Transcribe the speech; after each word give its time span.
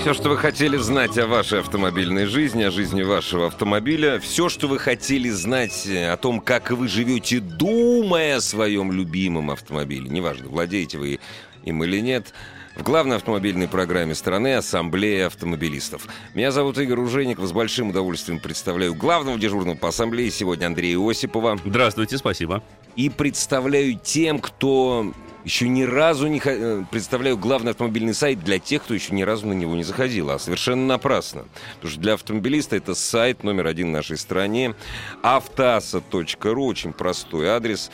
Все, 0.00 0.14
что 0.14 0.30
вы 0.30 0.38
хотели 0.38 0.78
знать 0.78 1.18
о 1.18 1.26
вашей 1.26 1.60
автомобильной 1.60 2.24
жизни, 2.24 2.62
о 2.62 2.70
жизни 2.70 3.02
вашего 3.02 3.48
автомобиля, 3.48 4.18
все, 4.18 4.48
что 4.48 4.66
вы 4.66 4.78
хотели 4.78 5.28
знать 5.28 5.86
о 5.86 6.16
том, 6.16 6.40
как 6.40 6.70
вы 6.70 6.88
живете, 6.88 7.38
думая 7.38 8.36
о 8.36 8.40
своем 8.40 8.92
любимом 8.92 9.50
автомобиле, 9.50 10.08
неважно, 10.08 10.48
владеете 10.48 10.96
вы 10.96 11.20
им 11.64 11.84
или 11.84 12.00
нет, 12.00 12.32
в 12.76 12.82
главной 12.82 13.16
автомобильной 13.16 13.68
программе 13.68 14.14
страны 14.14 14.54
«Ассамблея 14.54 15.26
автомобилистов». 15.26 16.06
Меня 16.32 16.50
зовут 16.50 16.78
Игорь 16.78 17.00
Ужеников. 17.00 17.44
С 17.44 17.52
большим 17.52 17.90
удовольствием 17.90 18.40
представляю 18.40 18.94
главного 18.94 19.38
дежурного 19.38 19.76
по 19.76 19.88
ассамблее 19.88 20.30
сегодня 20.30 20.64
Андрея 20.66 20.98
Осипова. 20.98 21.58
Здравствуйте, 21.62 22.16
спасибо. 22.16 22.62
И 22.96 23.10
представляю 23.10 23.98
тем, 24.02 24.38
кто 24.38 25.12
еще 25.44 25.68
ни 25.68 25.82
разу 25.82 26.26
не... 26.26 26.38
Х... 26.38 26.86
Представляю 26.90 27.36
главный 27.38 27.72
автомобильный 27.72 28.14
сайт 28.14 28.42
для 28.42 28.58
тех, 28.58 28.82
кто 28.82 28.94
еще 28.94 29.14
ни 29.14 29.22
разу 29.22 29.46
на 29.46 29.52
него 29.52 29.74
не 29.74 29.84
заходил. 29.84 30.30
А 30.30 30.38
совершенно 30.38 30.86
напрасно. 30.86 31.44
Потому 31.76 31.90
что 31.90 32.00
для 32.00 32.14
автомобилиста 32.14 32.76
это 32.76 32.94
сайт 32.94 33.42
номер 33.42 33.66
один 33.66 33.88
в 33.88 33.92
нашей 33.92 34.18
стране. 34.18 34.74
автоаса.ру. 35.22 36.66
Очень 36.66 36.92
простой 36.92 37.48
адрес. 37.48 37.90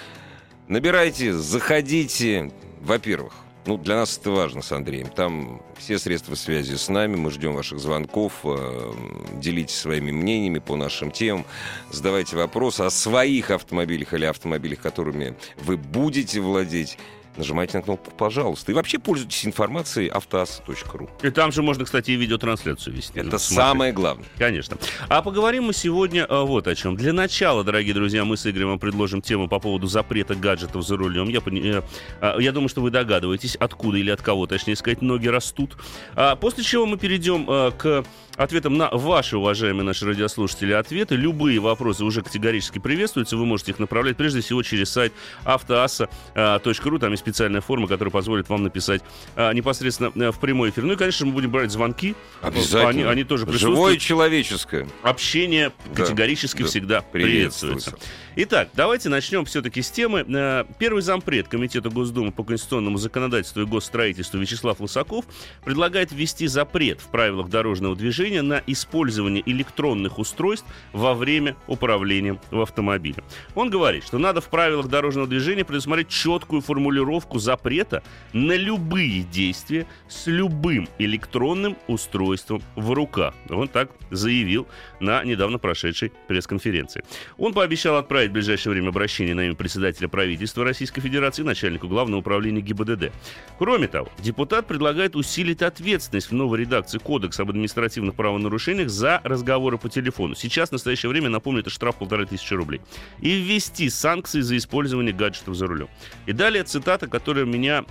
Набирайте, 0.69 1.33
заходите. 1.33 2.51
Во-первых, 2.81 3.33
ну, 3.67 3.77
для 3.79 3.97
нас 3.97 4.17
это 4.17 4.31
важно 4.31 4.63
с 4.63 4.71
Андреем. 4.71 5.09
Там 5.09 5.61
все 5.77 5.99
средства 5.99 6.37
связи 6.37 6.75
с 6.77 6.89
нами. 6.89 7.17
Мы 7.17 7.33
ждем 7.33 7.55
ваших 7.55 7.81
звонков. 7.81 8.33
Э, 8.45 8.93
делитесь 9.35 9.77
своими 9.77 10.13
мнениями 10.13 10.61
по 10.61 10.77
нашим 10.77 11.11
темам. 11.11 11.45
Задавайте 11.91 12.37
вопросы 12.37 12.83
о 12.83 12.91
своих 12.91 13.51
автомобилях 13.51 14.15
или 14.15 14.25
автомобилях, 14.25 14.81
которыми 14.81 15.35
вы 15.59 15.77
будете 15.77 16.41
владеть 16.41 16.97
нажимайте 17.39 17.77
на 17.79 17.83
кнопку 17.83 18.11
«Пожалуйста». 18.11 18.73
И 18.73 18.75
вообще 18.75 18.99
пользуйтесь 18.99 19.47
информацией 19.47 20.09
автоаса.ру. 20.09 21.11
И 21.23 21.31
там 21.31 21.53
же 21.53 21.63
можно, 21.63 21.85
кстати, 21.85 22.11
и 22.11 22.17
видеотрансляцию 22.17 22.97
вести. 22.97 23.19
Это 23.19 23.39
самое 23.39 23.93
главное. 23.93 24.27
Конечно. 24.39 24.77
А 25.09 25.23
поговорим 25.23 25.65
мы 25.65 25.73
сегодня 25.73 26.27
а, 26.29 26.45
вот 26.45 26.67
о 26.67 26.75
чем. 26.75 26.97
Для 26.97 27.13
начала, 27.13 27.65
дорогие 27.65 27.95
друзья, 27.95 28.25
мы 28.25 28.37
с 28.37 28.47
Игорем 28.47 28.69
вам 28.69 28.79
предложим 28.79 29.23
тему 29.23 29.49
по 29.49 29.59
поводу 29.59 29.87
запрета 29.87 30.35
гаджетов 30.35 30.87
за 30.87 30.97
рулем. 30.97 31.29
Я, 31.29 31.41
я, 31.51 31.83
а, 32.21 32.39
я 32.39 32.53
думаю, 32.53 32.69
что 32.69 32.81
вы 32.81 32.91
догадываетесь, 32.91 33.57
откуда 33.57 33.99
или 33.99 34.11
от 34.11 34.23
кого, 34.23 34.47
точнее 34.47 34.77
сказать, 34.77 35.03
ноги 35.03 35.29
растут. 35.29 35.77
А 36.15 36.37
после 36.37 36.65
чего 36.65 36.87
мы 36.87 36.99
перейдем 36.99 37.47
а, 37.49 37.71
к 37.71 38.05
ответом 38.37 38.77
на 38.77 38.91
ваши, 38.91 39.37
уважаемые 39.37 39.85
наши 39.85 40.07
радиослушатели, 40.07 40.73
ответы. 40.73 41.17
Любые 41.17 41.59
вопросы 41.59 42.05
уже 42.05 42.23
категорически 42.23 42.79
приветствуются. 42.79 43.37
Вы 43.37 43.47
можете 43.47 43.73
их 43.73 43.79
направлять 43.79 44.17
прежде 44.17 44.41
всего 44.41 44.63
через 44.63 44.91
сайт 44.91 45.13
автоаса.ру. 45.45 46.99
Там 46.99 47.11
есть 47.13 47.25
специальная 47.27 47.61
форма, 47.61 47.89
которая 47.89 48.13
позволит 48.13 48.49
вам 48.49 48.63
написать 48.63 49.03
а, 49.35 49.53
непосредственно 49.53 50.29
а, 50.29 50.33
в 50.33 50.39
прямой 50.39 50.71
эфир. 50.71 50.85
Ну 50.85 50.93
и, 50.93 50.97
конечно, 50.97 51.27
мы 51.27 51.33
будем 51.33 51.51
брать 51.51 51.73
звонки. 51.73 52.15
Обязательно. 52.41 52.89
Они, 52.89 53.03
они 53.03 53.25
тоже 53.25 53.47
присутствуют. 53.47 53.77
Живое 53.77 53.97
человеческое. 53.97 54.89
Общение 55.03 55.73
да. 55.87 56.05
категорически 56.05 56.63
да. 56.63 56.69
всегда 56.69 57.01
приветствуется. 57.01 57.91
приветствуется. 57.91 58.26
Итак, 58.39 58.69
давайте 58.75 59.09
начнем 59.09 59.47
все-таки 59.47 59.81
с 59.81 59.91
темы. 59.91 60.23
Э, 60.29 60.65
первый 60.79 61.01
зампред 61.01 61.49
Комитета 61.49 61.89
Госдумы 61.89 62.33
по 62.33 62.45
конституционному 62.45 62.99
законодательству 62.99 63.63
и 63.63 63.65
госстроительству 63.65 64.39
Вячеслав 64.39 64.79
Лысаков 64.79 65.25
предлагает 65.65 66.13
ввести 66.13 66.47
запрет 66.47 67.01
в 67.01 67.07
правилах 67.07 67.49
дорожного 67.49 67.97
движения 67.97 68.43
на 68.43 68.63
использование 68.67 69.43
электронных 69.47 70.19
устройств 70.19 70.67
во 70.93 71.15
время 71.15 71.57
управления 71.67 72.39
в 72.51 72.61
автомобиле. 72.61 73.25
Он 73.55 73.71
говорит, 73.71 74.05
что 74.05 74.19
надо 74.19 74.43
в 74.43 74.51
правилах 74.51 74.89
дорожного 74.89 75.27
движения 75.27 75.65
предусмотреть 75.65 76.09
четкую 76.09 76.61
формулировку 76.61 77.39
запрета 77.39 78.03
на 78.35 78.55
любые 78.55 79.23
действия 79.23 79.87
с 80.09 80.27
любым 80.27 80.91
электронным 80.99 81.79
устройством 81.87 82.63
в 82.75 82.93
руках. 82.93 83.33
Он 83.49 83.67
так 83.67 83.93
заявил 84.11 84.69
на 85.01 85.25
недавно 85.25 85.59
прошедшей 85.59 86.13
пресс-конференции. 86.29 87.03
Он 87.39 87.55
пообещал 87.55 87.97
отправить 87.97 88.26
в 88.31 88.35
ближайшее 88.35 88.73
время 88.73 88.89
обращение 88.89 89.35
на 89.35 89.47
имя 89.47 89.55
председателя 89.55 90.09
правительства 90.09 90.65
Российской 90.65 91.01
Федерации 91.01 91.43
начальнику 91.43 91.89
Главного 91.89 92.21
управления 92.21 92.61
ГИБДД. 92.61 93.13
Кроме 93.59 93.89
того, 93.89 94.09
депутат 94.19 94.67
предлагает 94.67 95.17
усилить 95.17 95.63
ответственность 95.63 96.31
в 96.31 96.35
новой 96.35 96.61
редакции 96.61 96.99
Кодекса 96.99 97.43
об 97.43 97.51
административных 97.51 98.15
правонарушениях 98.15 98.89
за 98.89 99.21
разговоры 99.25 99.79
по 99.79 99.89
телефону. 99.89 100.35
Сейчас, 100.35 100.71
в 100.71 100.73
настоящее 100.73 101.11
время, 101.11 101.29
напомню, 101.29 101.61
это 101.61 101.71
штраф 101.71 101.97
полторы 101.97 102.27
тысячи 102.27 102.55
рублей. 102.55 102.81
И 103.21 103.41
ввести 103.41 103.89
санкции 103.91 104.41
за 104.41 104.57
использование 104.57 105.13
гаджетов 105.13 105.55
за 105.55 105.67
рулем. 105.67 105.89
И 106.27 106.33
далее 106.33 106.65
цитата, 106.65 107.07
которая 107.07 107.45
меня 107.45 107.85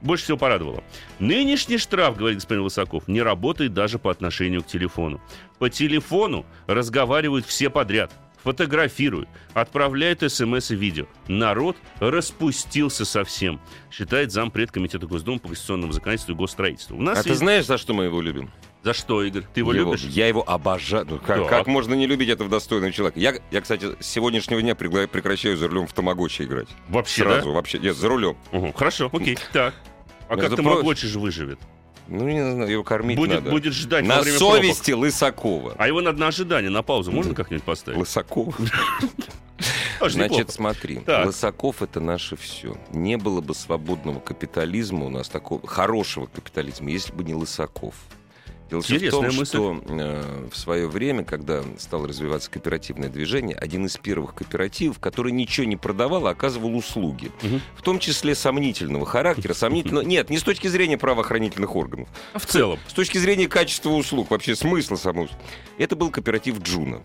больше 0.00 0.24
всего 0.24 0.36
порадовало. 0.36 0.82
Нынешний 1.20 1.78
штраф, 1.78 2.16
говорит 2.16 2.38
господин 2.38 2.64
Высоков, 2.64 3.06
не 3.06 3.22
работает 3.22 3.72
даже 3.72 4.00
по 4.00 4.10
отношению 4.10 4.62
к 4.62 4.66
телефону. 4.66 5.20
По 5.60 5.70
телефону 5.70 6.44
разговаривают 6.66 7.46
все 7.46 7.70
подряд 7.70 8.12
фотографируют, 8.42 9.28
отправляют 9.54 10.20
смс 10.30 10.70
и 10.70 10.76
видео. 10.76 11.06
Народ 11.28 11.76
распустился 12.00 13.04
совсем, 13.04 13.60
считает 13.90 14.32
зампред 14.32 14.70
Комитета 14.70 15.06
Госдумы 15.06 15.38
по 15.38 15.48
конституционному 15.48 15.92
законодательству 15.92 16.34
и 16.34 16.36
госстроительству. 16.36 16.96
У 16.96 17.02
нас 17.02 17.18
а 17.18 17.20
есть... 17.20 17.28
ты 17.28 17.34
знаешь, 17.34 17.66
за 17.66 17.78
что 17.78 17.94
мы 17.94 18.04
его 18.04 18.20
любим? 18.20 18.50
За 18.82 18.94
что, 18.94 19.22
Игорь? 19.22 19.44
Ты 19.54 19.60
его, 19.60 19.72
его 19.72 19.92
любишь? 19.92 20.04
Я 20.06 20.26
его 20.26 20.48
обожаю. 20.48 21.06
Ну, 21.08 21.18
как, 21.18 21.48
как 21.48 21.66
можно 21.68 21.94
не 21.94 22.06
любить 22.06 22.28
этого 22.28 22.50
достойного 22.50 22.92
человека? 22.92 23.20
Я, 23.20 23.34
я 23.52 23.60
кстати, 23.60 23.94
с 24.00 24.06
сегодняшнего 24.06 24.60
дня 24.60 24.74
прекращаю 24.74 25.56
за 25.56 25.68
рулем 25.68 25.86
в 25.86 25.92
тамагочи 25.92 26.42
играть. 26.42 26.68
Вообще, 26.88 27.22
Сразу, 27.22 27.48
да? 27.48 27.54
вообще. 27.54 27.78
Нет, 27.78 27.96
за 27.96 28.08
рулем. 28.08 28.36
Угу, 28.50 28.72
хорошо, 28.72 29.08
окей. 29.12 29.38
Так. 29.52 29.74
А 30.28 30.34
Между 30.34 30.56
как 30.56 30.64
тамагочи 30.64 31.06
же 31.06 31.20
выживет? 31.20 31.60
Ну, 32.08 32.28
не 32.28 32.40
знаю, 32.40 32.70
его 32.70 32.82
кормить 32.82 33.16
будет, 33.16 33.36
надо. 33.36 33.50
Будет 33.50 33.72
ждать 33.72 34.04
На 34.04 34.16
во 34.16 34.22
время 34.22 34.38
совести 34.38 34.90
пробок. 34.90 35.04
Лысакова. 35.06 35.74
А 35.78 35.86
его 35.86 36.00
надо 36.00 36.18
на 36.18 36.28
ожидание, 36.28 36.70
на 36.70 36.82
паузу 36.82 37.12
можно 37.12 37.34
как-нибудь 37.34 37.64
поставить? 37.64 37.98
Лысакова? 37.98 38.54
Значит, 40.08 40.50
смотри, 40.50 40.96
так. 40.96 41.26
Лысаков 41.26 41.82
это 41.82 42.00
наше 42.00 42.36
все. 42.36 42.76
Не 42.90 43.16
было 43.16 43.40
бы 43.40 43.54
свободного 43.54 44.18
капитализма 44.18 45.06
у 45.06 45.08
нас 45.08 45.28
такого 45.28 45.64
хорошего 45.66 46.26
капитализма, 46.26 46.90
если 46.90 47.12
бы 47.12 47.22
не 47.24 47.34
Лысаков. 47.34 47.94
Дело 48.80 49.08
в 49.08 49.10
том, 49.10 49.24
мысль. 49.26 49.44
что 49.44 49.82
э, 49.86 50.48
в 50.50 50.56
свое 50.56 50.88
время, 50.88 51.24
когда 51.24 51.62
стало 51.78 52.08
развиваться 52.08 52.50
кооперативное 52.50 53.08
движение, 53.08 53.56
один 53.56 53.86
из 53.86 53.96
первых 53.96 54.34
кооперативов, 54.34 54.98
который 54.98 55.32
ничего 55.32 55.66
не 55.66 55.76
продавал, 55.76 56.26
а 56.26 56.30
оказывал 56.30 56.76
услуги. 56.76 57.30
Угу. 57.42 57.60
В 57.76 57.82
том 57.82 57.98
числе 57.98 58.34
сомнительного 58.34 59.06
характера. 59.06 59.54
Сомнительного... 59.54 60.04
Нет, 60.06 60.30
не 60.30 60.38
с 60.38 60.42
точки 60.42 60.68
зрения 60.68 60.98
правоохранительных 60.98 61.76
органов. 61.76 62.08
А 62.32 62.38
в 62.38 62.46
целом? 62.46 62.78
С 62.88 62.92
точки 62.92 63.18
зрения 63.18 63.48
качества 63.48 63.90
услуг, 63.90 64.30
вообще 64.30 64.56
смысла 64.56 64.96
самого. 64.96 65.28
Это 65.78 65.96
был 65.96 66.10
кооператив 66.10 66.60
Джуна. 66.60 67.02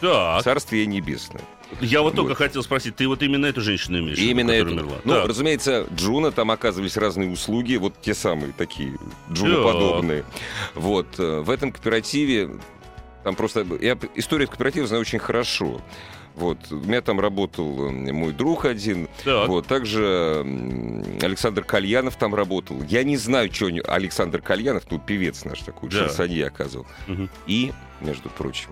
Так. 0.00 0.42
Царствие 0.42 0.86
небесное. 0.86 1.42
Я 1.80 2.02
вот, 2.02 2.14
вот 2.14 2.16
только 2.16 2.34
хотел 2.34 2.62
спросить, 2.62 2.96
ты 2.96 3.08
вот 3.08 3.22
именно 3.22 3.46
эту 3.46 3.60
женщину 3.60 3.98
имеешь? 3.98 4.18
Именно 4.18 4.52
эту. 4.52 4.70
Умерла? 4.72 4.96
Ну, 5.04 5.14
да. 5.14 5.26
разумеется, 5.26 5.86
Джуна, 5.94 6.30
там 6.30 6.50
оказывались 6.50 6.96
разные 6.96 7.30
услуги, 7.30 7.76
вот 7.76 7.94
те 8.00 8.14
самые 8.14 8.52
такие 8.52 8.96
Джуна-подобные. 9.32 10.24
Вот. 10.74 11.06
Э, 11.18 11.40
в 11.40 11.50
этом 11.50 11.72
кооперативе, 11.72 12.50
там 13.22 13.34
просто... 13.34 13.66
Я 13.80 13.98
историю 14.14 14.48
кооператива 14.48 14.86
знаю 14.86 15.00
очень 15.00 15.18
хорошо. 15.18 15.80
Вот. 16.34 16.58
У 16.70 16.76
меня 16.76 17.00
там 17.00 17.20
работал 17.20 17.88
э, 17.88 18.12
мой 18.12 18.32
друг 18.32 18.64
один. 18.64 19.08
Так. 19.24 19.48
Вот. 19.48 19.66
Также 19.66 20.44
Александр 21.22 21.64
Кальянов 21.64 22.16
там 22.16 22.34
работал. 22.34 22.82
Я 22.82 23.04
не 23.04 23.16
знаю, 23.16 23.52
что 23.52 23.66
Александр 23.86 24.40
Кальянов, 24.42 24.84
ну, 24.90 24.98
певец 24.98 25.44
наш 25.44 25.60
такой, 25.60 25.90
да. 25.90 26.00
шансонье 26.00 26.46
оказывал. 26.46 26.86
Угу. 27.08 27.28
И, 27.46 27.72
между 28.00 28.28
прочим, 28.30 28.70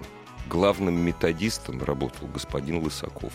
главным 0.53 0.95
методистом 0.95 1.83
работал 1.83 2.29
господин 2.29 2.85
Лысаков. 2.85 3.33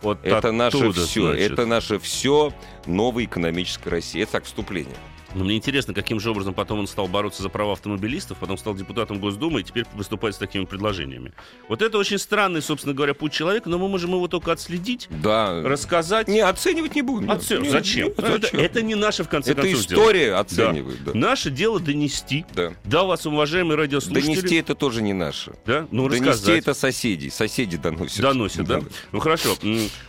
Вот 0.00 0.20
это 0.22 0.52
наше 0.52 0.92
все. 0.92 1.32
Значит. 1.32 1.52
Это 1.52 1.66
наше 1.66 1.98
все 1.98 2.52
новой 2.86 3.24
экономической 3.24 3.88
России. 3.88 4.22
Это 4.22 4.32
так 4.32 4.44
вступление. 4.44 4.96
Но 5.34 5.44
мне 5.44 5.56
интересно, 5.56 5.94
каким 5.94 6.20
же 6.20 6.30
образом 6.30 6.54
потом 6.54 6.80
он 6.80 6.86
стал 6.86 7.06
бороться 7.06 7.42
за 7.42 7.48
права 7.48 7.72
автомобилистов, 7.72 8.38
потом 8.38 8.58
стал 8.58 8.74
депутатом 8.74 9.20
Госдумы 9.20 9.60
и 9.60 9.62
теперь 9.62 9.84
выступает 9.94 10.34
с 10.34 10.38
такими 10.38 10.64
предложениями. 10.64 11.32
Вот 11.68 11.82
это 11.82 11.98
очень 11.98 12.18
странный, 12.18 12.62
собственно 12.62 12.94
говоря, 12.94 13.14
путь 13.14 13.32
человека, 13.32 13.68
но 13.68 13.78
мы 13.78 13.88
можем 13.88 14.10
его 14.10 14.28
только 14.28 14.52
отследить, 14.52 15.08
да. 15.10 15.62
рассказать. 15.62 16.28
Не, 16.28 16.40
оценивать 16.40 16.94
не 16.94 17.02
будем. 17.02 17.30
Оцен... 17.30 17.62
Нет, 17.62 17.72
зачем? 17.72 18.08
Нет, 18.08 18.18
это, 18.18 18.40
зачем? 18.40 18.60
Это 18.60 18.82
не 18.82 18.94
наше, 18.94 19.24
в 19.24 19.28
конце 19.28 19.52
это 19.52 19.62
концов, 19.62 19.80
история 19.80 20.26
дело. 20.26 20.40
оценивает. 20.40 21.04
Да. 21.04 21.12
Да. 21.12 21.18
Наше 21.18 21.50
дело 21.50 21.80
донести. 21.80 22.44
Да. 22.54 22.72
Да, 22.84 23.04
вас, 23.04 23.26
уважаемые 23.26 23.76
радиослушатели. 23.76 24.34
Донести 24.34 24.56
это 24.56 24.74
тоже 24.74 25.02
не 25.02 25.12
наше. 25.12 25.52
Да? 25.66 25.86
Ну, 25.90 26.08
донести 26.08 26.28
рассказать. 26.28 26.58
это 26.58 26.74
соседи. 26.74 27.28
Соседи 27.28 27.76
доносят. 27.76 28.20
Доносят, 28.20 28.66
да. 28.66 28.80
да. 28.80 28.86
Ну, 29.12 29.20
хорошо. 29.20 29.56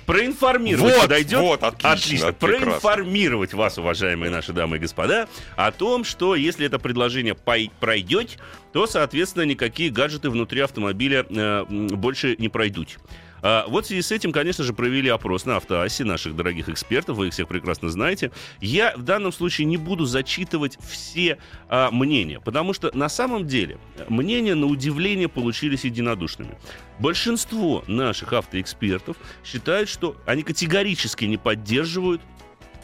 Проинформировать 0.06 0.94
вот, 0.94 1.02
подойдет? 1.04 1.40
Вот, 1.40 1.64
отлично. 1.64 1.92
отлично. 1.92 2.34
Проинформировать 2.34 3.54
вас, 3.54 3.78
уважаемые 3.78 4.32
наши 4.32 4.54
дамы 4.54 4.78
и 4.78 4.80
господа, 4.80 5.11
о 5.56 5.72
том, 5.72 5.92
том, 5.92 6.06
что 6.06 6.36
если 6.36 6.66
это 6.66 6.80
предложение 6.80 7.36
пройдет, 7.36 8.38
то, 8.72 8.88
соответственно, 8.88 9.44
никакие 9.44 9.90
гаджеты 9.90 10.30
внутри 10.30 10.62
автомобиля 10.62 11.26
э, 11.30 11.66
больше 11.68 12.36
не 12.40 12.48
пройдут. 12.48 12.98
А, 13.42 13.66
вот 13.68 13.84
в 13.84 13.88
связи 13.88 14.02
с 14.02 14.12
этим, 14.12 14.32
конечно 14.32 14.64
же, 14.64 14.74
провели 14.74 15.10
опрос 15.10 15.46
на 15.46 15.58
автоассе 15.58 16.06
наших 16.06 16.36
дорогих 16.36 16.70
экспертов, 16.70 17.18
вы 17.18 17.28
их 17.28 17.34
всех 17.34 17.48
прекрасно 17.48 17.90
знаете. 17.90 18.32
Я 18.62 18.94
в 18.96 19.02
данном 19.02 19.34
случае 19.34 19.66
не 19.66 19.78
буду 19.78 20.06
зачитывать 20.06 20.78
все 20.88 21.38
а, 21.68 21.92
мнения, 21.92 22.40
потому 22.40 22.74
что 22.74 22.90
на 22.96 23.10
самом 23.10 23.46
деле 23.48 23.78
мнения, 24.08 24.56
на 24.56 24.68
удивление, 24.68 25.28
получились 25.28 25.84
единодушными. 25.84 26.56
Большинство 27.00 27.84
наших 27.88 28.34
автоэкспертов 28.34 29.18
считают, 29.44 29.90
что 29.90 30.16
они 30.26 30.44
категорически 30.44 31.26
не 31.26 31.38
поддерживают 31.38 32.22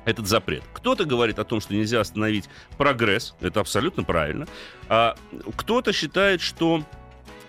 этот 0.08 0.26
запрет. 0.26 0.64
Кто-то 0.74 1.04
говорит 1.04 1.38
о 1.38 1.44
том, 1.44 1.60
что 1.60 1.76
нельзя 1.76 2.00
остановить 2.00 2.46
прогресс, 2.78 3.36
это 3.42 3.60
абсолютно 3.60 4.04
правильно. 4.04 4.48
А 4.88 5.18
кто-то 5.58 5.92
считает, 5.92 6.40
что 6.40 6.82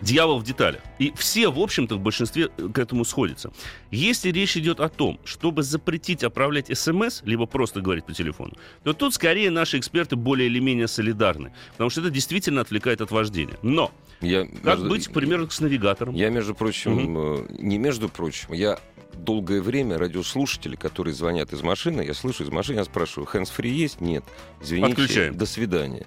дьявол 0.01 0.41
в 0.41 0.45
деталях. 0.45 0.81
И 0.99 1.13
все, 1.17 1.51
в 1.51 1.59
общем-то, 1.59 1.97
в 1.97 2.01
большинстве 2.01 2.51
э, 2.57 2.69
к 2.69 2.79
этому 2.79 3.05
сходятся. 3.05 3.53
Если 3.91 4.31
речь 4.31 4.57
идет 4.57 4.81
о 4.81 4.89
том, 4.89 5.21
чтобы 5.25 5.63
запретить 5.63 6.25
отправлять 6.25 6.77
смс, 6.77 7.23
либо 7.25 7.47
просто 7.47 7.81
говорить 7.81 8.05
по 8.05 8.13
телефону, 8.13 8.55
то 8.83 8.93
тут 8.93 9.15
скорее 9.15 9.51
наши 9.51 9.79
эксперты 9.79 10.17
более 10.17 10.49
или 10.49 10.59
менее 10.59 10.89
солидарны, 10.89 11.53
потому 11.73 11.91
что 11.91 12.01
это 12.01 12.11
действительно 12.11 12.61
отвлекает 12.61 13.01
от 13.01 13.11
вождения. 13.11 13.57
Но 13.63 13.93
я, 14.21 14.47
как 14.47 14.79
между, 14.79 14.89
быть, 14.89 15.09
к 15.09 15.13
примеру, 15.13 15.49
с 15.49 15.61
навигатором? 15.61 16.15
Я, 16.15 16.31
между 16.31 16.55
прочим, 16.55 17.17
угу. 17.17 17.47
не 17.51 17.79
между 17.79 18.09
прочим, 18.09 18.53
я 18.53 18.79
долгое 19.15 19.61
время 19.61 19.99
радиослушатели, 19.99 20.77
которые 20.77 21.15
звонят 21.15 21.53
из 21.53 21.63
машины, 21.63 22.03
я 22.03 22.15
слышу 22.15 22.45
из 22.45 22.51
машины, 22.51 22.79
я 22.79 22.85
спрашиваю, 22.85 23.29
hands-free 23.33 23.69
есть? 23.69 24.01
Нет. 24.01 24.25
Извините, 24.61 24.93
Отключаем. 24.93 25.37
до 25.37 25.47
свидания. 25.47 26.07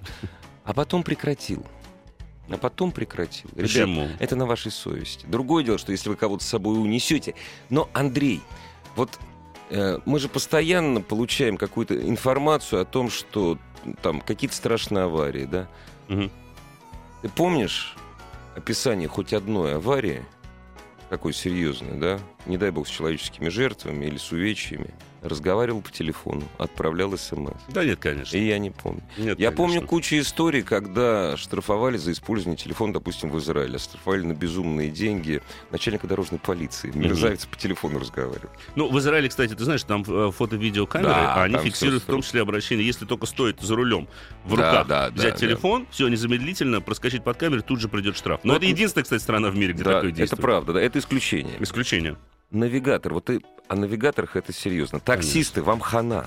А 0.64 0.72
потом 0.72 1.02
прекратил. 1.02 1.64
А 2.48 2.56
потом 2.56 2.92
прекратил. 2.92 3.50
Почему? 3.56 4.04
Ребят, 4.04 4.16
это 4.20 4.36
на 4.36 4.46
вашей 4.46 4.70
совести. 4.70 5.26
Другое 5.26 5.64
дело, 5.64 5.78
что 5.78 5.92
если 5.92 6.08
вы 6.08 6.16
кого-то 6.16 6.44
с 6.44 6.48
собой 6.48 6.80
унесете. 6.80 7.34
Но, 7.70 7.88
Андрей, 7.92 8.40
вот 8.96 9.18
э, 9.70 9.98
мы 10.04 10.18
же 10.18 10.28
постоянно 10.28 11.00
получаем 11.00 11.56
какую-то 11.56 11.96
информацию 12.08 12.82
о 12.82 12.84
том, 12.84 13.10
что 13.10 13.58
там 14.02 14.20
какие-то 14.20 14.54
страшные 14.54 15.04
аварии, 15.04 15.44
да? 15.44 15.68
Угу. 16.08 16.30
Ты 17.22 17.28
помнишь 17.30 17.96
описание 18.56 19.08
хоть 19.08 19.32
одной 19.32 19.76
аварии, 19.76 20.24
такой 21.08 21.32
серьезной, 21.32 21.98
да, 21.98 22.20
не 22.46 22.58
дай 22.58 22.70
бог, 22.70 22.86
с 22.86 22.90
человеческими 22.90 23.48
жертвами 23.48 24.06
или 24.06 24.16
с 24.16 24.32
увечьями, 24.32 24.90
разговаривал 25.22 25.80
по 25.80 25.90
телефону, 25.90 26.42
отправлял 26.58 27.16
смс. 27.16 27.52
Да 27.68 27.84
нет, 27.84 27.98
конечно. 28.00 28.36
И 28.36 28.44
я 28.44 28.58
не 28.58 28.70
помню. 28.70 29.02
Нет, 29.16 29.38
я 29.38 29.50
конечно. 29.50 29.52
помню 29.52 29.82
кучу 29.82 30.18
историй, 30.18 30.62
когда 30.62 31.36
штрафовали 31.36 31.96
за 31.96 32.12
использование 32.12 32.56
телефона, 32.56 32.94
допустим, 32.94 33.30
в 33.30 33.38
Израиле. 33.38 33.78
Штрафовали 33.78 34.22
на 34.22 34.34
безумные 34.34 34.90
деньги 34.90 35.40
начальника 35.70 36.06
дорожной 36.06 36.40
полиции. 36.40 36.90
Мерзавец 36.94 37.44
mm-hmm. 37.44 37.50
по 37.50 37.56
телефону 37.56 37.98
разговаривал. 38.00 38.50
Ну, 38.74 38.90
в 38.90 38.98
Израиле, 38.98 39.28
кстати, 39.28 39.54
ты 39.54 39.64
знаешь, 39.64 39.84
там 39.84 40.04
э, 40.06 40.30
фото-видеокамеры, 40.32 41.12
да, 41.12 41.34
а 41.34 41.42
они 41.44 41.56
фиксируют 41.58 42.02
в 42.02 42.06
том 42.06 42.22
числе 42.22 42.42
обращение, 42.42 42.84
если 42.84 43.04
только 43.04 43.26
стоит 43.26 43.60
за 43.60 43.76
рулем 43.76 44.08
в 44.44 44.54
руках 44.54 44.86
да, 44.88 45.08
да, 45.08 45.14
взять 45.14 45.34
да, 45.34 45.38
телефон, 45.38 45.84
да. 45.84 45.88
все, 45.92 46.08
незамедлительно 46.08 46.80
проскочить 46.80 47.22
под 47.22 47.36
камеру, 47.36 47.62
тут 47.62 47.80
же 47.80 47.88
придет 47.88 48.16
штраф. 48.16 48.40
Но, 48.42 48.52
Но 48.52 48.56
это 48.56 48.66
единственная, 48.66 49.04
кстати, 49.04 49.22
страна 49.22 49.50
в 49.50 49.56
мире, 49.56 49.72
где 49.72 49.84
да, 49.84 49.94
такое 49.94 50.10
действует. 50.10 50.32
Это 50.32 50.42
правда, 50.42 50.72
да, 50.72 50.80
это 50.80 50.98
исключение. 50.98 51.56
Исключение 51.60 52.16
навигатор, 52.52 53.14
вот 53.14 53.26
ты 53.26 53.40
о 53.68 53.76
навигаторах 53.76 54.36
это 54.36 54.52
серьезно. 54.52 55.00
Таксисты, 55.00 55.54
Конечно. 55.60 55.62
вам 55.62 55.80
хана. 55.80 56.26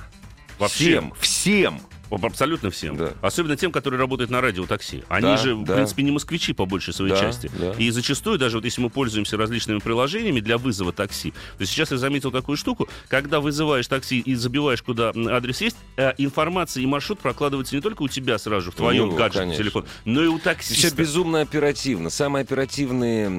Вообще. 0.57 0.75
Всем, 0.85 1.13
всем. 1.19 1.79
Абсолютно 2.09 2.69
всем. 2.69 2.97
Да. 2.97 3.13
Особенно 3.21 3.55
тем, 3.55 3.71
которые 3.71 3.99
работают 3.99 4.29
на 4.29 4.41
радиотакси. 4.41 5.03
Они 5.09 5.27
да, 5.27 5.37
же, 5.37 5.55
да. 5.55 5.73
в 5.73 5.75
принципе, 5.75 6.03
не 6.03 6.11
москвичи 6.11 6.53
по 6.53 6.65
большей 6.65 6.93
своей 6.93 7.13
да, 7.13 7.19
части. 7.19 7.51
Да. 7.59 7.73
И 7.73 7.89
зачастую, 7.89 8.37
даже 8.37 8.57
вот 8.57 8.65
если 8.65 8.81
мы 8.81 8.89
пользуемся 8.89 9.37
различными 9.37 9.79
приложениями 9.79 10.39
для 10.39 10.57
вызова 10.57 10.93
такси, 10.93 11.33
то 11.57 11.65
сейчас 11.65 11.91
я 11.91 11.97
заметил 11.97 12.31
такую 12.31 12.57
штуку, 12.57 12.87
когда 13.07 13.39
вызываешь 13.39 13.87
такси 13.87 14.19
и 14.19 14.35
забиваешь, 14.35 14.81
куда 14.81 15.11
адрес 15.15 15.61
есть, 15.61 15.77
э, 15.97 16.13
информация 16.17 16.83
и 16.83 16.85
маршрут 16.85 17.19
прокладывается 17.19 17.75
не 17.75 17.81
только 17.81 18.03
у 18.03 18.07
тебя 18.07 18.37
сразу 18.37 18.71
в 18.71 18.75
твоем 18.75 19.07
него, 19.07 19.17
гаджете, 19.17 19.57
телефон, 19.57 19.85
но 20.05 20.23
и 20.23 20.27
у 20.27 20.39
таксиста. 20.39 20.87
Все 20.87 20.95
безумно 20.95 21.41
оперативно. 21.41 22.09
Самые 22.09 22.43
оперативные 22.43 23.29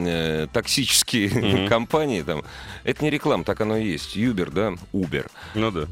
э, 0.45 0.47
токсические 0.53 1.29
mm-hmm. 1.29 1.69
компании, 1.69 2.23
там, 2.23 2.43
это 2.85 3.05
не 3.05 3.11
реклама, 3.11 3.45
так 3.45 3.61
оно 3.61 3.77
и 3.77 3.87
есть. 3.87 4.17
Uber, 4.17 4.51
да? 4.51 4.75
Uber. 4.93 5.27
Ну 5.55 5.71
да. 5.71 5.87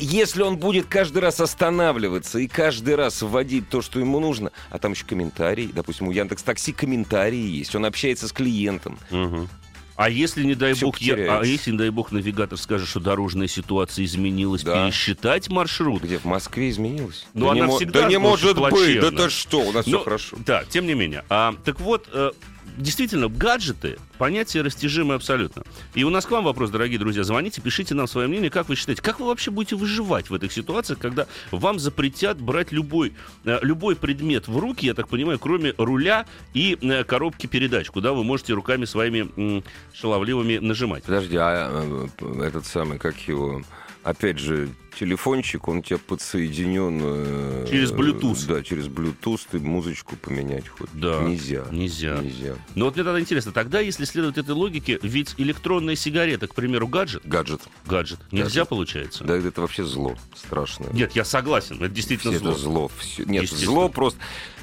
Если 0.00 0.42
он 0.42 0.56
будет 0.56 0.86
каждый 0.86 1.18
раз 1.18 1.40
останавливаться 1.40 2.38
и 2.38 2.48
каждый 2.48 2.94
раз 2.94 3.20
вводить 3.20 3.68
то, 3.68 3.82
что 3.82 4.00
ему 4.00 4.18
нужно, 4.18 4.50
а 4.70 4.78
там 4.78 4.92
еще 4.92 5.04
комментарий, 5.04 5.70
допустим, 5.72 6.08
у 6.08 6.10
Яндекс 6.10 6.42
Такси 6.42 6.72
комментарии 6.72 7.36
есть, 7.36 7.74
он 7.74 7.84
общается 7.84 8.26
с 8.26 8.32
клиентом. 8.32 8.98
Угу. 9.10 9.48
А 9.96 10.08
если, 10.08 10.44
не 10.44 10.54
дай 10.54 10.72
бог, 10.72 10.96
я, 10.96 11.40
а 11.40 11.44
если, 11.44 11.72
не 11.72 11.76
дай 11.76 11.90
бог, 11.90 12.10
навигатор 12.10 12.56
скажет, 12.56 12.88
что 12.88 13.00
дорожная 13.00 13.48
ситуация 13.48 14.06
изменилась, 14.06 14.62
да. 14.62 14.86
пересчитать 14.86 15.50
маршрут? 15.50 16.04
Где 16.04 16.16
в 16.16 16.24
Москве 16.24 16.70
изменилась? 16.70 17.26
Ну, 17.34 17.44
да 17.44 17.52
она 17.52 17.66
не 17.66 17.76
всегда 17.76 18.00
Да 18.00 18.08
не 18.08 18.18
может 18.18 18.56
плачевно. 18.56 18.86
быть, 18.86 19.00
да 19.02 19.10
то 19.10 19.28
что, 19.28 19.60
у 19.60 19.72
нас 19.72 19.84
Но, 19.86 19.98
все 19.98 20.04
хорошо. 20.04 20.38
Да, 20.46 20.64
тем 20.64 20.86
не 20.86 20.94
менее. 20.94 21.22
А, 21.28 21.54
так 21.66 21.80
вот, 21.80 22.08
э, 22.14 22.30
действительно, 22.76 23.28
гаджеты 23.28 23.98
понятие 24.18 24.62
растяжимое 24.62 25.16
абсолютно. 25.16 25.62
И 25.94 26.04
у 26.04 26.10
нас 26.10 26.26
к 26.26 26.30
вам 26.30 26.44
вопрос, 26.44 26.70
дорогие 26.70 26.98
друзья. 26.98 27.24
Звоните, 27.24 27.60
пишите 27.60 27.94
нам 27.94 28.06
свое 28.06 28.28
мнение. 28.28 28.50
Как 28.50 28.68
вы 28.68 28.76
считаете, 28.76 29.02
как 29.02 29.20
вы 29.20 29.26
вообще 29.26 29.50
будете 29.50 29.76
выживать 29.76 30.30
в 30.30 30.34
этих 30.34 30.52
ситуациях, 30.52 30.98
когда 30.98 31.26
вам 31.50 31.78
запретят 31.78 32.40
брать 32.40 32.72
любой, 32.72 33.14
э, 33.44 33.58
любой 33.62 33.96
предмет 33.96 34.48
в 34.48 34.58
руки, 34.58 34.86
я 34.86 34.94
так 34.94 35.08
понимаю, 35.08 35.38
кроме 35.38 35.74
руля 35.78 36.26
и 36.52 36.76
э, 36.80 37.04
коробки 37.04 37.46
передач, 37.46 37.88
куда 37.88 38.12
вы 38.12 38.24
можете 38.24 38.52
руками 38.52 38.84
своими 38.84 39.62
шаловливыми 39.94 40.58
нажимать? 40.58 41.04
Подожди, 41.04 41.36
а 41.36 42.08
э, 42.20 42.42
этот 42.42 42.66
самый, 42.66 42.98
как 42.98 43.16
его 43.28 43.62
опять 44.02 44.38
же, 44.38 44.68
телефончик, 44.98 45.68
он 45.68 45.78
у 45.78 45.82
тебя 45.82 45.98
подсоединен... 45.98 47.00
Э, 47.02 47.66
через 47.70 47.92
Bluetooth. 47.92 48.46
Да, 48.46 48.62
через 48.62 48.86
Bluetooth 48.86 49.40
ты 49.50 49.58
музычку 49.58 50.16
поменять 50.16 50.68
хоть 50.68 50.90
да. 50.92 51.22
нельзя. 51.22 51.64
Нельзя. 51.70 52.18
Нельзя. 52.20 52.54
Но 52.74 52.86
вот 52.86 52.96
мне 52.96 53.04
тогда 53.04 53.20
интересно, 53.20 53.52
тогда, 53.52 53.80
если 53.80 54.04
следовать 54.04 54.38
этой 54.38 54.54
логике, 54.54 54.98
ведь 55.02 55.34
электронная 55.38 55.96
сигарета, 55.96 56.48
к 56.48 56.54
примеру, 56.54 56.88
гаджет... 56.88 57.22
Гаджет. 57.24 57.62
Гаджет. 57.86 58.20
Нельзя, 58.30 58.44
гаджет. 58.60 58.68
получается? 58.68 59.24
Да, 59.24 59.36
это 59.36 59.60
вообще 59.60 59.84
зло 59.84 60.16
страшное. 60.34 60.90
Нет, 60.92 61.12
я 61.14 61.24
согласен, 61.24 61.76
это 61.76 61.88
действительно 61.88 62.32
Все 62.32 62.40
зло. 62.40 62.50
Это 62.50 62.60
зло. 62.60 62.90
Все. 62.98 63.24
Нет, 63.24 63.48
зло 63.50 63.88
просто... 63.88 64.18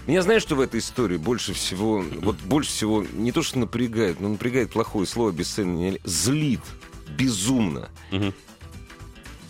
Меня 0.07 0.21
знаешь, 0.21 0.41
что 0.41 0.55
в 0.55 0.61
этой 0.61 0.79
истории 0.79 1.17
больше 1.17 1.53
всего, 1.53 2.01
вот 2.21 2.37
больше 2.37 2.69
всего, 2.69 3.05
не 3.11 3.33
то 3.33 3.43
что 3.43 3.59
напрягает, 3.59 4.21
но 4.21 4.29
напрягает 4.29 4.71
плохое 4.71 5.05
слово, 5.05 5.31
бесценное, 5.31 5.99
злит 6.05 6.61
безумно. 7.09 7.89
Угу. 8.11 8.33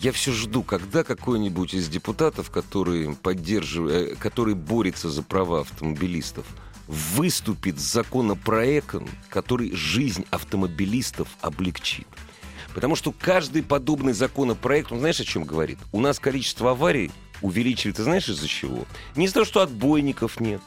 Я 0.00 0.12
все 0.12 0.32
жду, 0.32 0.62
когда 0.62 1.02
какой-нибудь 1.02 1.74
из 1.74 1.88
депутатов, 1.88 2.50
который, 2.50 3.16
поддерживает, 3.16 4.12
э, 4.12 4.14
который 4.14 4.54
борется 4.54 5.10
за 5.10 5.24
права 5.24 5.60
автомобилистов, 5.60 6.46
выступит 6.86 7.80
с 7.80 7.92
законопроектом, 7.92 9.08
который 9.28 9.72
жизнь 9.72 10.24
автомобилистов 10.30 11.28
облегчит. 11.40 12.06
Потому 12.74 12.94
что 12.94 13.12
каждый 13.12 13.64
подобный 13.64 14.12
законопроект, 14.12 14.92
он 14.92 15.00
знаешь, 15.00 15.18
о 15.18 15.24
чем 15.24 15.42
говорит? 15.42 15.78
У 15.90 16.00
нас 16.00 16.20
количество 16.20 16.70
аварий 16.70 17.10
увеличивается, 17.42 18.04
знаешь, 18.04 18.28
из-за 18.28 18.46
чего? 18.46 18.84
Не 19.16 19.24
из-за 19.24 19.34
того, 19.34 19.46
что 19.46 19.62
отбойников 19.62 20.38
нет, 20.38 20.62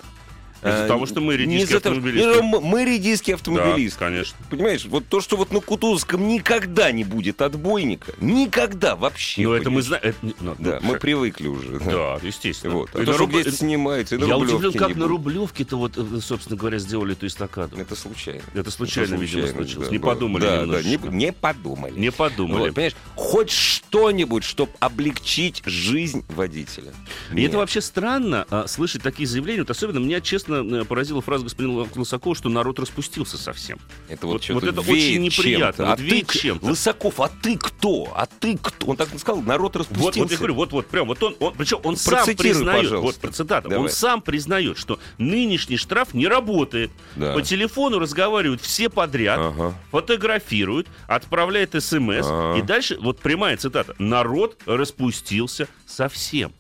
Из-за 0.63 0.86
А, 0.86 0.88
того, 0.88 1.06
что 1.08 1.22
мы 1.22 1.38
того- 1.38 1.77
автомобилисты. 1.77 2.41
Ну, 2.44 2.62
Мы 2.62 2.86
редийские 2.86 3.36
автомобилисты. 3.36 4.00
Да, 4.00 4.06
конечно. 4.06 4.38
Понимаешь, 4.50 4.86
вот 4.86 5.08
то, 5.08 5.20
что 5.22 5.36
вот 5.38 5.51
на 5.51 5.60
Кутузовском 5.60 6.27
никогда 6.27 6.91
не 6.91 7.03
будет 7.03 7.41
отбойника, 7.41 8.13
никогда 8.20 8.96
вообще. 8.96 9.41
Но 9.41 9.56
это 9.56 9.70
мы 9.72 9.82
знаем. 9.82 10.13
ну, 10.22 10.56
Да, 10.60 10.80
ну, 10.82 10.88
мы 10.94 11.00
привыкли 11.00 11.48
уже. 11.48 11.80
Да, 11.80 12.20
естественно. 12.22 12.75
Вот. 12.75 12.89
А 12.94 13.01
И 13.01 13.06
то, 13.06 13.13
Руб- 13.18 13.30
где-то 13.32 13.51
снимается, 13.51 14.15
Я 14.18 14.38
удивлен, 14.38 14.74
как 14.74 14.96
на. 14.96 15.08
Рублевке-то 15.08 15.77
вот, 15.77 15.98
э, 15.98 16.20
собственно 16.22 16.58
говоря, 16.58 16.77
сделали 16.77 17.13
эту 17.13 17.25
эстакаду. 17.27 17.77
Это 17.77 17.96
случайно. 17.96 18.41
Это 18.53 18.70
случайно, 18.72 19.15
Это 19.15 19.24
видимо, 19.24 19.48
случилось. 19.48 19.88
да, 19.88 19.91
Не 19.91 19.98
было. 19.98 20.10
подумали 20.13 20.41
Да, 20.44 20.56
да, 20.58 20.62
немножечко. 20.62 21.08
не, 21.10 21.15
не 21.25 21.34
подумали. 21.34 22.00
Не 22.00 22.12
подумали. 22.12 22.60
Вот, 22.60 22.74
понимаешь, 22.75 22.96
хоть 23.15 23.50
что-нибудь, 23.50 24.44
чтобы 24.44 24.72
облегчить 24.80 25.62
жизнь 25.65 26.24
водителя. 26.30 26.91
И 27.32 27.36
Нет. 27.36 27.50
это 27.50 27.58
вообще 27.58 27.82
странно 27.82 28.46
а, 28.50 28.68
слышать 28.68 29.01
такие 29.01 29.27
заявления. 29.27 29.62
Вот 29.62 29.72
особенно 29.72 30.00
меня, 30.00 30.22
честно, 30.22 30.50
э, 30.53 30.86
поразила 30.86 31.22
фраза 31.22 31.43
господина 31.43 31.88
Лысакова, 31.96 32.36
что 32.36 32.50
народ 32.50 32.79
распустился 32.79 33.38
совсем. 33.38 33.79
Это 34.10 34.27
вот, 34.27 34.34
Вот- 34.34 34.43
что-то 34.43 34.65
вот 34.65 34.70
это 34.79 34.81
очень 34.91 35.22
неприятно. 35.22 35.86
Вот 35.86 35.93
а 35.93 35.98
ты, 35.98 36.03
веет 36.03 36.27
к- 36.27 36.34
чем-то. 36.34 36.65
Лысаков, 36.65 37.20
а 37.20 37.29
ты 37.41 37.58
кто? 37.58 38.12
А 38.15 38.25
ты 38.25 38.58
кто? 38.58 38.88
Он 38.88 38.98
так 38.98 39.10
сказал, 39.17 39.41
народ 39.41 39.75
Вот, 39.75 39.81
распустился. 39.81 40.20
вот 40.20 40.31
я 40.31 40.38
говорю, 40.38 40.53
вот, 40.55 40.72
вот, 40.72 40.88
прям, 40.88 41.08
вот 41.08 41.22
он, 41.24 41.36
он 41.39 41.53
причем 41.55 41.79
он 41.84 41.96
сам 41.98 42.25
признает, 42.36 42.84
пожалуйста. 42.84 43.27
вот 43.27 43.36
цитата, 43.36 43.67
он 43.67 43.74
Давай. 43.74 43.89
сам 43.91 44.22
признает, 44.22 44.77
что 44.77 45.00
нынешний 45.17 45.77
штраф 45.77 46.13
не 46.13 46.27
работает. 46.27 46.91
Да. 47.15 47.34
По 47.34 47.41
телефону 47.41 48.00
разговаривают 48.00 48.62
все 48.62 48.89
подряд, 48.89 49.39
Ага. 49.39 49.75
фотографируют, 49.91 50.88
отправляют 51.08 51.72
смс, 51.81 52.25
Ага. 52.27 52.60
и 52.60 52.62
дальше, 52.62 52.98
вот 53.01 53.20
прямая 53.20 53.58
цитата, 53.58 53.96
народ 54.00 54.58
распустился 54.65 55.67
совсем. 55.86 56.51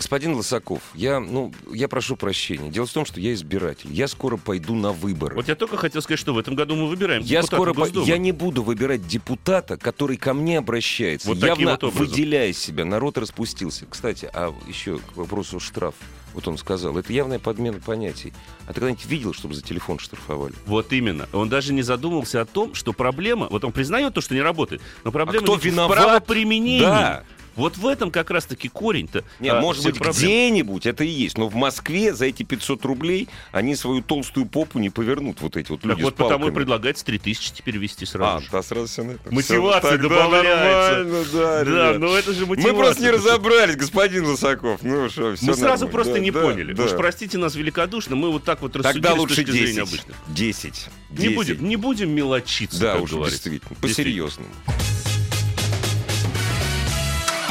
Господин 0.00 0.32
Лысаков, 0.34 0.80
я, 0.94 1.20
ну, 1.20 1.52
я 1.70 1.86
прошу 1.86 2.16
прощения. 2.16 2.70
Дело 2.70 2.86
в 2.86 2.90
том, 2.90 3.04
что 3.04 3.20
я 3.20 3.34
избиратель. 3.34 3.92
Я 3.92 4.08
скоро 4.08 4.38
пойду 4.38 4.74
на 4.74 4.92
выборы. 4.92 5.34
Вот 5.36 5.46
я 5.46 5.54
только 5.54 5.76
хотел 5.76 6.00
сказать, 6.00 6.18
что 6.18 6.32
в 6.32 6.38
этом 6.38 6.54
году 6.54 6.74
мы 6.74 6.88
выбираем 6.88 7.20
Я 7.22 7.42
скоро 7.42 7.74
по- 7.74 7.86
я 7.86 8.16
не 8.16 8.32
буду 8.32 8.62
выбирать 8.62 9.06
депутата, 9.06 9.76
который 9.76 10.16
ко 10.16 10.32
мне 10.32 10.56
обращается, 10.56 11.28
Вот 11.28 11.36
явно 11.36 11.72
вот 11.72 11.84
образом. 11.84 12.06
выделяя 12.06 12.50
себя. 12.54 12.86
Народ 12.86 13.18
распустился. 13.18 13.84
Кстати, 13.90 14.30
а 14.32 14.54
еще 14.66 15.00
к 15.00 15.16
вопросу 15.18 15.60
штраф. 15.60 15.94
Вот 16.32 16.48
он 16.48 16.56
сказал, 16.56 16.96
это 16.96 17.12
явная 17.12 17.38
подмена 17.38 17.78
понятий. 17.78 18.32
А 18.64 18.68
ты 18.68 18.74
когда-нибудь 18.80 19.04
видел, 19.04 19.34
чтобы 19.34 19.52
за 19.52 19.60
телефон 19.62 19.98
штрафовали? 19.98 20.54
Вот 20.64 20.94
именно. 20.94 21.28
Он 21.34 21.50
даже 21.50 21.74
не 21.74 21.82
задумывался 21.82 22.40
о 22.40 22.46
том, 22.46 22.72
что 22.74 22.94
проблема... 22.94 23.48
Вот 23.50 23.64
он 23.64 23.72
признает 23.72 24.14
то, 24.14 24.22
что 24.22 24.32
не 24.32 24.40
работает, 24.40 24.80
но 25.04 25.12
проблема 25.12 25.40
А 25.40 25.42
кто 25.42 25.56
виноват? 25.56 25.98
в 25.98 26.00
правоприменении. 26.02 26.80
Да. 26.80 27.24
Вот 27.56 27.76
в 27.76 27.86
этом 27.86 28.10
как 28.10 28.30
раз-таки 28.30 28.68
корень-то. 28.68 29.24
Не, 29.40 29.48
а, 29.50 29.60
может 29.60 29.84
быть, 29.84 29.96
проблем. 29.96 30.14
где-нибудь 30.14 30.86
это 30.86 31.04
и 31.04 31.08
есть. 31.08 31.36
Но 31.38 31.48
в 31.48 31.54
Москве 31.54 32.14
за 32.14 32.26
эти 32.26 32.42
500 32.42 32.84
рублей 32.84 33.28
они 33.52 33.74
свою 33.76 34.02
толстую 34.02 34.46
попу 34.46 34.78
не 34.78 34.90
повернут, 34.90 35.40
вот 35.40 35.56
эти 35.56 35.70
вот 35.70 35.84
люди 35.84 35.96
Так 35.96 36.04
вот 36.04 36.14
потому 36.16 36.48
и 36.48 36.50
предлагается 36.52 37.04
3000 37.04 37.52
теперь 37.52 37.76
ввести 37.76 38.06
сразу 38.06 38.36
А, 38.36 38.40
же. 38.40 38.48
да, 38.50 38.62
сразу 38.62 38.86
все 38.86 39.02
на 39.04 39.10
это. 39.12 39.32
Мотивация 39.32 39.90
Всё, 39.90 39.98
тогда 39.98 40.24
добавляется. 40.24 41.26
да, 41.32 41.64
Да, 41.64 41.98
но 41.98 42.16
это 42.16 42.32
же 42.32 42.46
мотивация. 42.46 42.72
Мы 42.72 42.78
просто 42.78 43.02
не 43.02 43.10
разобрались, 43.10 43.76
господин 43.76 44.26
Лысаков. 44.26 44.82
Ну 44.82 45.08
что, 45.10 45.34
все 45.36 45.46
Мы 45.46 45.54
сразу 45.54 45.88
просто 45.88 46.18
не 46.18 46.30
поняли. 46.30 46.72
Уж 46.80 46.90
простите 46.92 47.38
нас 47.38 47.54
великодушно, 47.54 48.16
мы 48.16 48.30
вот 48.30 48.44
так 48.44 48.62
вот 48.62 48.76
рассудили 48.76 49.02
Тогда 49.02 49.16
с 49.16 49.18
лучше 49.18 49.36
точки 49.36 49.50
зрения 49.50 49.66
10. 49.84 49.88
обычных. 49.88 50.16
10. 50.28 50.86
Не 51.10 51.28
будем, 51.30 51.68
не 51.68 51.76
будем 51.76 52.10
мелочиться, 52.10 52.80
Да, 52.80 52.92
как 52.94 53.02
уж 53.02 53.10
говорится. 53.12 53.50
действительно. 53.50 53.76
По-серьезному. 53.80 54.48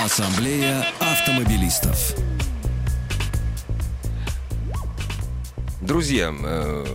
Ассамблея 0.09 0.87
автомобилистов. 0.99 2.15
Друзья, 5.81 6.33
э, 6.35 6.85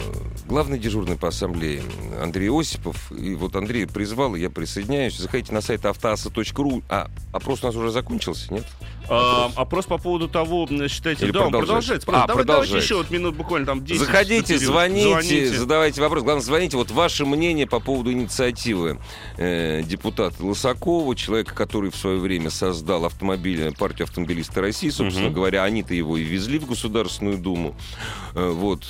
главный 0.49 0.81
дежурный 0.81 1.17
по 1.17 1.29
ассамблее 1.29 1.85
Андрей 2.21 2.51
Осипов. 2.51 3.13
И 3.13 3.37
вот 3.37 3.55
Андрей 3.55 3.87
призвал, 3.87 4.35
и 4.35 4.41
я 4.41 4.51
присоединяюсь. 4.51 5.17
Заходите 5.17 5.55
на 5.55 5.61
сайт 5.61 5.87
автоаса.ру. 5.87 6.83
А 6.89 7.09
опрос 7.33 7.63
у 7.63 7.67
нас 7.67 7.77
уже 7.77 7.93
закончился, 7.93 8.53
нет? 8.53 8.67
А, 9.09 9.51
опрос 9.57 9.87
по 9.87 9.99
поводу 9.99 10.29
того, 10.29 10.67
м, 10.71 10.89
считайте, 10.89 11.25
Или 11.27 11.33
да, 11.33 11.41
продолжается? 11.49 12.07
продолжается. 12.07 12.07
А, 12.09 12.13
Давай- 12.13 12.27
давайте 12.27 12.47
продолжается. 12.47 12.77
еще 12.85 12.95
вот 12.97 13.11
минут 13.11 13.37
буквально 13.37 13.67
там 13.67 13.85
10. 13.85 14.01
Заходите, 14.07 14.55
4, 14.55 14.59
звоните, 14.59 15.49
задавайте 15.49 16.01
вопрос. 16.01 16.23
Главное, 16.25 16.43
звоните. 16.45 16.77
Вот 16.77 16.91
ваше 16.91 17.25
мнение 17.27 17.67
по 17.67 17.81
поводу 17.81 18.13
инициативы 18.13 18.99
э, 19.37 19.83
депутата 19.85 20.37
Лысакова, 20.45 21.15
человека, 21.17 21.55
который 21.55 21.91
в 21.91 21.97
свое 21.97 22.19
время 22.19 22.51
создал 22.51 23.05
автомобиль, 23.05 23.73
партию 23.79 24.05
автомобилистов 24.05 24.57
России, 24.59 24.89
собственно 24.91 25.27
Мгм. 25.27 25.35
говоря, 25.35 25.65
они-то 25.65 25.95
его 25.95 26.17
и 26.17 26.23
везли 26.23 26.59
в 26.59 26.67
Государственную 26.67 27.39
Думу. 27.39 27.75
Э, 28.35 28.49
вот. 28.51 28.85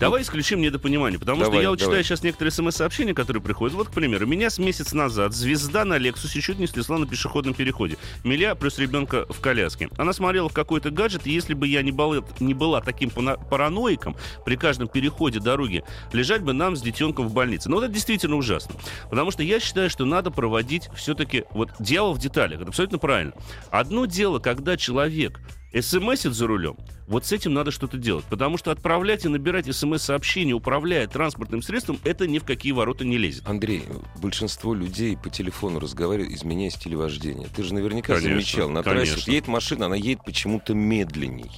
Давай 0.00 0.22
исключим 0.22 0.60
недопонимание, 0.60 1.18
потому 1.18 1.40
что 1.40 1.50
Давай, 1.50 1.62
я 1.62 1.70
вот 1.70 1.78
давай. 1.80 1.90
читаю 1.90 2.04
сейчас 2.04 2.22
некоторые 2.22 2.52
смс-сообщения, 2.52 3.14
которые 3.14 3.42
приходят. 3.42 3.76
Вот, 3.76 3.88
к 3.88 3.90
примеру, 3.90 4.26
меня 4.26 4.48
с 4.48 4.58
месяц 4.58 4.92
назад 4.92 5.34
звезда 5.34 5.84
на 5.84 5.98
Лексусе 5.98 6.40
чуть 6.40 6.58
не 6.60 6.68
слезла 6.68 6.98
на 6.98 7.06
пешеходном 7.06 7.52
переходе. 7.54 7.96
Миля 8.22 8.54
плюс 8.54 8.78
ребенка 8.78 9.26
в 9.28 9.40
коляске. 9.40 9.88
Она 9.96 10.12
смотрела 10.12 10.48
в 10.48 10.52
какой-то 10.52 10.90
гаджет, 10.90 11.26
и 11.26 11.30
если 11.32 11.54
бы 11.54 11.66
я 11.66 11.82
не, 11.82 11.90
была- 11.90 12.24
не 12.38 12.54
была 12.54 12.80
таким 12.80 13.10
параноиком 13.10 14.16
при 14.44 14.56
каждом 14.56 14.86
переходе 14.86 15.40
дороги, 15.40 15.82
лежать 16.12 16.42
бы 16.42 16.52
нам 16.52 16.76
с 16.76 16.82
детенком 16.82 17.26
в 17.28 17.32
больнице. 17.32 17.68
Но 17.68 17.76
вот 17.76 17.84
это 17.84 17.92
действительно 17.92 18.36
ужасно. 18.36 18.76
Потому 19.10 19.32
что 19.32 19.42
я 19.42 19.58
считаю, 19.58 19.90
что 19.90 20.04
надо 20.04 20.30
проводить 20.30 20.88
все-таки... 20.94 21.44
Вот 21.50 21.70
дьявол 21.80 22.14
в 22.14 22.18
деталях. 22.18 22.60
Это 22.60 22.68
абсолютно 22.68 22.98
правильно. 22.98 23.32
Одно 23.70 24.06
дело, 24.06 24.38
когда 24.38 24.76
человек 24.76 25.40
смсит 25.80 26.34
за 26.34 26.46
рулем, 26.46 26.76
вот 27.06 27.26
с 27.26 27.32
этим 27.32 27.54
надо 27.54 27.70
что-то 27.70 27.96
делать. 27.96 28.24
Потому 28.26 28.58
что 28.58 28.70
отправлять 28.70 29.24
и 29.24 29.28
набирать 29.28 29.74
смс-сообщения, 29.74 30.52
управляя 30.52 31.06
транспортным 31.06 31.62
средством, 31.62 31.98
это 32.04 32.26
ни 32.26 32.38
в 32.38 32.44
какие 32.44 32.72
ворота 32.72 33.04
не 33.04 33.18
лезет. 33.18 33.46
Андрей, 33.46 33.84
большинство 34.16 34.74
людей 34.74 35.16
по 35.16 35.30
телефону 35.30 35.78
разговаривают, 35.78 36.32
изменяя 36.32 36.70
стиль 36.70 36.96
вождения. 36.96 37.48
Ты 37.54 37.62
же 37.62 37.74
наверняка 37.74 38.14
Конечно, 38.14 38.30
замечал. 38.30 38.68
На 38.68 38.82
трассе 38.82 39.12
конечно. 39.12 39.30
едет 39.30 39.48
машина, 39.48 39.86
она 39.86 39.96
едет 39.96 40.24
почему-то 40.24 40.74
медленней. 40.74 41.50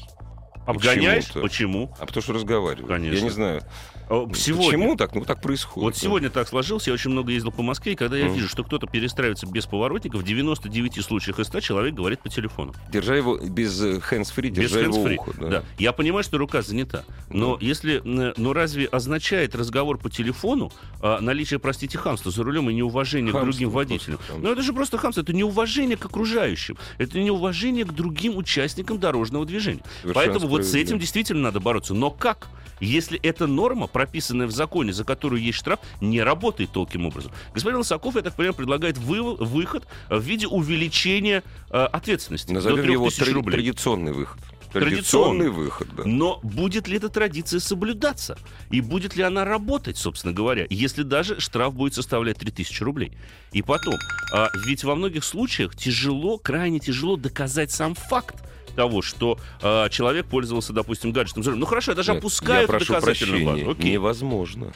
Обгоняешь? 0.66 1.32
Почему? 1.32 1.94
А 1.98 2.06
потому 2.06 2.22
что 2.22 2.32
разговаривают. 2.32 2.88
Конечно. 2.88 3.16
Я 3.16 3.22
не 3.22 3.30
знаю. 3.30 3.62
О, 4.10 4.28
Сегодня. 4.34 4.66
Почему 4.66 4.96
так? 4.96 5.14
Ну, 5.14 5.24
так 5.24 5.40
происходит. 5.40 5.82
Вот 5.84 5.96
сегодня 5.96 6.30
так 6.30 6.48
сложилось, 6.48 6.88
я 6.88 6.92
очень 6.94 7.10
много 7.12 7.30
ездил 7.30 7.52
по 7.52 7.62
Москве, 7.62 7.92
и 7.92 7.94
когда 7.94 8.16
я 8.16 8.24
Мгм. 8.24 8.34
вижу, 8.34 8.48
что 8.48 8.64
кто-то 8.64 8.88
перестраивается 8.88 9.46
без 9.46 9.66
поворотников, 9.66 10.22
в 10.22 10.24
99 10.24 11.00
случаях 11.00 11.38
из 11.38 11.46
100 11.46 11.60
человек 11.60 11.94
говорит 11.94 12.18
по 12.20 12.28
телефону. 12.28 12.74
Держа 12.92 13.14
его 13.14 13.38
без 13.38 13.80
э, 13.80 13.98
hands-free, 14.10 14.50
Без 14.50 14.68
держа 14.72 14.80
его 14.80 14.96
hands-free. 14.96 15.16
ухо. 15.16 15.32
Да. 15.38 15.62
Я 15.78 15.92
понимаю, 15.92 16.24
что 16.24 16.38
рука 16.38 16.60
занята. 16.62 17.04
Но 17.28 17.56
Да. 17.56 17.64
если. 17.64 18.02
Но 18.04 18.52
разве 18.52 18.86
означает 18.86 19.54
разговор 19.54 19.96
по 19.98 20.10
телефону 20.10 20.72
а, 21.00 21.20
наличие, 21.20 21.60
простите, 21.60 21.96
хамства 21.96 22.32
за 22.32 22.42
рулем 22.42 22.68
и 22.68 22.74
неуважение 22.74 23.30
к 23.30 23.36
Хамство, 23.36 23.52
другим 23.52 23.70
просто 23.70 23.92
водителям? 23.94 24.18
хамство. 24.18 24.38
Ну 24.38 24.52
это 24.52 24.62
же 24.62 24.72
просто 24.72 24.98
хамство, 24.98 25.20
это 25.22 25.32
неуважение 25.32 25.96
к 25.96 26.04
окружающим, 26.04 26.76
это 26.98 27.18
неуважение 27.20 27.84
к 27.84 27.92
другим 27.92 28.36
участникам 28.36 28.98
дорожного 28.98 29.46
движения. 29.46 29.82
Совершенно 30.02 30.14
Поэтому 30.26 30.48
вот 30.48 30.64
с 30.64 30.74
этим 30.74 30.98
действительно 30.98 31.42
надо 31.42 31.60
бороться. 31.60 31.94
Но 31.94 32.10
как? 32.10 32.48
Если 32.80 33.18
эта 33.20 33.46
норма, 33.46 33.86
прописанная 33.86 34.46
в 34.46 34.50
законе, 34.50 34.92
за 34.92 35.04
которую 35.04 35.42
есть 35.42 35.58
штраф, 35.58 35.80
не 36.00 36.22
работает 36.22 36.70
таким 36.72 37.06
образом. 37.06 37.32
Господин 37.54 37.78
Лысаков, 37.78 38.16
я 38.16 38.22
так 38.22 38.34
понимаю, 38.34 38.54
предлагает 38.54 38.98
вы- 38.98 39.36
выход 39.36 39.86
в 40.08 40.20
виде 40.20 40.46
увеличения 40.46 41.42
э, 41.70 41.76
ответственности 41.84 42.52
Назовем 42.52 42.76
до 42.86 42.92
его 42.92 43.04
3000 43.08 43.20
тради- 43.24 43.32
рублей. 43.34 43.54
традиционный 43.56 44.12
выход. 44.12 44.40
Традиционный. 44.72 44.94
Традиционный 44.96 45.48
выход, 45.50 45.88
да. 45.96 46.02
Но 46.06 46.38
будет 46.44 46.86
ли 46.86 46.96
эта 46.96 47.08
традиция 47.08 47.58
соблюдаться? 47.58 48.38
И 48.70 48.80
будет 48.80 49.16
ли 49.16 49.24
она 49.24 49.44
работать, 49.44 49.96
собственно 49.96 50.32
говоря, 50.32 50.64
если 50.70 51.02
даже 51.02 51.40
штраф 51.40 51.74
будет 51.74 51.94
составлять 51.94 52.38
3000 52.38 52.80
рублей? 52.84 53.12
И 53.52 53.62
потом, 53.62 53.94
а, 54.32 54.46
ведь 54.66 54.84
во 54.84 54.94
многих 54.94 55.24
случаях 55.24 55.74
тяжело, 55.74 56.38
крайне 56.38 56.78
тяжело 56.78 57.16
доказать 57.16 57.72
сам 57.72 57.96
факт 57.96 58.36
того, 58.70 59.02
что 59.02 59.38
а, 59.62 59.88
человек 59.88 60.26
пользовался, 60.26 60.72
допустим, 60.72 61.12
гаджетом. 61.12 61.42
Ну 61.58 61.66
хорошо, 61.66 61.92
я 61.92 61.96
даже 61.96 62.12
Нет, 62.12 62.20
опускаю 62.20 62.62
я 62.62 62.66
прошу 62.68 62.92
доказательную 62.94 63.44
прощения. 63.44 63.64
базу. 63.66 63.78
Окей. 63.78 63.92
Невозможно. 63.92 64.72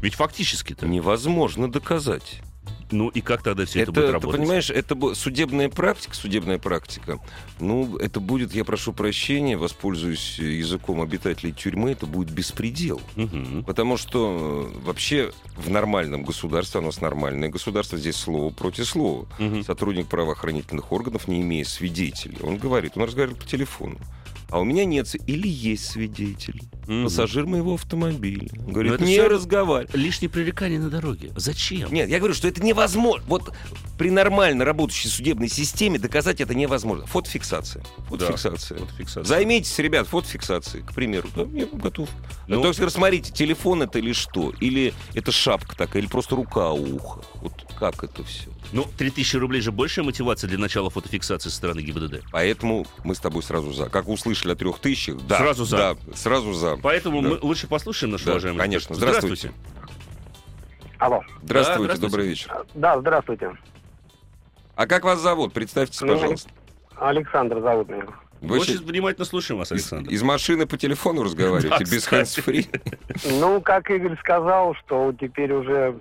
Ведь 0.00 0.14
фактически-то. 0.14 0.86
Невозможно 0.86 1.70
доказать. 1.70 2.40
Ну 2.92 3.08
и 3.08 3.20
как 3.20 3.42
тогда 3.42 3.64
все 3.64 3.80
это, 3.80 3.90
Это, 3.90 3.92
будет 3.92 4.06
ты 4.06 4.12
работать? 4.12 4.40
понимаешь, 4.40 4.70
это 4.70 5.14
судебная 5.14 5.68
практика, 5.68 6.14
судебная 6.14 6.58
практика. 6.58 7.18
Ну, 7.58 7.96
это 7.96 8.20
будет, 8.20 8.54
я 8.54 8.64
прошу 8.64 8.92
прощения, 8.92 9.56
воспользуюсь 9.56 10.38
языком 10.38 11.00
обитателей 11.00 11.52
тюрьмы, 11.52 11.92
это 11.92 12.06
будет 12.06 12.30
беспредел. 12.30 13.00
Мгм. 13.16 13.64
Потому 13.64 13.96
что 13.96 14.70
э, 14.74 14.78
вообще 14.84 15.32
в 15.56 15.70
нормальном 15.70 16.24
государстве, 16.24 16.80
у 16.80 16.84
нас 16.84 17.00
нормальное 17.00 17.48
государство, 17.48 17.98
здесь 17.98 18.16
слово 18.16 18.50
против 18.52 18.86
слова. 18.86 19.26
Мгм. 19.38 19.64
Сотрудник 19.64 20.06
правоохранительных 20.06 20.92
органов, 20.92 21.28
не 21.28 21.40
имея 21.40 21.64
свидетелей, 21.64 22.38
он 22.42 22.58
говорит, 22.58 22.92
он 22.96 23.04
разговаривает 23.04 23.42
по 23.42 23.48
телефону. 23.48 23.98
А 24.52 24.60
у 24.60 24.64
меня 24.64 24.84
нет, 24.84 25.08
или 25.26 25.48
есть 25.48 25.86
свидетель, 25.86 26.60
Мгм. 26.86 27.04
пассажир 27.04 27.46
моего 27.46 27.72
автомобиля. 27.74 28.48
Он 28.66 28.72
говорит, 28.74 29.00
не 29.00 29.14
всё- 29.14 29.28
разговаривай. 29.30 29.90
Лишние 29.98 30.28
пререкания 30.28 30.78
на 30.78 30.90
дороге. 30.90 31.32
Зачем? 31.36 31.90
Нет, 31.90 32.10
я 32.10 32.18
говорю, 32.18 32.34
что 32.34 32.48
это 32.48 32.62
невозможно. 32.62 33.24
Вот 33.28 33.50
при 33.96 34.10
нормально 34.10 34.66
работающей 34.66 35.08
судебной 35.08 35.48
системе 35.48 35.98
доказать 35.98 36.42
это 36.42 36.54
невозможно. 36.54 37.06
Фотофиксация. 37.06 37.82
Фотофиксация. 38.10 38.78
Да, 38.78 38.84
фотофиксация. 38.84 39.24
Займитесь, 39.24 39.78
ребят, 39.78 40.06
фотофиксацией, 40.06 40.84
к 40.84 40.92
примеру. 40.92 41.28
Да, 41.34 41.46
я 41.54 41.66
готов. 41.72 42.10
Ну, 42.46 42.60
то 42.60 42.68
есть, 42.68 42.90
смотрите, 42.90 43.32
телефон 43.32 43.80
это 43.82 44.00
или 44.00 44.12
что? 44.12 44.52
Или 44.60 44.92
это 45.14 45.32
шапка 45.32 45.74
такая, 45.76 46.02
или 46.02 46.10
просто 46.10 46.36
рука 46.36 46.72
у 46.72 46.96
уха? 46.96 47.22
Вот 47.42 47.52
как 47.78 48.04
это 48.04 48.22
все? 48.22 48.48
Ну, 48.72 48.86
3000 48.96 49.36
рублей 49.36 49.60
же 49.60 49.72
большая 49.72 50.04
мотивация 50.04 50.46
для 50.48 50.58
начала 50.58 50.90
фотофиксации 50.90 51.48
со 51.50 51.56
стороны 51.56 51.80
ГИБДД. 51.80 52.22
Поэтому 52.30 52.86
мы 53.02 53.14
с 53.16 53.18
тобой 53.18 53.42
сразу 53.42 53.72
за. 53.72 53.88
Как 53.90 54.08
услышали 54.08 54.52
о 54.52 54.54
трех 54.54 54.78
тысячах, 54.78 55.16
да. 55.26 55.38
Сразу 55.38 55.64
за. 55.64 55.76
Да, 55.76 55.96
сразу 56.14 56.52
за. 56.52 56.76
Поэтому 56.76 57.20
Да. 57.20 57.28
мы 57.30 57.38
лучше 57.42 57.66
послушаем 57.66 58.12
нашу 58.12 58.26
Да, 58.26 58.30
уважаемую 58.32 58.62
конечно. 58.62 58.94
экспертку. 58.94 59.26
Здравствуйте. 59.26 59.52
Алло. 60.98 61.20
Здравствуйте, 61.42 61.82
здравствуйте. 61.82 62.00
добрый 62.00 62.26
вечер. 62.28 62.66
Да, 62.74 63.00
здравствуйте. 63.00 63.52
А 64.76 64.86
как 64.86 65.04
вас 65.04 65.20
зовут? 65.20 65.52
Представьтесь, 65.52 66.00
Меня 66.00 66.14
пожалуйста. 66.14 66.50
Александр 66.96 67.60
зовут 67.60 67.88
меня. 67.88 68.06
Вы 68.40 68.58
Очень 68.58 68.74
щас 68.74 68.82
внимательно 68.82 69.24
слушаем 69.24 69.58
вас, 69.58 69.68
из, 69.68 69.72
Александр. 69.72 70.10
из 70.10 70.22
машины 70.22 70.66
по 70.66 70.76
телефону 70.76 71.22
разговариваете, 71.24 71.68
Да, 71.68 71.78
без 71.78 72.06
хэндсфри? 72.06 72.68
Ну, 73.40 73.60
как 73.60 73.90
Игорь 73.90 74.16
сказал, 74.18 74.74
что 74.76 75.12
теперь 75.20 75.52
уже 75.52 76.00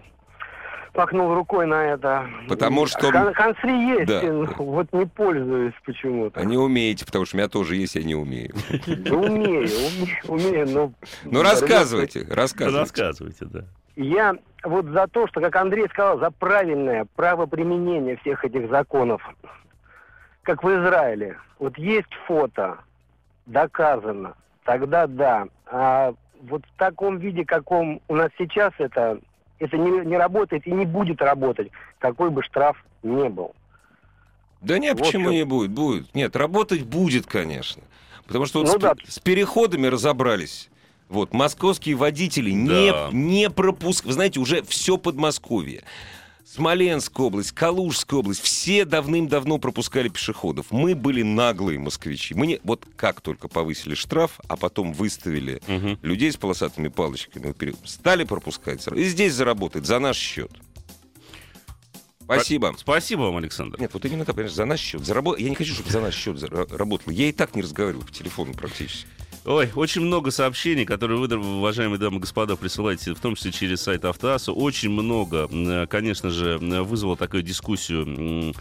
махнул 0.93 1.33
рукой 1.33 1.65
на 1.67 1.83
это. 1.85 2.27
Потому 2.47 2.85
что- 2.85 3.09
Хан- 3.11 3.33
Хансфри 3.33 3.71
есть, 3.87 4.07
Да. 4.07 4.21
ну, 4.23 4.45
вот 4.57 4.87
не 4.91 5.05
пользуюсь 5.05 5.73
почему-то. 5.85 6.39
А 6.39 6.43
не 6.43 6.57
умеете, 6.57 7.05
потому 7.05 7.25
что 7.25 7.35
у 7.35 7.39
меня 7.39 7.47
тоже 7.49 7.75
есть, 7.75 7.95
я 7.95 8.03
не 8.03 8.15
умею. 8.15 8.53
Ну, 8.87 9.21
Умею, 9.21 9.63
уме- 9.67 10.27
умею, 10.27 10.67
но... 10.69 10.91
Ну, 11.23 11.41
рассказывайте, 11.43 12.25
рассказывайте. 12.29 12.79
Рассказывайте, 12.79 13.45
да. 13.45 13.63
Я 13.95 14.35
вот 14.63 14.85
за 14.85 15.07
то, 15.07 15.27
что, 15.27 15.41
как 15.41 15.55
Андрей 15.55 15.87
сказал, 15.89 16.19
за 16.19 16.31
правильное 16.31 17.05
правоприменение 17.15 18.17
всех 18.17 18.45
этих 18.45 18.69
законов, 18.69 19.21
как 20.43 20.63
в 20.63 20.69
Израиле. 20.69 21.37
Вот 21.59 21.77
есть 21.77 22.11
фото, 22.25 22.77
доказано, 23.45 24.33
тогда 24.63 25.07
да. 25.07 25.45
А 25.67 26.13
вот 26.41 26.63
в 26.65 26.77
таком 26.77 27.17
виде, 27.17 27.45
каком 27.45 28.01
у 28.07 28.15
нас 28.15 28.29
сейчас 28.37 28.73
это, 28.79 29.19
это 29.61 29.77
не, 29.77 30.05
не 30.05 30.17
работает 30.17 30.65
и 30.65 30.71
не 30.71 30.85
будет 30.85 31.21
работать, 31.21 31.69
какой 31.99 32.31
бы 32.31 32.43
штраф 32.43 32.83
не 33.03 33.29
был. 33.29 33.53
Да 34.61 34.77
нет, 34.79 34.97
Вот 34.97 35.05
почему 35.07 35.25
что. 35.25 35.33
не 35.33 35.43
будет? 35.45 35.71
Будет. 35.71 36.13
Нет, 36.15 36.35
работать 36.35 36.83
будет, 36.83 37.25
конечно. 37.27 37.83
Потому 38.27 38.45
что 38.45 38.59
вот 38.59 38.67
Ну 38.67 38.73
с, 38.73 38.81
да. 38.81 38.93
с 39.07 39.19
переходами 39.19 39.87
разобрались. 39.87 40.69
Вот, 41.09 41.33
московские 41.33 41.95
водители 41.95 42.51
Да. 42.51 43.09
не, 43.11 43.37
не 43.39 43.49
пропускают. 43.49 44.07
Вы 44.07 44.13
знаете, 44.13 44.39
уже 44.39 44.63
все 44.63 44.97
Подмосковье. 44.97 45.83
Смоленская 46.53 47.27
область, 47.27 47.53
Калужская 47.53 48.19
область, 48.19 48.41
все 48.41 48.83
давным-давно 48.83 49.57
пропускали 49.57 50.09
пешеходов. 50.09 50.65
Мы 50.69 50.95
были 50.95 51.21
наглые 51.21 51.79
москвичи. 51.79 52.33
Мы 52.33 52.45
не, 52.45 52.59
вот 52.65 52.85
как 52.97 53.21
только 53.21 53.47
повысили 53.47 53.95
штраф, 53.95 54.37
а 54.49 54.57
потом 54.57 54.91
выставили 54.91 55.61
Мгм. 55.67 55.97
людей 56.01 56.29
с 56.29 56.35
полосатыми 56.35 56.89
палочками, 56.89 57.55
стали 57.85 58.25
пропускать. 58.25 58.85
И 58.93 59.03
здесь 59.05 59.33
заработает 59.33 59.85
за 59.85 59.99
наш 59.99 60.17
счет. 60.17 60.51
Спасибо. 62.21 62.75
Спасибо 62.77 63.21
вам, 63.21 63.37
Александр. 63.37 63.79
Нет, 63.79 63.91
вот 63.93 64.03
именно 64.03 64.25
так, 64.25 64.35
понимаешь, 64.35 64.53
за 64.53 64.65
наш 64.65 64.81
счет. 64.81 65.05
Заработ... 65.05 65.39
Я 65.39 65.49
не 65.49 65.55
хочу, 65.55 65.73
чтобы 65.73 65.89
за 65.89 66.01
наш 66.01 66.15
счет 66.15 66.35
зара- 66.35 66.67
работало. 66.75 67.13
Я 67.13 67.29
и 67.29 67.31
так 67.31 67.55
не 67.55 67.61
разговариваю 67.61 68.05
по 68.05 68.11
телефону 68.11 68.53
практически. 68.53 69.07
Ой, 69.43 69.71
очень 69.75 70.01
много 70.01 70.29
сообщений, 70.29 70.85
которые 70.85 71.17
вы, 71.17 71.35
уважаемые 71.35 71.97
дамы 71.97 72.17
и 72.17 72.19
господа, 72.19 72.55
присылаете, 72.55 73.15
в 73.15 73.19
том 73.19 73.35
числе 73.35 73.51
через 73.51 73.81
сайт 73.81 74.05
Автоаса. 74.05 74.51
Очень 74.51 74.91
много, 74.91 75.49
конечно 75.87 76.29
же, 76.29 76.59
вызвало 76.59 77.17
такую 77.17 77.41
дискуссию. 77.41 78.53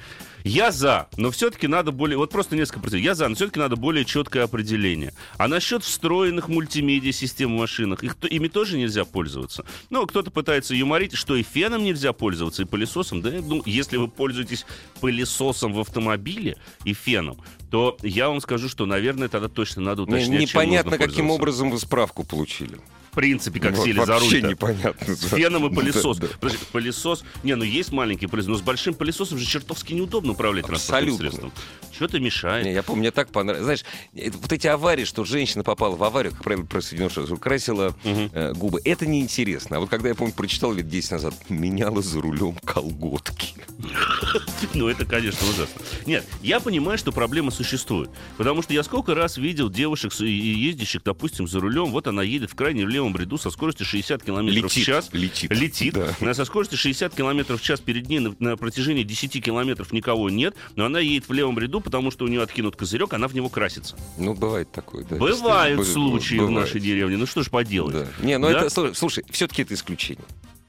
Я 0.45 0.73
за, 0.73 1.09
но 1.17 1.31
все-таки 1.31 1.67
надо 1.67 1.93
более... 1.93 2.17
Вот 2.17 2.31
просто 2.31 2.57
несколько 2.57 2.81
процентов. 2.81 3.05
Я 3.05 3.15
за, 3.15 3.29
но 3.29 3.35
все-таки 3.35 3.59
надо 3.59 3.77
более 3.77 4.05
четкое 4.05 4.45
определение. 4.45 5.13
А 5.37 5.49
насчет 5.49 5.83
встроенных 5.83 6.49
мультимедиа-систем 6.49 7.55
в 7.55 7.59
машинах, 7.59 8.03
их, 8.03 8.17
ими 8.29 8.49
тоже 8.49 8.79
нельзя 8.79 9.05
пользоваться. 9.05 9.65
Ну, 9.91 10.07
кто-то 10.07 10.31
пытается 10.31 10.75
юморить, 10.75 11.15
что 11.15 11.37
и 11.37 11.43
феном 11.43 11.85
нельзя 11.85 12.13
пользоваться, 12.13 12.63
и 12.63 12.65
пылесосом. 12.65 13.23
Да, 13.23 13.31
ну, 13.31 13.63
если 13.67 13.97
вы 13.97 14.09
пользуетесь 14.09 14.67
пылесосом 15.01 15.73
в 15.73 15.81
автомобиле 15.81 16.57
и 16.85 16.95
феном, 16.95 17.43
то 17.71 17.97
я 18.03 18.29
вам 18.29 18.41
скажу, 18.41 18.69
что, 18.69 18.87
наверное, 18.87 19.29
тогда 19.29 19.49
точно 19.49 19.83
надо 19.83 20.03
уточнять, 20.03 20.41
непонятно, 20.41 20.99
каким 20.99 21.31
образом 21.31 21.71
вы 21.71 21.79
справку 21.79 22.25
получили. 22.25 22.79
В 23.11 23.15
принципе, 23.15 23.59
как 23.59 23.75
Вот 23.77 23.85
сели 23.85 23.99
за 23.99 24.05
вообще 24.07 24.41
руль 24.41 24.51
непонятно. 24.51 25.17
С 25.17 25.21
феном 25.31 25.67
и 25.67 25.75
пылесос. 25.75 26.19
Да, 26.19 26.29
да. 26.29 26.35
Подожди, 26.41 26.65
пылесос. 26.71 27.25
Не, 27.43 27.57
ну 27.57 27.65
есть 27.65 27.91
маленький 27.91 28.27
пылесос, 28.29 28.49
но 28.49 28.57
с 28.57 28.61
большим 28.63 28.95
пылесосом 28.95 29.37
же 29.39 29.45
чертовски 29.47 29.95
неудобно 29.95 30.33
управлять 30.33 30.67
транспортным 30.67 31.17
средством. 31.17 31.53
Что-то 31.93 32.21
мешает. 32.21 32.65
Не, 32.65 32.73
я 32.73 32.83
помню, 32.85 33.01
мне 33.01 33.11
так 33.11 33.31
понравилось. 33.31 33.65
Знаешь, 33.65 34.33
вот 34.35 34.53
эти 34.53 34.69
аварии, 34.69 35.05
что 35.05 35.25
женщина 35.25 35.65
попала 35.65 35.97
в 35.97 36.05
аварию, 36.05 36.33
как 36.33 36.45
правило, 36.45 36.65
про 36.65 36.81
Соединенные 36.81 37.11
Штаты, 37.11 37.37
красила 37.37 37.95
Мгм. 38.05 38.31
э, 38.33 38.53
губы. 38.55 38.81
Это 38.85 39.07
неинтересно. 39.07 39.79
А 39.79 39.81
вот 39.81 39.91
когда 39.91 40.09
я, 40.09 40.15
помню, 40.15 40.33
прочитал 40.33 40.73
лет 40.73 40.89
10 40.89 41.11
назад, 41.11 41.35
меняла 41.49 42.03
за 42.03 42.21
рулем 42.21 42.55
колготки. 42.65 43.55
Ну, 44.75 44.89
это, 44.89 45.05
конечно, 45.05 45.47
ужасно. 45.49 45.81
Нет, 46.07 46.25
я 46.43 46.61
понимаю, 46.61 46.97
что 46.99 47.13
проблема 47.13 47.51
существует. 47.51 48.11
Потому 48.37 48.63
что 48.63 48.73
я 48.75 48.83
сколько 48.83 49.15
раз 49.15 49.37
видел 49.37 49.69
девушек, 49.71 50.13
ездящих, 50.21 51.03
допустим, 51.03 51.49
за 51.49 51.61
рулем. 51.61 51.87
Вот 51.91 52.07
она 52.07 52.23
едет 52.23 52.51
в 52.51 52.55
крайне 52.55 52.85
левом 52.85 53.00
ряду 53.17 53.39
со 53.39 53.51
скоростью 53.51 53.87
60 53.87 54.23
километров 54.23 54.71
в 54.71 54.77
Летит, 54.77 54.85
час. 54.87 55.09
летит. 55.13 55.51
Летит. 55.51 55.95
Да. 55.95 56.35
Со 56.35 56.45
скоростью 56.45 56.79
60 56.79 57.15
километров 57.15 57.61
в 57.61 57.65
час 57.65 57.81
перед 57.81 58.09
ней 58.09 58.19
на, 58.21 58.35
на 58.39 58.57
протяжении 58.57 59.03
10 59.03 59.43
километров 59.45 59.93
никого 59.93 60.29
нет. 60.31 60.55
Но 60.77 60.85
она 60.87 61.01
едет 61.01 61.29
в 61.29 61.33
левом 61.33 61.59
ряду, 61.59 61.81
потому 61.81 62.11
что 62.11 62.25
у 62.25 62.29
нее 62.29 62.43
откинут 62.43 62.77
козырек, 62.77 63.13
она 63.15 63.29
в 63.29 63.35
него 63.35 63.49
красится. 63.49 63.97
Ну, 64.19 64.35
бывает 64.35 64.71
такое, 64.73 65.05
да. 65.05 65.17
Бывают 65.17 65.87
случаи 65.87 66.35
в 66.37 66.47
бывает. 66.47 66.67
нашей 66.67 66.81
деревне. 66.81 67.17
Ну 67.17 67.27
что 67.27 67.43
ж 67.43 67.51
поделать. 67.51 67.95
Да. 67.95 68.07
Не, 68.21 68.39
ну 68.39 68.51
Да? 68.51 68.67
это, 68.67 68.95
слушай, 68.95 69.25
все-таки 69.31 69.63
это 69.63 69.75
исключение. 69.75 70.25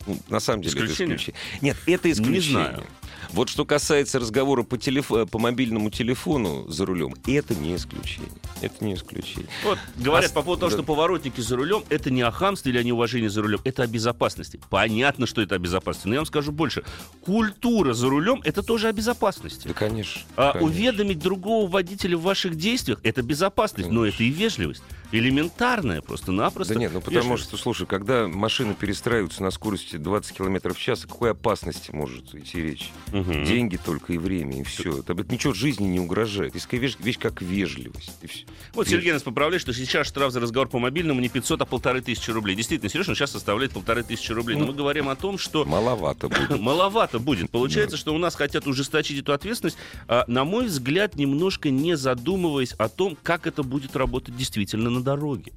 Ну, 0.07 0.17
на 0.29 0.39
самом 0.39 0.63
деле 0.63 0.73
Исключение? 0.75 1.15
это 1.15 1.23
исключение. 1.23 1.41
Нет, 1.61 1.77
это 1.85 2.11
исключение. 2.11 2.41
знаю. 2.51 2.83
Вот 3.31 3.49
что 3.49 3.65
касается 3.65 4.19
разговора 4.19 4.63
по, 4.63 4.77
телеф- 4.77 5.29
по 5.29 5.39
мобильному 5.39 5.89
телефону 5.89 6.67
за 6.67 6.85
рулем, 6.85 7.15
это 7.27 7.55
не 7.55 7.75
исключение. 7.75 8.29
Это 8.61 8.83
не 8.83 8.93
исключение. 8.93 9.47
Вот 9.63 9.79
говорят 9.97 10.31
А 10.31 10.33
по 10.33 10.41
поводу 10.43 10.61
того, 10.61 10.69
да. 10.71 10.75
что 10.77 10.83
поворотники 10.83 11.41
за 11.41 11.55
рулем 11.55 11.83
это 11.89 12.11
не 12.11 12.21
о 12.21 12.31
хамстве 12.31 12.71
или 12.71 12.79
о 12.79 12.83
неуважении 12.83 13.27
за 13.27 13.41
рулем, 13.41 13.59
это 13.63 13.83
о 13.83 13.87
безопасности. 13.87 14.59
Понятно, 14.69 15.25
что 15.25 15.41
это 15.41 15.55
о 15.55 15.57
безопасности, 15.59 16.07
но 16.07 16.13
я 16.15 16.19
вам 16.19 16.25
скажу 16.27 16.51
больше. 16.51 16.83
Культура 17.25 17.93
за 17.93 18.09
рулем 18.09 18.41
это 18.43 18.63
тоже 18.63 18.87
о 18.87 18.91
безопасности. 18.93 19.67
Да, 19.67 19.73
конечно. 19.73 20.21
А 20.35 20.53
конечно. 20.53 20.67
уведомить 20.69 21.19
другого 21.19 21.69
водителя 21.69 22.17
в 22.17 22.21
ваших 22.23 22.55
действиях 22.55 22.99
это 23.03 23.21
безопасность, 23.21 23.89
но 23.89 24.05
это 24.05 24.23
и 24.23 24.29
вежливость. 24.29 24.83
Элементарная 25.11 26.01
просто-напросто. 26.01 26.73
Да 26.73 26.79
нет, 26.79 26.91
ну 26.93 26.99
потому 27.01 27.17
вежливость. 27.19 27.43
что, 27.45 27.57
слушай, 27.57 27.85
когда 27.85 28.27
машины 28.27 28.73
перестраиваются 28.73 29.43
на 29.43 29.51
скорости 29.51 29.97
20 29.97 30.35
км 30.35 30.73
в 30.73 30.79
час, 30.79 31.03
о 31.05 31.07
какой 31.07 31.31
опасности 31.31 31.91
может 31.91 32.33
идти 32.33 32.61
речь? 32.61 32.91
Мгм. 33.11 33.43
Деньги 33.43 33.77
только 33.77 34.13
и 34.13 34.17
время, 34.17 34.61
и 34.61 34.63
все. 34.63 34.99
Это 34.99 35.13
это 35.13 35.33
ничего 35.33 35.53
жизни 35.53 35.85
не 35.85 35.99
угрожает. 35.99 36.53
Такая 36.53 36.79
вещь, 36.79 36.95
вещь 36.99 37.17
как 37.17 37.41
вежливость. 37.41 38.11
и. 38.21 38.45
Вот 38.73 38.87
Сергей 38.87 39.11
нас 39.11 39.23
поправляет, 39.23 39.61
что 39.61 39.73
сейчас 39.73 40.07
штраф 40.07 40.31
за 40.31 40.39
разговор 40.39 40.69
по 40.69 40.79
мобильному 40.79 41.19
не 41.19 41.29
500, 41.29 41.61
а 41.61 41.65
полторы 41.65 42.01
тысячи 42.01 42.31
рублей. 42.31 42.55
Действительно, 42.55 42.89
Сереж, 42.89 43.09
он 43.09 43.15
сейчас 43.15 43.31
составляет 43.31 43.71
полторы 43.71 44.03
тысячи 44.03 44.31
рублей. 44.31 44.55
Ну, 44.55 44.65
Но 44.65 44.71
мы 44.71 44.77
говорим 44.77 45.09
о 45.09 45.15
том, 45.15 45.37
что 45.37 45.65
Маловато 45.65 46.29
будет. 46.29 46.49
Маловато 46.59 47.19
будет. 47.19 47.49
Получается, 47.49 47.97
что 47.97 48.13
у 48.13 48.17
нас 48.17 48.35
хотят 48.35 48.67
ужесточить 48.67 49.19
эту 49.19 49.33
ответственность, 49.33 49.77
а, 50.07 50.23
на 50.27 50.45
мой 50.45 50.67
взгляд, 50.67 51.15
немножко 51.15 51.69
не 51.69 51.95
задумываясь 51.95 52.73
о 52.73 52.89
том, 52.89 53.17
как 53.21 53.47
это 53.47 53.63
будет 53.63 53.95
работать 53.95 54.35
действительно 54.35 54.89
на 54.89 55.01
дороге. 55.01 55.51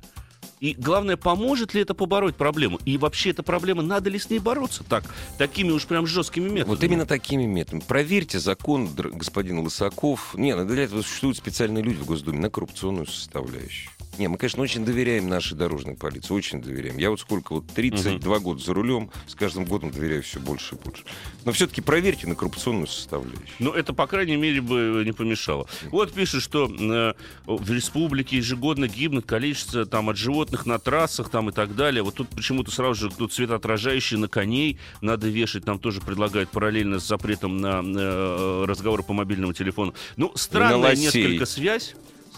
И 0.60 0.74
главное, 0.74 1.16
поможет 1.16 1.74
ли 1.74 1.82
это 1.82 1.94
побороть 1.94 2.36
проблему? 2.36 2.78
И 2.84 2.96
вообще 2.96 3.30
эта 3.30 3.42
проблема, 3.42 3.82
надо 3.82 4.10
ли 4.10 4.18
с 4.18 4.30
ней 4.30 4.38
бороться 4.38 4.84
так, 4.84 5.04
такими 5.38 5.70
уж 5.70 5.86
прям 5.86 6.06
жесткими 6.06 6.48
методами? 6.48 6.74
Вот 6.74 6.82
именно 6.84 7.06
такими 7.06 7.44
методами. 7.44 7.82
Проверьте 7.86 8.38
закон, 8.38 8.88
господин 8.94 9.58
Лысаков. 9.60 10.34
Не, 10.34 10.54
ну, 10.54 10.64
для 10.64 10.84
этого 10.84 11.02
существуют 11.02 11.36
специальные 11.36 11.82
люди 11.82 11.98
в 12.00 12.06
Госдуме 12.06 12.38
на 12.38 12.50
коррупционную 12.50 13.06
составляющую. 13.06 13.90
Не, 14.18 14.28
мы, 14.28 14.38
конечно, 14.38 14.62
очень 14.62 14.84
доверяем 14.84 15.28
нашей 15.28 15.56
дорожной 15.56 15.96
полиции, 15.96 16.32
очень 16.32 16.62
доверяем. 16.62 16.98
Я 16.98 17.10
вот 17.10 17.20
сколько, 17.20 17.54
вот 17.54 17.66
32 17.68 18.38
года 18.38 18.62
за 18.62 18.74
рулем, 18.74 19.10
с 19.26 19.34
каждым 19.34 19.64
годом 19.64 19.90
доверяю 19.90 20.22
все 20.22 20.38
больше 20.40 20.76
и 20.76 20.78
больше. 20.78 21.04
Но 21.44 21.52
все-таки 21.52 21.80
проверьте 21.80 22.26
на 22.26 22.34
коррупционную 22.34 22.86
составляющую. 22.86 23.48
Ну, 23.58 23.72
это, 23.72 23.92
по 23.92 24.06
крайней 24.06 24.36
мере, 24.36 24.60
бы 24.60 25.02
не 25.04 25.12
помешало. 25.12 25.66
Вот 25.90 26.12
пишет, 26.12 26.42
что 26.42 26.66
э, 26.68 27.14
в 27.46 27.72
республике 27.72 28.36
ежегодно 28.36 28.88
гибнет 28.88 29.26
количество 29.26 29.84
там 29.86 30.10
от 30.10 30.16
животных 30.16 30.66
на 30.66 30.78
трассах 30.78 31.28
там 31.30 31.50
и 31.50 31.52
так 31.52 31.74
далее. 31.74 32.02
Вот 32.02 32.14
тут 32.14 32.28
почему-то 32.28 32.70
сразу 32.70 33.08
же 33.08 33.16
тут 33.16 33.32
светоотражающие 33.32 34.18
на 34.18 34.28
коней 34.28 34.78
надо 35.00 35.28
вешать. 35.28 35.66
Нам 35.66 35.78
тоже 35.78 36.00
предлагают 36.00 36.50
параллельно 36.50 36.98
с 37.00 37.06
запретом 37.06 37.58
на 37.58 37.82
э, 37.84 38.64
разговоры 38.66 39.02
по 39.02 39.12
мобильному 39.12 39.52
телефону. 39.52 39.94
Ну, 40.16 40.32
странная 40.34 40.94
несколько 40.94 41.46
связь 41.46 41.94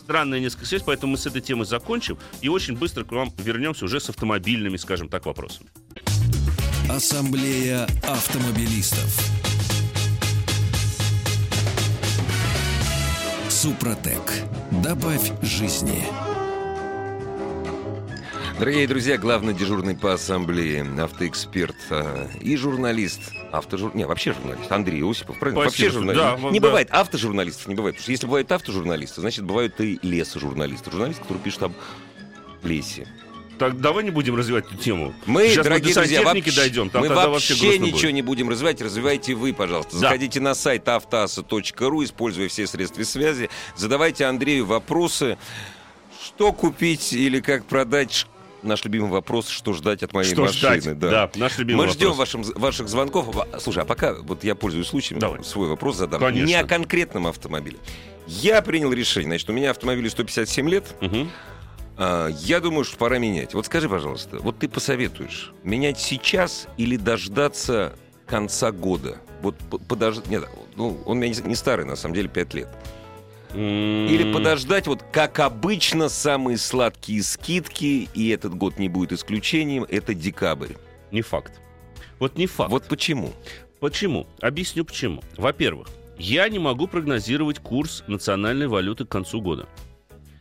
странная 0.06 0.38
несколько 0.38 0.66
связь, 0.66 0.82
поэтому 0.86 1.12
мы 1.12 1.18
с 1.18 1.26
этой 1.26 1.40
темы 1.40 1.64
закончим 1.64 2.16
и 2.40 2.48
очень 2.48 2.76
быстро 2.76 3.02
к 3.02 3.10
вам 3.10 3.32
вернемся 3.38 3.86
уже 3.86 3.98
с 3.98 4.08
автомобильными, 4.08 4.76
скажем 4.76 5.08
так, 5.08 5.26
вопросами. 5.26 5.68
Ассамблея 6.88 7.88
автомобилистов. 8.04 9.20
Супротек. 13.48 14.32
Добавь 14.70 15.32
жизни. 15.42 16.04
Дорогие 18.60 18.86
друзья, 18.86 19.18
главный 19.18 19.54
дежурный 19.54 19.96
по 19.96 20.14
ассамблее, 20.14 20.86
автоэксперт 21.02 21.76
э, 21.90 22.28
и 22.40 22.56
журналист 22.56 23.32
автожур... 23.58 23.94
не, 23.94 24.06
вообще 24.06 24.32
журналист, 24.32 24.70
Андрей 24.70 25.02
Осипов, 25.08 25.38
правильно? 25.38 25.62
Спасибо. 25.62 25.84
Вообще 25.86 25.98
журналист. 25.98 26.42
Да, 26.42 26.50
не 26.50 26.60
да. 26.60 26.66
бывает 26.66 26.88
автожурналистов, 26.90 27.66
не 27.68 27.74
бывает. 27.74 27.96
Потому 27.96 28.02
что 28.02 28.12
если 28.12 28.26
бывают 28.26 28.52
автожурналисты, 28.52 29.20
значит, 29.20 29.44
бывают 29.44 29.80
и 29.80 29.98
лесожурналисты. 30.02 30.90
Журналист, 30.90 31.20
который 31.20 31.38
пишет 31.38 31.62
об 31.64 31.72
лесе. 32.62 33.06
Так, 33.58 33.80
давай 33.80 34.04
не 34.04 34.10
будем 34.10 34.36
развивать 34.36 34.66
эту 34.66 34.76
тему. 34.76 35.14
Мы, 35.24 35.48
Сейчас 35.48 35.64
дорогие 35.64 35.88
мы 35.88 35.94
до 35.94 36.00
друзья, 36.00 36.22
вообще, 36.22 36.52
дойдем, 36.52 36.90
там 36.90 37.02
мы 37.02 37.08
вообще, 37.08 37.54
вообще 37.54 37.78
ничего 37.78 38.00
будет. 38.00 38.12
не 38.12 38.22
будем 38.22 38.48
развивать, 38.50 38.82
развивайте 38.82 39.34
вы, 39.34 39.54
пожалуйста. 39.54 39.92
Да. 39.94 39.98
Заходите 39.98 40.40
на 40.40 40.54
сайт 40.54 40.86
автоаса.ру, 40.88 42.04
используя 42.04 42.48
все 42.48 42.66
средства 42.66 43.02
связи, 43.04 43.48
задавайте 43.74 44.26
Андрею 44.26 44.66
вопросы, 44.66 45.38
что 46.22 46.52
купить 46.52 47.14
или 47.14 47.40
как 47.40 47.64
продать. 47.64 48.26
Наш 48.62 48.84
любимый 48.84 49.10
вопрос, 49.10 49.48
что 49.48 49.72
ждать 49.74 50.02
от 50.02 50.12
моей 50.12 50.32
Что 50.32 50.42
машины. 50.42 50.80
ждать? 50.80 50.98
Да, 50.98 51.30
наш 51.36 51.58
любимый 51.58 51.86
Мы 51.86 51.92
ждем 51.92 52.08
вопрос. 52.10 52.18
вашим, 52.34 52.42
ваших 52.54 52.88
звонков. 52.88 53.28
А, 53.52 53.60
Слушай, 53.60 53.82
а 53.82 53.86
пока 53.86 54.14
вот 54.14 54.42
я 54.44 54.54
пользуюсь 54.54 54.88
случаем, 54.88 55.20
Давай. 55.20 55.44
свой 55.44 55.68
вопрос 55.68 55.96
задам. 55.96 56.20
Конечно. 56.20 56.46
Не 56.46 56.54
о 56.54 56.64
конкретном 56.64 57.26
автомобиле. 57.26 57.78
Я 58.26 58.62
принял 58.62 58.92
решение, 58.92 59.28
значит, 59.30 59.48
у 59.50 59.52
меня 59.52 59.70
автомобилю 59.70 60.10
157 60.10 60.68
лет, 60.68 60.84
Мгм. 61.00 61.30
а, 61.96 62.28
Я 62.40 62.60
думаю, 62.60 62.84
что 62.84 62.96
пора 62.96 63.18
менять. 63.18 63.54
Вот 63.54 63.66
скажи, 63.66 63.88
пожалуйста, 63.88 64.38
вот 64.40 64.58
ты 64.58 64.68
посоветуешь 64.68 65.52
менять 65.62 66.00
сейчас 66.00 66.66
или 66.76 66.96
дождаться 66.96 67.94
конца 68.26 68.72
года? 68.72 69.18
Вот 69.42 69.56
п- 69.58 69.78
подождать... 69.78 70.26
Нет, 70.28 70.44
ну, 70.76 71.00
он 71.04 71.18
у 71.18 71.20
меня 71.20 71.32
не 71.44 71.54
старый, 71.54 71.84
на 71.86 71.94
самом 71.94 72.14
деле, 72.14 72.28
5 72.28 72.54
лет. 72.54 72.68
Или 73.54 74.32
подождать, 74.32 74.86
вот 74.86 75.02
как 75.12 75.38
обычно, 75.38 76.08
самые 76.08 76.58
сладкие 76.58 77.22
скидки, 77.22 78.08
и 78.14 78.28
этот 78.28 78.54
год 78.54 78.78
не 78.78 78.88
будет 78.88 79.12
исключением, 79.12 79.86
это 79.88 80.14
декабрь. 80.14 80.74
Не 81.10 81.22
факт. 81.22 81.60
Вот 82.18 82.36
не 82.36 82.46
факт. 82.46 82.70
Вот 82.70 82.84
почему? 82.84 83.32
Почему? 83.80 84.26
Объясню 84.40 84.84
почему. 84.84 85.22
Во-первых, 85.36 85.88
я 86.18 86.48
не 86.48 86.58
могу 86.58 86.86
прогнозировать 86.86 87.58
курс 87.58 88.02
национальной 88.06 88.66
валюты 88.68 89.04
к 89.04 89.08
концу 89.08 89.40
года. 89.40 89.66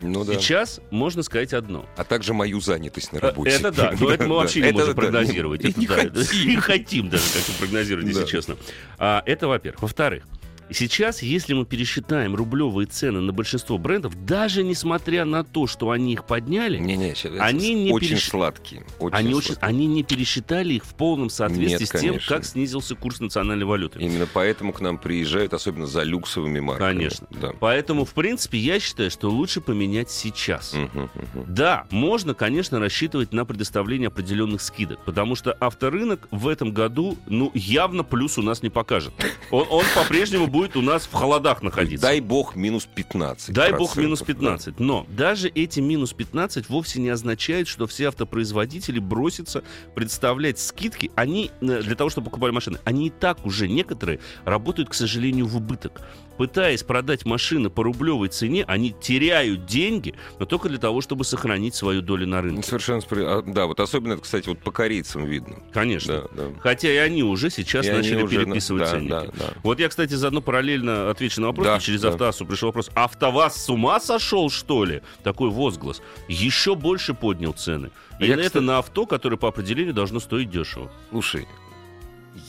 Ну 0.01 0.23
да. 0.23 0.33
Сейчас 0.33 0.81
можно 0.91 1.23
сказать 1.23 1.53
одно. 1.53 1.85
А 1.97 2.03
также 2.03 2.33
мою 2.33 2.59
занятость 2.59 3.13
на 3.13 3.19
работе. 3.19 3.51
Это 3.51 3.71
да, 3.71 3.93
но 3.99 4.09
это 4.09 4.27
мы 4.27 4.35
вообще 4.35 4.61
не 4.61 4.71
можем 4.71 4.93
прогнозировать. 4.95 5.63
не- 5.63 6.55
хотим. 6.57 7.09
Даже 7.09 7.23
как-то 7.33 7.51
прогнозировать, 7.59 8.07
если 8.07 8.25
честно. 8.25 8.57
А, 8.97 9.23
Это 9.25 9.47
во-первых. 9.47 9.81
Во-вторых, 9.81 10.25
Сейчас, 10.71 11.21
если 11.21 11.53
мы 11.53 11.65
пересчитаем 11.65 12.35
рублевые 12.35 12.87
цены 12.87 13.21
на 13.21 13.31
большинство 13.31 13.77
брендов, 13.77 14.25
даже 14.25 14.63
несмотря 14.63 15.23
на 15.25 15.43
то, 15.43 15.67
что 15.67 15.91
они 15.91 16.13
их 16.13 16.25
подняли, 16.25 16.77
Не-не, 16.79 17.13
щас- 17.13 17.31
Они 17.39 17.73
не 17.75 17.91
очень 17.91 18.15
переш- 18.15 18.29
сладкие. 18.29 18.85
Очень 18.99 19.15
они, 19.15 19.33
очень, 19.35 19.47
сладкие. 19.53 19.67
они 19.69 19.85
не 19.87 20.03
пересчитали 20.03 20.73
их 20.73 20.85
в 20.85 20.95
полном 20.95 21.29
соответствии 21.29 21.69
Нет, 21.79 21.87
с 21.87 21.91
тем, 21.91 22.01
конечно. 22.09 22.35
как 22.35 22.45
снизился 22.45 22.95
курс 22.95 23.19
национальной 23.19 23.65
валюты. 23.65 23.99
Именно 23.99 24.27
поэтому 24.31 24.73
к 24.73 24.81
нам 24.81 24.97
приезжают, 24.97 25.53
особенно 25.53 25.85
за 25.85 26.03
люксовыми 26.03 26.59
марками. 26.59 26.89
Конечно. 26.93 27.27
Да. 27.29 27.51
Поэтому, 27.59 28.05
в 28.05 28.13
принципе, 28.13 28.57
я 28.57 28.79
считаю, 28.79 29.11
что 29.11 29.29
лучше 29.29 29.61
поменять 29.61 30.09
сейчас. 30.09 30.73
Мгм, 30.73 31.09
мгм. 31.13 31.45
Да, 31.53 31.85
можно, 31.91 32.33
конечно, 32.33 32.79
рассчитывать 32.79 33.33
на 33.33 33.45
предоставление 33.45 34.07
определенных 34.07 34.61
скидок, 34.61 34.99
потому 35.05 35.35
что 35.35 35.53
авторынок 35.53 36.27
в 36.31 36.47
этом 36.47 36.71
году, 36.71 37.17
ну, 37.27 37.51
явно 37.53 38.03
плюс 38.03 38.37
у 38.37 38.41
нас 38.41 38.63
не 38.63 38.69
покажет. 38.69 39.13
Он, 39.51 39.65
он 39.69 39.83
по-прежнему 39.93 40.47
будет 40.55 40.77
у 40.77 40.81
нас 40.81 41.05
в 41.05 41.11
холодах 41.11 41.61
находиться. 41.61 42.07
Дай 42.07 42.21
бог 42.21 42.55
минус 42.55 42.87
15. 42.93 43.53
Дай 43.53 43.73
бог 43.73 43.97
минус 43.97 44.19
да. 44.19 44.25
15. 44.25 44.79
Но 44.79 45.05
даже 45.09 45.49
эти 45.49 45.81
минус 45.81 46.13
15 46.13 46.69
вовсе 46.69 47.01
не 47.01 47.09
означает, 47.09 47.67
что 47.67 47.87
все 47.87 48.07
автопроизводители 48.07 48.99
бросятся 48.99 49.63
представлять 49.95 50.59
скидки. 50.59 51.11
Они, 51.15 51.51
э, 51.61 51.81
для 51.81 51.95
того, 51.95 52.09
чтобы 52.09 52.25
покупали 52.25 52.51
машины, 52.51 52.79
они 52.85 53.07
и 53.07 53.09
так 53.09 53.45
уже 53.45 53.67
некоторые 53.67 54.19
работают, 54.45 54.89
к 54.89 54.93
сожалению, 54.93 55.47
в 55.47 55.57
убыток. 55.57 56.01
Пытаясь 56.37 56.83
продать 56.83 57.25
машины 57.25 57.69
по 57.69 57.83
рублевой 57.83 58.27
цене, 58.27 58.65
они 58.67 58.91
теряют 58.91 59.65
деньги, 59.65 60.15
но 60.39 60.45
только 60.45 60.67
для 60.67 60.77
того, 60.79 60.99
чтобы 61.01 61.23
сохранить 61.23 61.75
свою 61.75 62.01
долю 62.01 62.27
на 62.27 62.41
Ну, 62.41 62.49
рынке. 62.49 62.63
Совершенно 62.67 62.99
справедливо. 63.01 63.41
Да, 63.43 63.65
вот 63.67 63.79
особенно, 63.79 64.13
это, 64.13 64.21
кстати, 64.23 64.49
вот 64.49 64.59
по 64.59 64.71
корейцам 64.71 65.25
видно. 65.25 65.57
Конечно. 65.73 66.27
Да, 66.33 66.43
да. 66.47 66.51
Хотя 66.59 66.91
и 66.91 66.97
они 66.97 67.23
уже 67.23 67.49
сейчас 67.49 67.85
И 67.85 67.91
начали 67.91 68.21
уже 68.21 68.37
переписывать 68.37 68.83
да, 68.83 68.91
ценники. 68.91 69.09
да, 69.09 69.23
да. 69.33 69.53
Вот 69.63 69.79
я, 69.79 69.87
кстати, 69.87 70.13
заодно 70.13 70.41
параллельно 70.41 71.09
отвечу 71.09 71.39
на 71.39 71.47
вопрос. 71.47 71.65
Да, 71.67 71.79
через 71.79 72.01
да. 72.01 72.09
Автоассу 72.09 72.45
пришел 72.45 72.69
вопрос. 72.69 72.89
АвтоВАЗ 72.93 73.63
с 73.63 73.69
ума 73.69 73.99
сошел, 74.01 74.49
что 74.49 74.83
ли? 74.83 75.01
Такой 75.23 75.49
возглас. 75.49 76.01
Еще 76.27 76.75
больше 76.75 77.13
поднял 77.13 77.53
цены. 77.53 77.91
И 78.19 78.25
Я, 78.27 78.33
это 78.35 78.43
кстати- 78.45 78.63
на 78.63 78.77
авто, 78.79 79.05
которое 79.05 79.37
по 79.37 79.47
определению 79.47 79.93
должно 79.93 80.19
стоить 80.19 80.49
дешево. 80.49 80.91
Слушай, 81.11 81.47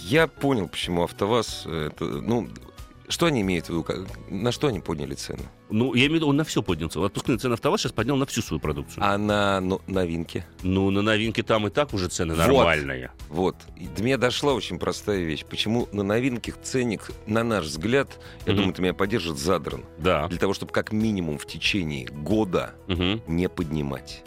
я 0.02 0.26
понял, 0.26 0.68
почему 0.68 1.04
АвтоВАЗ... 1.04 1.66
Это, 1.66 2.04
ну, 2.04 2.48
что 3.08 3.26
они 3.26 3.40
имеют 3.42 3.66
в 3.66 3.70
виду? 3.70 3.84
На 4.28 4.52
что 4.52 4.68
они 4.68 4.80
подняли 4.80 5.14
цены? 5.14 5.42
Ну, 5.70 5.94
я 5.94 6.02
имею 6.06 6.12
в 6.12 6.14
виду, 6.16 6.28
он 6.28 6.36
на 6.36 6.44
все 6.44 6.62
поднял 6.62 6.88
цены. 6.88 7.04
Отпускные 7.06 7.38
цены 7.38 7.54
АвтоВАЗ 7.54 7.80
сейчас 7.82 7.92
поднял 7.92 8.16
на 8.16 8.26
всю 8.26 8.42
свою 8.42 8.60
продукцию. 8.60 9.02
А 9.04 9.16
на 9.18 9.60
ну, 9.60 9.80
новинки? 9.86 10.44
Ну, 10.62 10.90
на 10.90 11.02
новинки 11.02 11.42
там 11.42 11.66
и 11.66 11.70
так 11.70 11.92
уже 11.94 12.08
цены 12.08 12.34
Вот. 12.34 12.46
нормальные. 12.46 13.10
Вот. 13.28 13.56
И 13.76 13.86
до 13.88 14.02
меня 14.02 14.18
дошла 14.18 14.52
очень 14.54 14.78
простая 14.78 15.24
вещь. 15.24 15.44
Почему 15.44 15.88
на 15.92 16.02
новинках 16.02 16.60
ценник, 16.62 17.10
на 17.26 17.42
наш 17.44 17.64
взгляд, 17.64 18.18
я 18.46 18.52
Мгм. 18.52 18.56
думаю, 18.60 18.74
ты 18.74 18.82
меня 18.82 18.94
поддержит, 18.94 19.38
задран. 19.38 19.84
Да. 19.98 20.28
Для 20.28 20.38
того, 20.38 20.54
чтобы 20.54 20.72
как 20.72 20.92
минимум 20.92 21.38
в 21.38 21.46
течение 21.46 22.06
года 22.06 22.74
Мгм, 22.88 23.22
не 23.26 23.48
поднимать. 23.48 24.22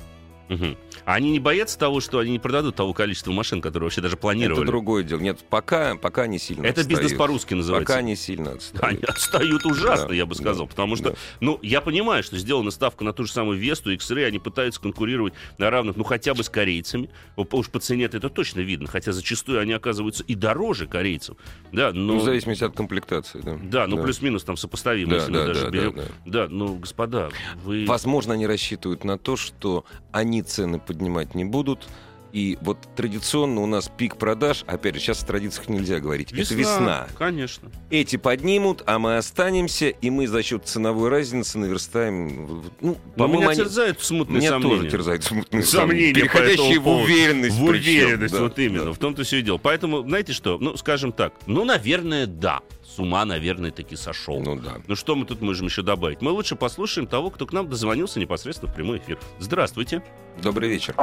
мгм. 0.49 0.75
А 1.09 1.15
они 1.15 1.31
не 1.31 1.39
боятся 1.39 1.79
того, 1.79 2.01
что 2.01 2.19
они 2.19 2.29
не 2.29 2.37
продадут 2.37 2.75
того 2.75 2.93
количества 2.93 3.31
машин, 3.31 3.61
которые 3.61 3.87
вообще 3.87 3.99
даже 3.99 4.15
планировали? 4.15 4.61
Это 4.61 4.67
другое 4.67 5.03
дело. 5.03 5.19
Нет, 5.19 5.39
пока, 5.49 5.95
пока 5.95 6.27
не 6.27 6.37
сильно 6.37 6.67
Это 6.67 6.81
отстают. 6.81 7.01
бизнес 7.01 7.17
по-русски 7.17 7.55
называется. 7.55 7.91
Пока 7.91 8.03
не 8.03 8.15
сильно 8.15 8.51
отстают. 8.51 8.83
Они 8.85 9.03
отстают 9.05 9.65
ужасно, 9.65 10.09
Да, 10.09 10.13
я 10.13 10.27
бы 10.27 10.35
сказал. 10.35 10.67
да, 10.67 10.69
потому 10.69 10.95
что, 10.95 11.09
да. 11.09 11.15
ну, 11.39 11.57
я 11.63 11.81
понимаю, 11.81 12.21
что 12.21 12.37
сделана 12.37 12.69
ставка 12.69 13.03
на 13.03 13.11
ту 13.11 13.23
же 13.23 13.31
самую 13.31 13.57
Весту, 13.57 13.89
X-Ray, 13.91 14.25
они 14.25 14.37
пытаются 14.37 14.79
конкурировать 14.79 15.33
на 15.57 15.71
равных, 15.71 15.95
ну, 15.95 16.03
хотя 16.03 16.35
бы 16.35 16.43
с 16.43 16.49
корейцами. 16.49 17.09
Уж 17.35 17.69
по 17.69 17.79
цене 17.79 18.05
это 18.05 18.29
точно 18.29 18.59
видно, 18.59 18.87
хотя 18.87 19.11
зачастую 19.11 19.59
они 19.61 19.73
оказываются 19.73 20.23
и 20.25 20.35
дороже 20.35 20.85
корейцев. 20.85 21.37
Да, 21.71 21.91
но... 21.91 22.13
Ну, 22.13 22.19
в 22.19 22.23
зависимости 22.23 22.63
от 22.63 22.75
комплектации, 22.75 23.41
да. 23.43 23.57
Да, 23.63 23.87
ну 23.87 23.99
плюс-минус 24.03 24.43
там 24.43 24.57
сопоставимо, 24.57 25.09
Да, 25.09 25.15
если 25.15 25.31
да, 25.31 25.39
мы 25.39 25.45
даже 25.47 25.61
да, 25.63 25.69
берем. 25.71 25.95
да, 25.95 26.03
Да, 26.27 26.47
ну, 26.49 26.75
господа, 26.75 27.29
вы... 27.63 27.85
Возможно, 27.87 28.35
они 28.35 28.45
рассчитывают 28.45 29.03
на 29.03 29.17
то, 29.17 29.35
что 29.37 29.85
они 30.11 30.43
цены 30.43 30.77
поднимать 30.99 31.33
не 31.33 31.45
будут. 31.45 31.87
И 32.31 32.57
вот 32.61 32.77
традиционно 32.95 33.61
у 33.61 33.65
нас 33.65 33.89
пик 33.95 34.15
продаж, 34.17 34.63
опять 34.67 34.95
же, 34.95 35.01
сейчас 35.01 35.23
о 35.23 35.25
традициях 35.25 35.67
нельзя 35.67 35.99
говорить, 35.99 36.31
это 36.31 36.53
весна. 36.53 37.07
Конечно. 37.17 37.71
Эти 37.89 38.17
поднимут, 38.17 38.83
а 38.85 38.99
мы 38.99 39.17
останемся, 39.17 39.89
и 39.89 40.09
мы 40.11 40.27
за 40.27 40.43
счет 40.43 40.67
ценовой 40.67 41.09
разницы 41.09 41.57
наверстаем. 41.57 42.45
в- 42.45 42.63
Ну, 42.81 42.89
Но 42.91 42.95
по-моему, 43.15 43.39
меня 43.41 43.49
они- 43.49 43.59
терзают 43.61 44.01
смутные 44.01 44.39
Меня 44.39 44.49
сомнения. 44.51 44.75
тоже 44.77 44.89
терзают 44.89 45.23
смутные 45.23 45.63
Сомнения 45.63 46.13
по 46.13 46.19
переходящие 46.19 46.79
в 46.79 46.87
уверенность. 46.87 47.55
В 47.57 47.67
причем, 47.67 48.03
уверенность, 48.05 48.33
да, 48.35 48.41
вот 48.41 48.59
именно. 48.59 48.85
да. 48.85 48.91
В 48.93 48.97
том-то 48.99 49.23
все 49.23 49.37
и 49.37 49.41
дело. 49.41 49.57
Поэтому, 49.57 50.01
знаете 50.03 50.33
что? 50.33 50.57
Ну, 50.59 50.77
скажем 50.77 51.11
так. 51.11 51.33
Ну, 51.47 51.65
наверное, 51.65 52.25
да. 52.27 52.59
С 52.85 52.99
ума, 52.99 53.25
наверное, 53.25 53.71
таки 53.71 53.95
сошел. 53.95 54.39
Ну 54.39 54.55
да. 54.55 54.77
Ну 54.87 54.95
что 54.95 55.15
мы 55.15 55.25
тут 55.25 55.41
можем 55.41 55.67
еще 55.67 55.81
добавить? 55.81 56.21
Мы 56.21 56.31
лучше 56.31 56.55
послушаем 56.55 57.07
того, 57.07 57.29
кто 57.31 57.45
к 57.45 57.53
нам 57.53 57.69
дозвонился 57.69 58.19
непосредственно 58.19 58.71
в 58.71 58.75
прямой 58.75 58.97
эфир. 58.99 59.17
Здравствуйте. 59.39 60.03
Добрый 60.41 60.69
вечер. 60.69 60.95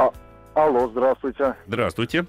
Алло, 0.57 0.87
здравствуйте. 0.87 1.55
Здравствуйте. 1.67 2.25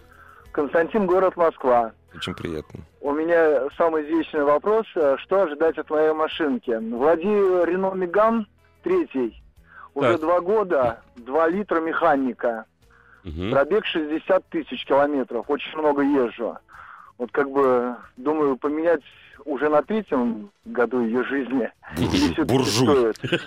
Константин, 0.53 1.07
город 1.07 1.35
Москва. 1.39 1.93
Очень 2.15 2.35
приятно. 2.35 2.81
У 3.01 3.11
меня 3.13 3.69
самый 3.79 4.05
извечный 4.05 4.45
вопрос. 4.45 4.85
Что 4.91 5.43
ожидать 5.43 5.79
от 5.79 5.89
моей 5.89 6.13
машинки? 6.13 6.71
Владею 6.95 7.65
Рено 7.65 7.95
Меган 7.95 8.47
третий. 8.83 9.43
Уже 9.95 10.13
Так. 10.13 10.21
два 10.21 10.41
года, 10.43 11.01
два 11.17 11.49
литра 11.49 11.81
механика. 11.81 12.67
Мгм. 13.25 13.51
Пробег 13.51 13.87
60 13.87 14.45
тысяч 14.51 14.85
километров. 14.85 15.47
Очень 15.49 15.79
много 15.79 16.03
езжу. 16.03 16.59
Вот 17.19 17.33
как 17.33 17.51
бы 17.51 17.97
думаю 18.17 18.57
поменять 18.57 19.03
уже 19.45 19.69
на 19.69 19.83
третьем 19.83 20.51
году 20.65 21.05
ее 21.05 21.25
жизни. 21.25 21.71
Буржуй. 22.45 23.15
стоит? 23.15 23.43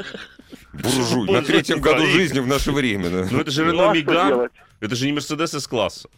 Буржуй. 0.74 1.32
На 1.32 1.42
третьем 1.42 1.80
году 1.80 2.06
жизни 2.06 2.40
в 2.40 2.48
наше 2.48 2.72
время. 2.72 3.10
Ну, 3.32 3.40
это 3.40 3.50
же 3.50 3.64
Ну, 3.66 3.72
Рено 3.72 3.92
а 3.92 3.94
Меган. 3.94 4.50
Это 4.82 4.96
же 4.96 5.06
не 5.06 5.14
Мерседес 5.14 5.54
С-класса. 5.54 6.10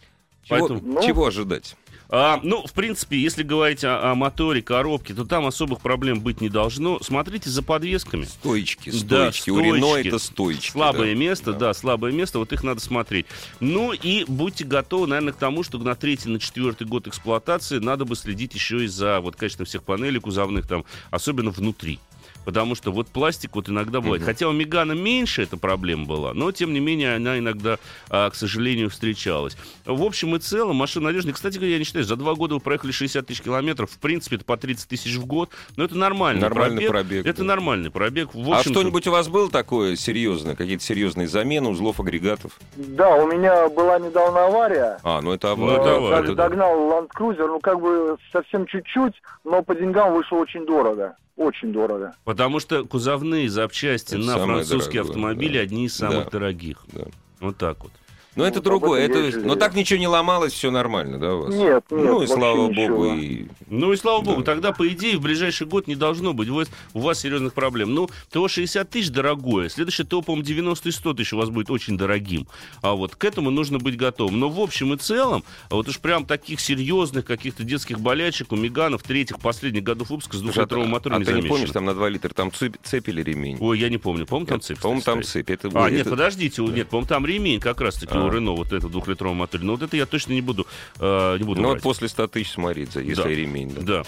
Чего, 0.42 0.58
Поэтому- 0.58 0.80
Ну. 0.82 1.02
чего 1.02 1.26
ожидать? 1.26 1.76
А, 2.16 2.38
ну, 2.44 2.64
в 2.64 2.72
принципе, 2.72 3.18
если 3.18 3.42
говорить 3.42 3.82
о, 3.82 4.12
о 4.12 4.14
моторе, 4.14 4.62
коробке, 4.62 5.14
то 5.14 5.24
там 5.24 5.46
особых 5.46 5.80
проблем 5.80 6.20
быть 6.20 6.40
не 6.40 6.48
должно. 6.48 7.00
Смотрите 7.02 7.50
за 7.50 7.60
подвесками. 7.60 8.24
Стоечки, 8.24 8.90
Да, 8.90 9.32
стоечки. 9.32 9.50
У 9.50 9.58
Рено 9.58 9.78
стоечки. 9.88 10.08
это 10.08 10.18
стоечки. 10.20 10.70
Слабое 10.70 11.12
да. 11.14 11.20
место, 11.20 11.52
да. 11.54 11.58
Да. 11.58 11.74
слабое 11.74 12.12
место, 12.12 12.38
вот 12.38 12.52
их 12.52 12.62
надо 12.62 12.80
смотреть. 12.80 13.26
Ну 13.58 13.92
и 13.92 14.24
будьте 14.28 14.64
готовы, 14.64 15.08
наверное, 15.08 15.32
к 15.32 15.38
тому, 15.38 15.64
что 15.64 15.78
на 15.78 15.96
третий, 15.96 16.28
на 16.28 16.38
четвертый 16.38 16.86
год 16.86 17.08
эксплуатации 17.08 17.78
надо 17.78 18.04
бы 18.04 18.14
следить 18.14 18.54
еще 18.54 18.84
и 18.84 18.86
за 18.86 19.18
вот 19.20 19.34
качеством 19.34 19.66
всех 19.66 19.82
панелей 19.82 20.20
кузовных 20.20 20.68
там, 20.68 20.84
особенно 21.10 21.50
внутри. 21.50 21.98
Потому 22.44 22.74
что 22.74 22.92
вот 22.92 23.08
пластик 23.08 23.54
вот 23.54 23.68
иногда 23.68 24.00
бывает. 24.00 24.22
Угу. 24.22 24.30
Хотя 24.30 24.48
у 24.48 24.52
Мегана 24.52 24.92
меньше 24.92 25.42
эта 25.42 25.56
проблема 25.56 26.06
была, 26.06 26.34
но 26.34 26.52
тем 26.52 26.72
не 26.72 26.80
менее 26.80 27.16
она 27.16 27.38
иногда, 27.38 27.78
а, 28.10 28.30
к 28.30 28.34
сожалению, 28.34 28.90
встречалась. 28.90 29.56
В 29.84 30.02
общем 30.02 30.36
и 30.36 30.38
целом 30.38 30.76
машина 30.76 31.06
надежная. 31.06 31.34
Кстати 31.34 31.56
говоря, 31.56 31.72
я 31.72 31.78
не 31.78 31.84
считаю, 31.84 32.04
за 32.04 32.16
два 32.16 32.34
года 32.34 32.54
вы 32.54 32.60
проехали 32.60 32.92
60 32.92 33.26
тысяч 33.26 33.42
километров. 33.42 33.90
В 33.90 33.98
принципе, 33.98 34.36
это 34.36 34.44
по 34.44 34.56
30 34.56 34.88
тысяч 34.88 35.16
в 35.16 35.26
год. 35.26 35.50
Но 35.76 35.84
это 35.84 35.96
нормальный, 35.96 36.42
нормальный 36.42 36.86
пробег. 36.86 36.90
пробег 36.90 37.26
это 37.26 37.38
да. 37.38 37.44
нормальный 37.44 37.90
пробег. 37.90 38.34
В 38.34 38.52
а 38.52 38.62
что-нибудь 38.62 39.06
у 39.06 39.10
вас 39.10 39.28
было 39.28 39.50
такое 39.50 39.96
серьезное? 39.96 40.54
Какие-то 40.54 40.84
серьезные 40.84 41.28
замены 41.28 41.70
узлов, 41.70 42.00
агрегатов? 42.00 42.58
Да, 42.76 43.16
у 43.16 43.26
меня 43.26 43.68
была 43.68 43.98
недавно 43.98 44.46
авария. 44.46 44.98
А, 45.02 45.20
ну 45.20 45.32
это 45.32 45.52
авария. 45.52 45.76
Ну, 45.76 45.82
это 45.82 45.96
авария. 45.96 46.34
Догнал 46.34 46.78
Land 46.90 47.08
Cruiser, 47.16 47.46
ну 47.46 47.60
как 47.60 47.80
бы 47.80 48.16
совсем 48.32 48.66
чуть-чуть, 48.66 49.14
но 49.44 49.62
по 49.62 49.74
деньгам 49.74 50.12
вышло 50.14 50.36
очень 50.36 50.66
дорого. 50.66 51.16
Очень 51.36 51.72
дорого. 51.72 52.14
Потому 52.24 52.60
что 52.60 52.84
кузовные 52.84 53.48
запчасти 53.48 54.14
Это 54.14 54.24
на 54.24 54.38
французские 54.38 55.02
дорогое, 55.02 55.10
автомобили 55.10 55.58
да. 55.58 55.64
одни 55.64 55.86
из 55.86 55.96
самых 55.96 56.24
да. 56.24 56.30
дорогих. 56.30 56.84
Да. 56.92 57.04
Вот 57.40 57.56
так 57.56 57.82
вот. 57.82 57.92
Но 58.36 58.42
ну, 58.42 58.48
это 58.48 58.60
другое. 58.60 59.02
Это... 59.02 59.38
Но 59.40 59.54
так 59.54 59.74
ничего 59.74 60.00
не 60.00 60.08
ломалось, 60.08 60.52
все 60.52 60.70
нормально, 60.70 61.18
да, 61.18 61.34
у 61.34 61.42
вас? 61.44 61.54
Нет, 61.54 61.84
нет. 61.90 62.04
Ну 62.04 62.22
и 62.22 62.26
слава 62.26 62.68
ничего. 62.68 62.88
богу. 62.88 63.14
И... 63.14 63.46
Ну 63.68 63.92
и 63.92 63.96
слава 63.96 64.22
богу. 64.22 64.42
Тогда, 64.42 64.72
по 64.72 64.88
идее, 64.88 65.16
в 65.18 65.20
ближайший 65.20 65.66
год 65.66 65.86
не 65.86 65.94
должно 65.94 66.32
быть 66.32 66.48
у 66.48 66.54
вас, 66.54 66.68
у 66.94 67.00
вас 67.00 67.20
серьезных 67.20 67.54
проблем. 67.54 67.94
Ну, 67.94 68.08
ТО 68.30 68.48
60 68.48 68.88
тысяч 68.90 69.10
дорогое. 69.10 69.68
Следующее 69.68 70.06
ТО, 70.06 70.20
по-моему, 70.20 70.44
90 70.44 70.88
и 70.88 70.92
100 70.92 71.14
тысяч 71.14 71.32
у 71.32 71.36
вас 71.36 71.50
будет 71.50 71.70
очень 71.70 71.96
дорогим. 71.96 72.48
А 72.82 72.94
вот 72.94 73.14
к 73.14 73.24
этому 73.24 73.50
нужно 73.50 73.78
быть 73.78 73.96
готовым. 73.96 74.40
Но 74.40 74.48
в 74.48 74.60
общем 74.60 74.92
и 74.94 74.96
целом, 74.96 75.44
вот 75.70 75.88
уж 75.88 76.00
прям 76.00 76.26
таких 76.26 76.60
серьезных 76.60 77.24
каких-то 77.24 77.62
детских 77.62 78.00
болячек 78.00 78.50
у 78.52 78.56
Меганов 78.56 79.02
третьих, 79.04 79.38
последних 79.38 79.84
годов 79.84 80.10
выпуска 80.10 80.36
с 80.36 80.40
двухлитровым 80.40 80.90
мотором 80.90 81.16
а 81.16 81.18
не 81.20 81.24
ты 81.24 81.32
замечено. 81.32 81.46
не 81.46 81.54
помнишь, 81.54 81.70
там 81.70 81.84
на 81.84 81.94
2 81.94 82.08
литра 82.08 82.30
там 82.30 82.52
цепь, 82.52 82.76
цепь 82.82 83.08
или 83.08 83.22
ремень? 83.22 83.58
Ой, 83.60 83.78
я 83.78 83.88
не 83.88 83.98
помню. 83.98 84.26
По-моему, 84.26 84.46
там 84.46 84.60
цепь. 84.60 84.80
По-моему, 84.80 85.02
там 85.02 85.22
цепь. 85.22 85.50
Это, 85.50 85.70
а, 85.72 85.86
это... 85.86 85.96
нет, 85.96 86.10
подождите. 86.10 86.66
Да. 86.66 86.72
Нет, 86.72 86.88
по-моему, 86.88 87.08
там 87.08 87.26
ремень 87.26 87.60
как 87.60 87.80
раз-таки 87.80 88.16
а. 88.16 88.23
У 88.24 88.30
Рено, 88.30 88.52
вот 88.52 88.72
этот 88.72 88.90
двухлитровый 88.90 89.36
мотор. 89.36 89.60
Но 89.62 89.72
вот 89.72 89.82
это 89.82 89.96
я 89.96 90.06
точно 90.06 90.32
не 90.32 90.40
буду, 90.40 90.66
э, 90.98 91.38
не 91.38 91.44
буду 91.44 91.60
Ну, 91.60 91.68
вот 91.68 91.82
после 91.82 92.08
100 92.08 92.28
тысяч 92.28 92.52
смотрится, 92.52 93.00
если 93.00 93.22
да. 93.22 93.28
ремень. 93.28 93.74
Да. 93.74 93.82
да. 93.82 94.04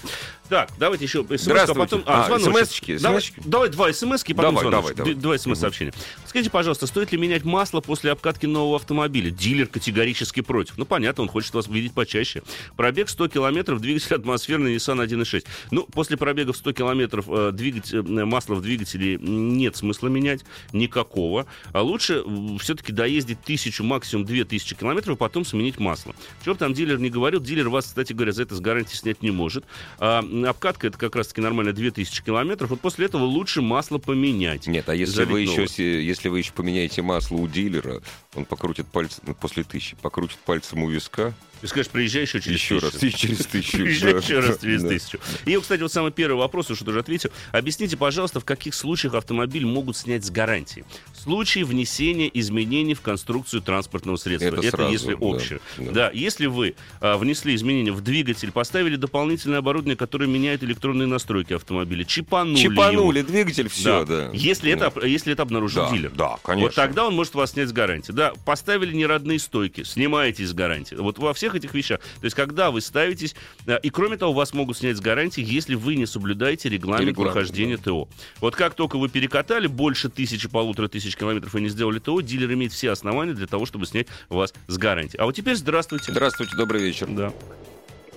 Так, 0.48 0.70
давайте 0.78 1.04
еще 1.04 1.24
смс 1.24 1.48
а 1.48 1.74
потом... 1.74 2.02
А, 2.06 2.26
а 2.26 2.38
смс-очки? 2.38 2.98
Давай, 2.98 3.22
давай 3.44 3.68
два 3.68 3.92
смс 3.92 4.22
и 4.26 4.34
потом 4.34 4.54
давай, 4.54 4.70
звоночек. 4.70 4.96
Давай, 4.96 5.14
давай. 5.14 5.14
Два 5.14 5.38
смс-сообщения. 5.38 5.90
Угу. 5.90 6.28
Скажите, 6.28 6.50
пожалуйста, 6.50 6.86
стоит 6.86 7.12
ли 7.12 7.18
менять 7.18 7.44
масло 7.44 7.80
после 7.80 8.12
обкатки 8.12 8.46
нового 8.46 8.76
автомобиля? 8.76 9.30
Дилер 9.30 9.66
категорически 9.66 10.40
против. 10.40 10.78
Ну, 10.78 10.84
понятно, 10.84 11.24
он 11.24 11.28
хочет 11.28 11.52
вас 11.54 11.66
видеть 11.66 11.92
почаще. 11.92 12.42
Пробег 12.76 13.08
100 13.08 13.28
километров, 13.28 13.80
двигатель 13.80 14.14
атмосферный 14.14 14.76
Nissan 14.76 15.04
1.6. 15.04 15.44
Ну, 15.72 15.84
после 15.84 16.16
пробега 16.16 16.52
в 16.52 16.56
100 16.56 16.72
километров 16.72 17.26
э, 17.28 17.50
двигатель, 17.52 17.98
э, 17.98 18.24
масло 18.24 18.54
в 18.54 18.62
двигателе 18.62 19.18
нет 19.18 19.76
смысла 19.76 20.08
менять. 20.08 20.44
Никакого. 20.72 21.46
А 21.72 21.82
лучше 21.82 22.22
все-таки 22.60 22.92
доездить 22.92 23.40
тысячу, 23.42 23.82
максимум 23.82 24.05
2000 24.14 24.74
километров, 24.74 25.16
и 25.16 25.18
потом 25.18 25.44
сменить 25.44 25.78
масло. 25.78 26.14
Чего 26.44 26.54
там 26.54 26.74
дилер 26.74 26.98
не 26.98 27.10
говорил, 27.10 27.40
дилер 27.40 27.68
вас, 27.68 27.86
кстати 27.86 28.12
говоря, 28.12 28.32
за 28.32 28.42
это 28.42 28.54
с 28.54 28.60
гарантией 28.60 28.98
снять 28.98 29.22
не 29.22 29.30
может. 29.30 29.64
А 29.98 30.24
обкатка 30.46 30.88
это 30.88 30.98
как 30.98 31.16
раз-таки 31.16 31.40
нормально 31.40 31.72
2000 31.72 32.24
километров. 32.24 32.70
Вот 32.70 32.80
после 32.80 33.06
этого 33.06 33.24
лучше 33.24 33.62
масло 33.62 33.98
поменять. 33.98 34.66
Нет, 34.66 34.88
а 34.88 34.94
если 34.94 35.24
вы, 35.24 35.40
еще, 35.42 35.66
если 36.02 36.28
вы 36.28 36.38
еще 36.38 36.52
поменяете 36.52 37.02
масло 37.02 37.36
у 37.36 37.48
дилера, 37.48 38.02
он 38.34 38.44
покрутит 38.44 38.86
пальцем 38.86 39.24
ну, 39.26 39.34
после 39.34 39.64
тысячи, 39.64 39.96
покрутит 39.96 40.38
пальцем 40.38 40.82
у 40.82 40.88
виска, 40.88 41.34
ты 41.60 41.68
скажешь, 41.68 41.90
приезжай 41.90 42.22
еще 42.22 42.40
через 42.40 42.58
еще 42.58 42.80
тысячу. 42.80 42.86
раз, 42.86 43.20
через 43.20 43.46
тысячу. 43.46 43.76
Приезжай 43.78 44.14
еще 44.14 44.40
раз 44.40 44.58
через 44.60 44.82
тысячу. 44.82 45.18
И, 45.44 45.56
кстати, 45.56 45.80
вот 45.82 45.92
самый 45.92 46.12
первый 46.12 46.36
вопрос, 46.36 46.70
уже 46.70 46.84
тоже 46.84 47.00
ответил. 47.00 47.30
Объясните, 47.52 47.96
пожалуйста, 47.96 48.40
в 48.40 48.44
каких 48.44 48.74
случаях 48.74 49.14
автомобиль 49.14 49.64
могут 49.64 49.96
снять 49.96 50.24
с 50.24 50.30
гарантии? 50.30 50.84
В 51.12 51.20
случае 51.20 51.64
внесения 51.64 52.30
изменений 52.32 52.94
в 52.94 53.00
конструкцию 53.00 53.62
транспортного 53.62 54.16
средства. 54.16 54.48
Это, 54.48 54.58
Это 54.58 54.76
сразу, 54.76 54.92
если 54.92 55.14
общее. 55.14 55.60
Да. 55.78 55.92
да, 55.92 56.10
если 56.12 56.46
вы 56.46 56.74
а, 57.00 57.16
внесли 57.16 57.54
изменения 57.54 57.92
в 57.92 58.00
двигатель, 58.00 58.52
поставили 58.52 58.96
дополнительное 58.96 59.58
оборудование, 59.58 59.96
которое 59.96 60.26
меняет 60.26 60.62
электронные 60.62 61.06
настройки 61.06 61.52
автомобиля, 61.52 62.04
чипанули 62.04 62.56
Чипанули 62.56 63.18
его. 63.18 63.28
двигатель, 63.28 63.68
все, 63.68 64.04
да. 64.04 64.26
да. 64.26 64.30
Если, 64.32 64.74
да. 64.74 64.88
Это, 64.88 65.06
если 65.06 65.32
это 65.32 65.42
обнаружил 65.42 65.84
да, 65.84 65.90
дилер. 65.90 66.10
Да, 66.10 66.36
конечно. 66.42 66.66
Вот 66.68 66.74
тогда 66.74 67.06
он 67.06 67.14
может 67.14 67.34
вас 67.34 67.52
снять 67.52 67.68
с 67.68 67.72
гарантии. 67.72 68.12
Да, 68.12 68.32
поставили 68.44 68.94
неродные 68.94 69.38
стойки, 69.38 69.82
снимаете 69.84 70.42
из 70.42 70.52
гарантии. 70.52 70.94
Вот 70.94 71.18
во 71.18 71.34
всех 71.46 71.54
этих 71.54 71.74
вещах. 71.74 72.00
То 72.00 72.24
есть, 72.24 72.34
когда 72.34 72.70
вы 72.70 72.80
ставитесь, 72.80 73.34
э, 73.66 73.78
и 73.82 73.90
кроме 73.90 74.16
того, 74.16 74.32
вас 74.32 74.52
могут 74.52 74.76
снять 74.76 74.96
с 74.96 75.00
гарантии, 75.00 75.42
если 75.44 75.74
вы 75.74 75.94
не 75.94 76.06
соблюдаете 76.06 76.68
регламент, 76.68 77.10
регламент 77.10 77.32
прохождения 77.32 77.76
да. 77.76 77.84
ТО. 77.84 78.08
Вот 78.40 78.56
как 78.56 78.74
только 78.74 78.96
вы 78.98 79.08
перекатали 79.08 79.66
больше 79.66 80.08
тысячи, 80.08 80.48
полутора 80.48 80.88
тысяч 80.88 81.16
километров 81.16 81.54
и 81.54 81.60
не 81.60 81.68
сделали 81.68 81.98
ТО, 81.98 82.20
дилер 82.20 82.52
имеет 82.52 82.72
все 82.72 82.90
основания 82.90 83.32
для 83.32 83.46
того, 83.46 83.66
чтобы 83.66 83.86
снять 83.86 84.08
вас 84.28 84.52
с 84.66 84.76
гарантии. 84.76 85.18
А 85.18 85.24
вот 85.24 85.34
теперь 85.34 85.54
здравствуйте. 85.54 86.10
Здравствуйте, 86.12 86.56
добрый 86.56 86.82
вечер. 86.82 87.06
Да. 87.08 87.32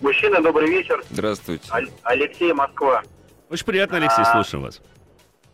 Мужчина, 0.02 0.42
добрый 0.42 0.70
вечер. 0.70 1.04
Здравствуйте. 1.12 1.70
Алексей, 2.04 2.54
Москва. 2.54 3.04
Очень 3.50 3.66
приятно, 3.66 3.98
Алексей, 3.98 4.22
а, 4.22 4.34
слушаем 4.34 4.64
вас. 4.64 4.82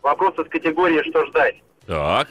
Вопрос 0.02 0.38
из 0.38 0.48
категории 0.48 1.02
«Что 1.10 1.26
ждать?». 1.26 1.56
Так. 1.86 2.28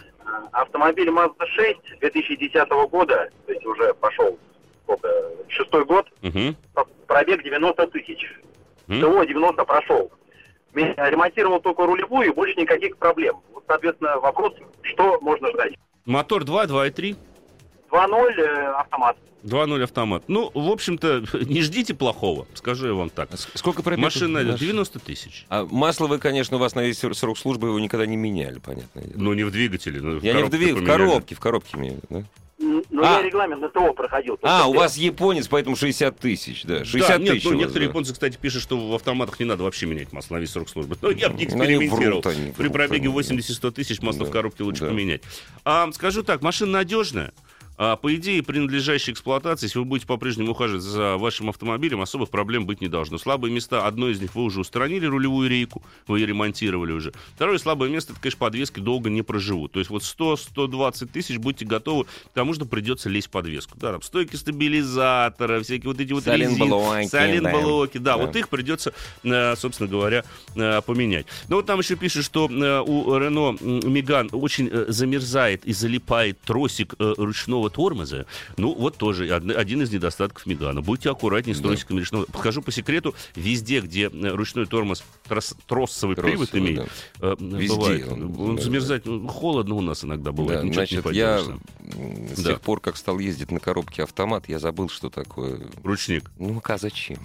Автомобиль 0.51 1.10
Mazda 1.10 1.45
6 1.45 1.99
2010 1.99 2.69
года, 2.89 3.29
то 3.45 3.51
есть 3.51 3.65
уже 3.65 3.93
пошел 3.95 4.39
сколько, 4.86 5.08
шестой 5.50 5.86
год, 5.86 6.08
угу. 6.21 6.56
пробег 7.08 7.43
90 7.43 7.88
тысяч. 7.88 8.32
Угу. 8.88 8.98
Всего 8.98 9.24
90 9.24 9.65
прошел. 9.65 10.12
Ремонтировал 10.74 11.62
только 11.62 11.86
рулевую, 11.86 12.28
и 12.28 12.34
больше 12.34 12.60
никаких 12.60 12.98
проблем. 12.98 13.38
Вот, 13.54 13.63
соответственно, 13.67 14.19
вопрос, 14.19 14.54
что 14.82 15.19
можно 15.21 15.50
ждать? 15.52 15.74
Мотор 16.06 16.43
2, 16.43 16.65
2.3? 16.65 17.15
2.0 17.91 18.41
э, 18.41 18.65
автомат. 18.74 19.17
2.0 19.43 19.84
автомат. 19.84 20.24
Ну, 20.28 20.52
в 20.54 20.69
общем-то, 20.69 21.24
не 21.45 21.62
ждите 21.62 21.93
плохого, 21.93 22.45
скажу 22.56 22.88
я 22.88 22.93
вам 22.93 23.10
так. 23.10 23.30
А 23.32 23.38
сколько 23.38 23.84
пробег? 23.84 24.04
Машина 24.04 24.43
90 24.43 25.00
тысяч. 25.00 25.45
А 25.50 25.65
масло 25.65 26.08
вы, 26.08 26.19
конечно, 26.19 26.58
у 26.58 26.60
вас 26.60 26.76
на 26.76 26.82
весь 26.82 27.00
срок 27.00 27.38
службы 27.38 27.69
его 27.69 27.80
никогда 27.80 28.06
не 28.06 28.17
меняли, 28.17 28.60
понятно. 28.60 29.02
Ну, 29.15 29.34
не 29.34 29.43
в 29.43 29.52
двигателе. 29.52 30.02
Но 30.02 30.17
я 30.17 30.34
в 30.34 30.36
не 30.36 30.43
в 30.43 30.50
двигателе, 30.50 30.84
в 30.84 30.86
коробке, 30.86 31.36
в 31.36 31.39
коробке 31.39 31.78
имею, 31.78 32.00
да? 32.10 32.24
Ну, 32.95 33.03
а. 33.03 33.17
я 33.17 33.21
регламент 33.23 33.62
на 33.62 33.67
ТО 33.67 33.93
проходил. 33.93 34.39
А, 34.41 34.67
у 34.69 34.73
вас 34.73 34.95
японец, 34.95 35.49
поэтому 35.49 35.75
60 35.75 36.17
тысяч, 36.17 36.63
да. 36.63 36.86
60 36.86 37.10
да, 37.10 37.17
нет, 37.17 37.34
тысяч. 37.34 37.43
Ну, 37.43 37.51
вас, 37.51 37.60
некоторые 37.60 37.88
да. 37.88 37.91
японцы, 37.91 38.13
кстати, 38.13 38.38
пишут, 38.38 38.62
что 38.62 38.77
в 38.77 38.95
автоматах 38.95 39.38
не 39.39 39.45
надо 39.45 39.63
вообще 39.63 39.86
менять 39.86 40.13
масло 40.13 40.36
на 40.36 40.39
весь 40.39 40.51
срок 40.51 40.69
службы. 40.69 40.97
Но 41.01 41.12
я 41.12 41.29
бы 41.29 41.38
не 41.38 41.43
экспериментировал. 41.43 41.97
Они 41.97 42.08
врут, 42.08 42.27
они, 42.27 42.51
При 42.53 42.69
пробеге 42.69 43.10
они, 43.10 43.17
80-100 43.17 43.71
тысяч 43.71 44.01
масло 44.01 44.23
да, 44.23 44.29
в 44.29 44.31
коробке 44.31 44.63
лучше 44.63 44.81
да. 44.81 44.88
поменять. 44.88 45.21
А, 45.65 45.91
скажу 45.91 46.23
так, 46.23 46.41
машина 46.41 46.71
надежная. 46.71 47.34
А, 47.78 47.96
по 47.96 48.14
идее, 48.16 48.42
при 48.42 48.60
надлежащей 48.60 49.12
эксплуатации, 49.12 49.66
если 49.66 49.80
вы 49.80 49.86
будете 49.86 50.08
по-прежнему 50.08 50.52
ухаживать 50.52 50.84
за 50.84 51.18
вашим 51.18 51.50
автомобилем, 51.50 52.02
особых 52.02 52.30
проблем 52.30 52.66
быть 52.66 52.82
не 52.82 52.88
должно. 52.88 53.18
Слабые 53.18 53.54
места, 53.54 53.86
одно 53.86 54.10
из 54.10 54.22
них 54.22 54.34
вы 54.36 54.44
уже 54.44 54.62
устранили, 54.62 55.06
рулевую 55.06 55.50
рейку, 55.50 55.84
вы 56.08 56.20
ее 56.20 56.28
ремонтировали 56.28 56.94
уже. 56.94 57.14
Второе 57.36 57.58
слабое 57.58 57.90
место, 57.90 58.14
это, 58.14 58.22
конечно, 58.22 58.40
подвески 58.40 58.80
долго 58.80 59.10
не 59.10 59.22
проживут. 59.22 59.74
То 59.74 59.80
есть 59.80 59.92
вот 59.92 60.04
100-120 60.04 61.08
тысяч 61.08 61.38
будьте 61.38 61.66
готовы 61.66 62.06
к 62.06 62.34
тому, 62.34 62.54
что 62.54 62.66
придется 62.66 63.10
лезть 63.10 63.28
в 63.28 63.32
подвеску. 63.32 63.78
Да, 63.78 63.92
там 63.92 64.02
стойки 64.02 64.36
стабилизатора, 64.36 65.62
всякие 65.62 65.90
вот 65.90 66.00
эти 66.00 66.14
вот 66.14 66.24
Саленблоки, 66.24 67.08
саленблоки, 67.08 67.98
да, 67.98 68.18
да. 68.18 68.26
вот 68.26 68.36
их 68.36 68.50
придется, 68.50 68.94
э, 69.24 69.56
собственно 69.58 69.90
говоря, 69.90 70.24
э, 70.56 70.82
поменять. 70.82 71.26
Ну 71.50 71.58
вот 71.58 71.66
там 71.66 71.80
еще 71.80 71.96
пишет, 71.96 72.24
что 72.24 72.50
э, 72.50 72.82
у 72.82 73.18
Рено 73.18 73.58
Меган 73.62 74.30
очень 74.32 74.72
замерзает 74.88 75.66
и 75.66 75.74
залипает 75.74 76.40
тросик 76.42 76.96
э, 77.00 77.14
ручного 77.65 77.69
тормоза. 77.69 78.25
Ну, 78.58 78.73
вот 78.73 78.97
тоже 78.97 79.34
один 79.34 79.82
из 79.82 79.91
недостатков 79.91 80.45
Мегана. 80.45 80.82
Будьте 80.82 81.10
аккуратнее 81.10 81.56
с 81.56 81.60
Да. 81.60 81.69
тросиками 81.69 81.99
ручного. 81.99 82.25
Скажу 82.38 82.62
по 82.62 82.71
секрету, 82.71 83.15
везде, 83.36 83.80
где 83.82 84.04
э, 84.08 84.28
ручной 84.30 84.65
тормоз 84.65 85.04
трос- 85.28 85.56
тросовый 85.67 86.15
Тросовый, 86.15 86.47
привод 86.47 86.56
имеет, 86.56 86.89
э, 87.21 87.36
Везде 87.39 87.75
бывает. 87.75 88.08
он 88.12 88.23
Он, 88.23 88.30
замерзает. 88.60 88.63
замерзает. 88.63 89.06
Ну, 89.06 89.28
Холодно 89.28 89.75
у 89.75 89.82
нас 89.82 90.04
иногда 90.04 90.32
бывает. 90.32 90.65
Да, 90.67 90.73
значит, 90.73 91.06
я 91.12 91.39
с 91.39 92.41
Да. 92.41 92.51
тех 92.51 92.62
пор, 92.62 92.80
как 92.80 92.97
стал 92.97 93.19
ездить 93.19 93.51
на 93.51 93.60
коробке 93.60 94.04
автомат, 94.04 94.47
я 94.49 94.60
забыл, 94.60 94.89
что 94.89 95.10
такое. 95.10 95.62
Ручник. 95.84 96.30
Ну, 96.39 96.62
а 96.63 96.78
зачем? 96.78 97.19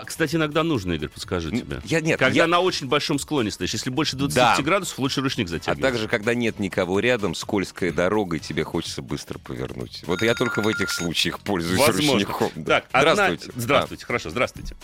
А, 0.00 0.04
кстати, 0.04 0.36
иногда 0.36 0.62
нужно, 0.62 0.92
Игорь, 0.94 1.08
подскажи 1.10 1.50
тебе. 1.50 1.80
Я 1.84 2.00
нет, 2.00 2.18
Когда 2.18 2.34
я- 2.34 2.46
на 2.46 2.60
очень 2.60 2.88
большом 2.88 3.18
склоне 3.18 3.50
стоишь, 3.50 3.72
если 3.74 3.90
больше 3.90 4.16
20 4.16 4.36
Да. 4.36 4.56
градусов, 4.62 4.98
лучше 4.98 5.20
ручник 5.20 5.46
А 5.48 5.50
затягивать. 5.50 5.82
также, 5.82 6.08
когда 6.08 6.34
нет 6.34 6.58
никого 6.58 6.98
рядом, 7.00 7.34
скользкая 7.34 7.92
дорога, 7.92 8.36
и 8.36 8.40
тебе 8.40 8.64
хочется 8.64 9.02
быстро 9.02 9.38
повернуть. 9.38 10.02
Вот 10.06 10.22
я 10.22 10.34
только 10.34 10.62
в 10.62 10.68
этих 10.68 10.90
случаях 10.90 11.40
пользуюсь 11.40 11.78
Возможно. 11.80 12.12
ручником. 12.14 12.50
да. 12.56 12.80
Так, 12.80 12.84
одна- 12.92 13.12
Здравствуйте. 13.14 13.52
Здравствуйте, 13.56 14.06
хорошо, 14.06 14.30
здравствуйте. 14.30 14.74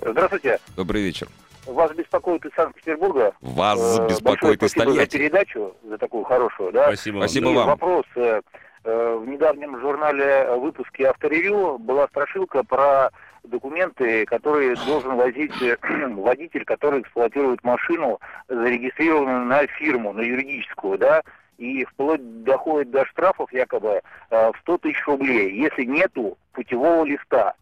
Здравствуйте. 0.00 0.54
А, 0.54 0.58
добрый 0.76 1.02
вечер. 1.02 1.28
Вас 1.66 1.92
беспокоит 1.92 2.44
из 2.44 2.50
Санкт-Петербурга. 2.56 3.34
Вас 3.40 3.78
Э, 4.00 4.08
беспокоит 4.08 4.62
из 4.62 4.70
спасибо 4.72 4.90
за 4.92 4.96
Тольятти. 4.96 5.16
передачу, 5.16 5.74
за 5.88 5.96
такую 5.96 6.24
хорошую, 6.24 6.72
да. 6.72 6.86
Спасибо, 6.88 7.18
вам. 7.18 7.28
Спасибо 7.28 7.48
вам. 7.50 7.66
вопрос. 7.68 8.04
э, 8.16 8.40
э, 8.84 9.16
В 9.22 9.28
недавнем 9.28 9.80
журнале 9.80 10.56
выпуске 10.56 11.04
авторевью 11.06 11.78
была 11.78 12.08
страшилка 12.08 12.64
про 12.64 13.10
документы, 13.44 14.24
которые 14.26 14.76
должен 14.86 15.16
возить 15.16 15.52
э, 15.62 15.76
водитель, 16.08 16.64
который 16.64 17.00
эксплуатирует 17.00 17.62
машину, 17.64 18.20
зарегистрированную 18.48 19.44
на 19.44 19.66
фирму, 19.66 20.12
на 20.12 20.20
юридическую, 20.20 20.98
да, 20.98 21.22
и 21.58 21.84
вплоть 21.84 22.44
доходит 22.44 22.90
до 22.90 23.04
штрафов 23.06 23.52
якобы 23.52 24.00
э, 24.30 24.50
в 24.52 24.54
100 24.62 24.78
тысяч 24.78 25.06
рублей, 25.06 25.52
если 25.54 25.84
нету 25.84 26.38
путевого 26.52 27.04
листа. 27.04 27.54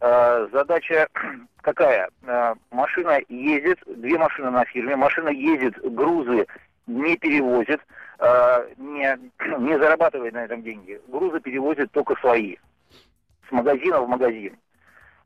Э, 0.00 0.48
задача 0.52 1.08
какая? 1.60 2.08
Машина 2.70 3.20
ездит, 3.28 3.78
две 3.86 4.18
машины 4.18 4.50
на 4.50 4.64
фирме, 4.64 4.96
машина 4.96 5.28
ездит, 5.28 5.78
грузы 5.94 6.46
не 6.86 7.16
перевозит, 7.16 7.80
не, 8.78 9.18
не 9.58 9.78
зарабатывает 9.78 10.34
на 10.34 10.44
этом 10.44 10.62
деньги. 10.62 11.00
Грузы 11.08 11.40
перевозит 11.40 11.92
только 11.92 12.16
свои, 12.16 12.56
с 13.48 13.52
магазина 13.52 14.00
в 14.00 14.08
магазин. 14.08 14.56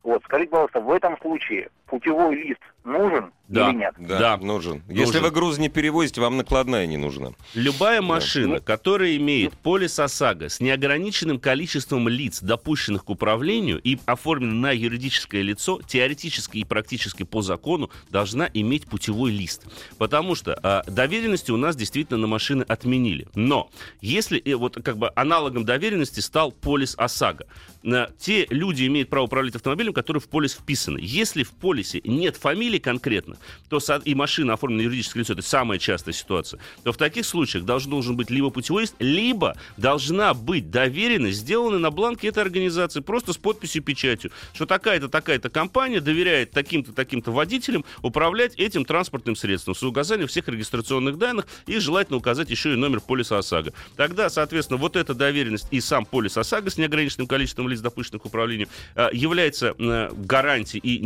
Вот, 0.04 0.22
скажите, 0.24 0.50
пожалуйста, 0.50 0.80
в 0.80 0.90
этом 0.90 1.18
случае 1.18 1.70
путевой 1.86 2.34
лист 2.36 2.60
нужен 2.84 3.32
да, 3.48 3.70
или 3.70 3.76
нет? 3.76 3.94
Да, 3.98 4.18
да, 4.18 4.36
нужен. 4.38 4.82
Если 4.88 5.18
вы 5.18 5.30
груз 5.30 5.58
не 5.58 5.68
перевозите, 5.68 6.20
вам 6.20 6.38
накладная 6.38 6.86
не 6.86 6.96
нужна. 6.96 7.32
Любая 7.54 8.00
машина, 8.00 8.54
да. 8.54 8.60
которая 8.60 9.16
имеет 9.16 9.52
полис 9.52 9.98
ОСАГО 9.98 10.48
с 10.48 10.60
неограниченным 10.60 11.38
количеством 11.38 12.08
лиц, 12.08 12.40
допущенных 12.40 13.04
к 13.04 13.10
управлению 13.10 13.80
и 13.82 13.98
оформлена 14.06 14.54
на 14.54 14.72
юридическое 14.72 15.42
лицо, 15.42 15.80
теоретически 15.86 16.58
и 16.58 16.64
практически 16.64 17.22
по 17.22 17.42
закону 17.42 17.90
должна 18.10 18.48
иметь 18.54 18.86
путевой 18.86 19.30
лист. 19.30 19.66
Потому 19.98 20.34
что 20.34 20.58
э, 20.62 20.90
доверенности 20.90 21.50
у 21.50 21.58
нас 21.58 21.76
действительно 21.76 22.18
на 22.18 22.26
машины 22.26 22.64
отменили. 22.66 23.26
Но 23.34 23.70
если 24.00 24.40
э, 24.40 24.54
вот 24.54 24.78
как 24.82 24.96
бы 24.96 25.10
аналогом 25.16 25.64
доверенности 25.64 26.20
стал 26.20 26.50
полис 26.50 26.94
ОСАГО, 26.96 27.46
э, 27.82 28.06
те 28.18 28.46
люди 28.48 28.86
имеют 28.86 29.10
право 29.10 29.24
управлять 29.24 29.54
автомобилем, 29.54 29.92
которые 29.92 30.22
в 30.22 30.28
полис 30.28 30.54
вписаны. 30.54 30.98
Если 31.02 31.42
в 31.42 31.50
полисе 31.74 32.00
нет 32.04 32.36
фамилии 32.36 32.78
конкретно, 32.78 33.36
то 33.68 33.80
и 34.04 34.14
машина 34.14 34.52
оформлена 34.52 34.82
на 34.82 34.86
юридическое 34.86 35.22
лицо, 35.22 35.32
это 35.32 35.42
самая 35.42 35.80
частая 35.80 36.14
ситуация, 36.14 36.60
то 36.84 36.92
в 36.92 36.96
таких 36.96 37.26
случаях 37.26 37.64
должен, 37.64 37.90
должен 37.90 38.16
быть 38.16 38.30
либо 38.30 38.50
путевой 38.50 38.82
лист, 38.82 38.94
либо 39.00 39.56
должна 39.76 40.34
быть 40.34 40.70
доверенность, 40.70 41.38
сделана 41.38 41.80
на 41.80 41.90
бланке 41.90 42.28
этой 42.28 42.44
организации, 42.44 43.00
просто 43.00 43.32
с 43.32 43.36
подписью 43.36 43.82
и 43.82 43.84
печатью, 43.84 44.30
что 44.52 44.66
такая-то, 44.66 45.08
такая-то 45.08 45.50
компания 45.50 46.00
доверяет 46.00 46.52
таким-то, 46.52 46.92
таким-то 46.92 47.32
водителям 47.32 47.84
управлять 48.02 48.54
этим 48.54 48.84
транспортным 48.84 49.34
средством 49.34 49.74
с 49.74 49.82
указанием 49.82 50.28
всех 50.28 50.46
регистрационных 50.46 51.18
данных 51.18 51.48
и 51.66 51.80
желательно 51.80 52.18
указать 52.18 52.50
еще 52.50 52.74
и 52.74 52.76
номер 52.76 53.00
полиса 53.00 53.38
ОСАГО. 53.38 53.72
Тогда, 53.96 54.30
соответственно, 54.30 54.78
вот 54.78 54.94
эта 54.94 55.12
доверенность 55.12 55.66
и 55.72 55.80
сам 55.80 56.04
полис 56.04 56.36
ОСАГО 56.36 56.70
с 56.70 56.78
неограниченным 56.78 57.26
количеством 57.26 57.68
лиц, 57.68 57.80
допущенных 57.80 58.22
к 58.22 58.26
управлению, 58.26 58.68
э, 58.94 59.08
является 59.12 59.74
э, 59.76 60.10
гарантией 60.14 60.80
и 60.80 61.04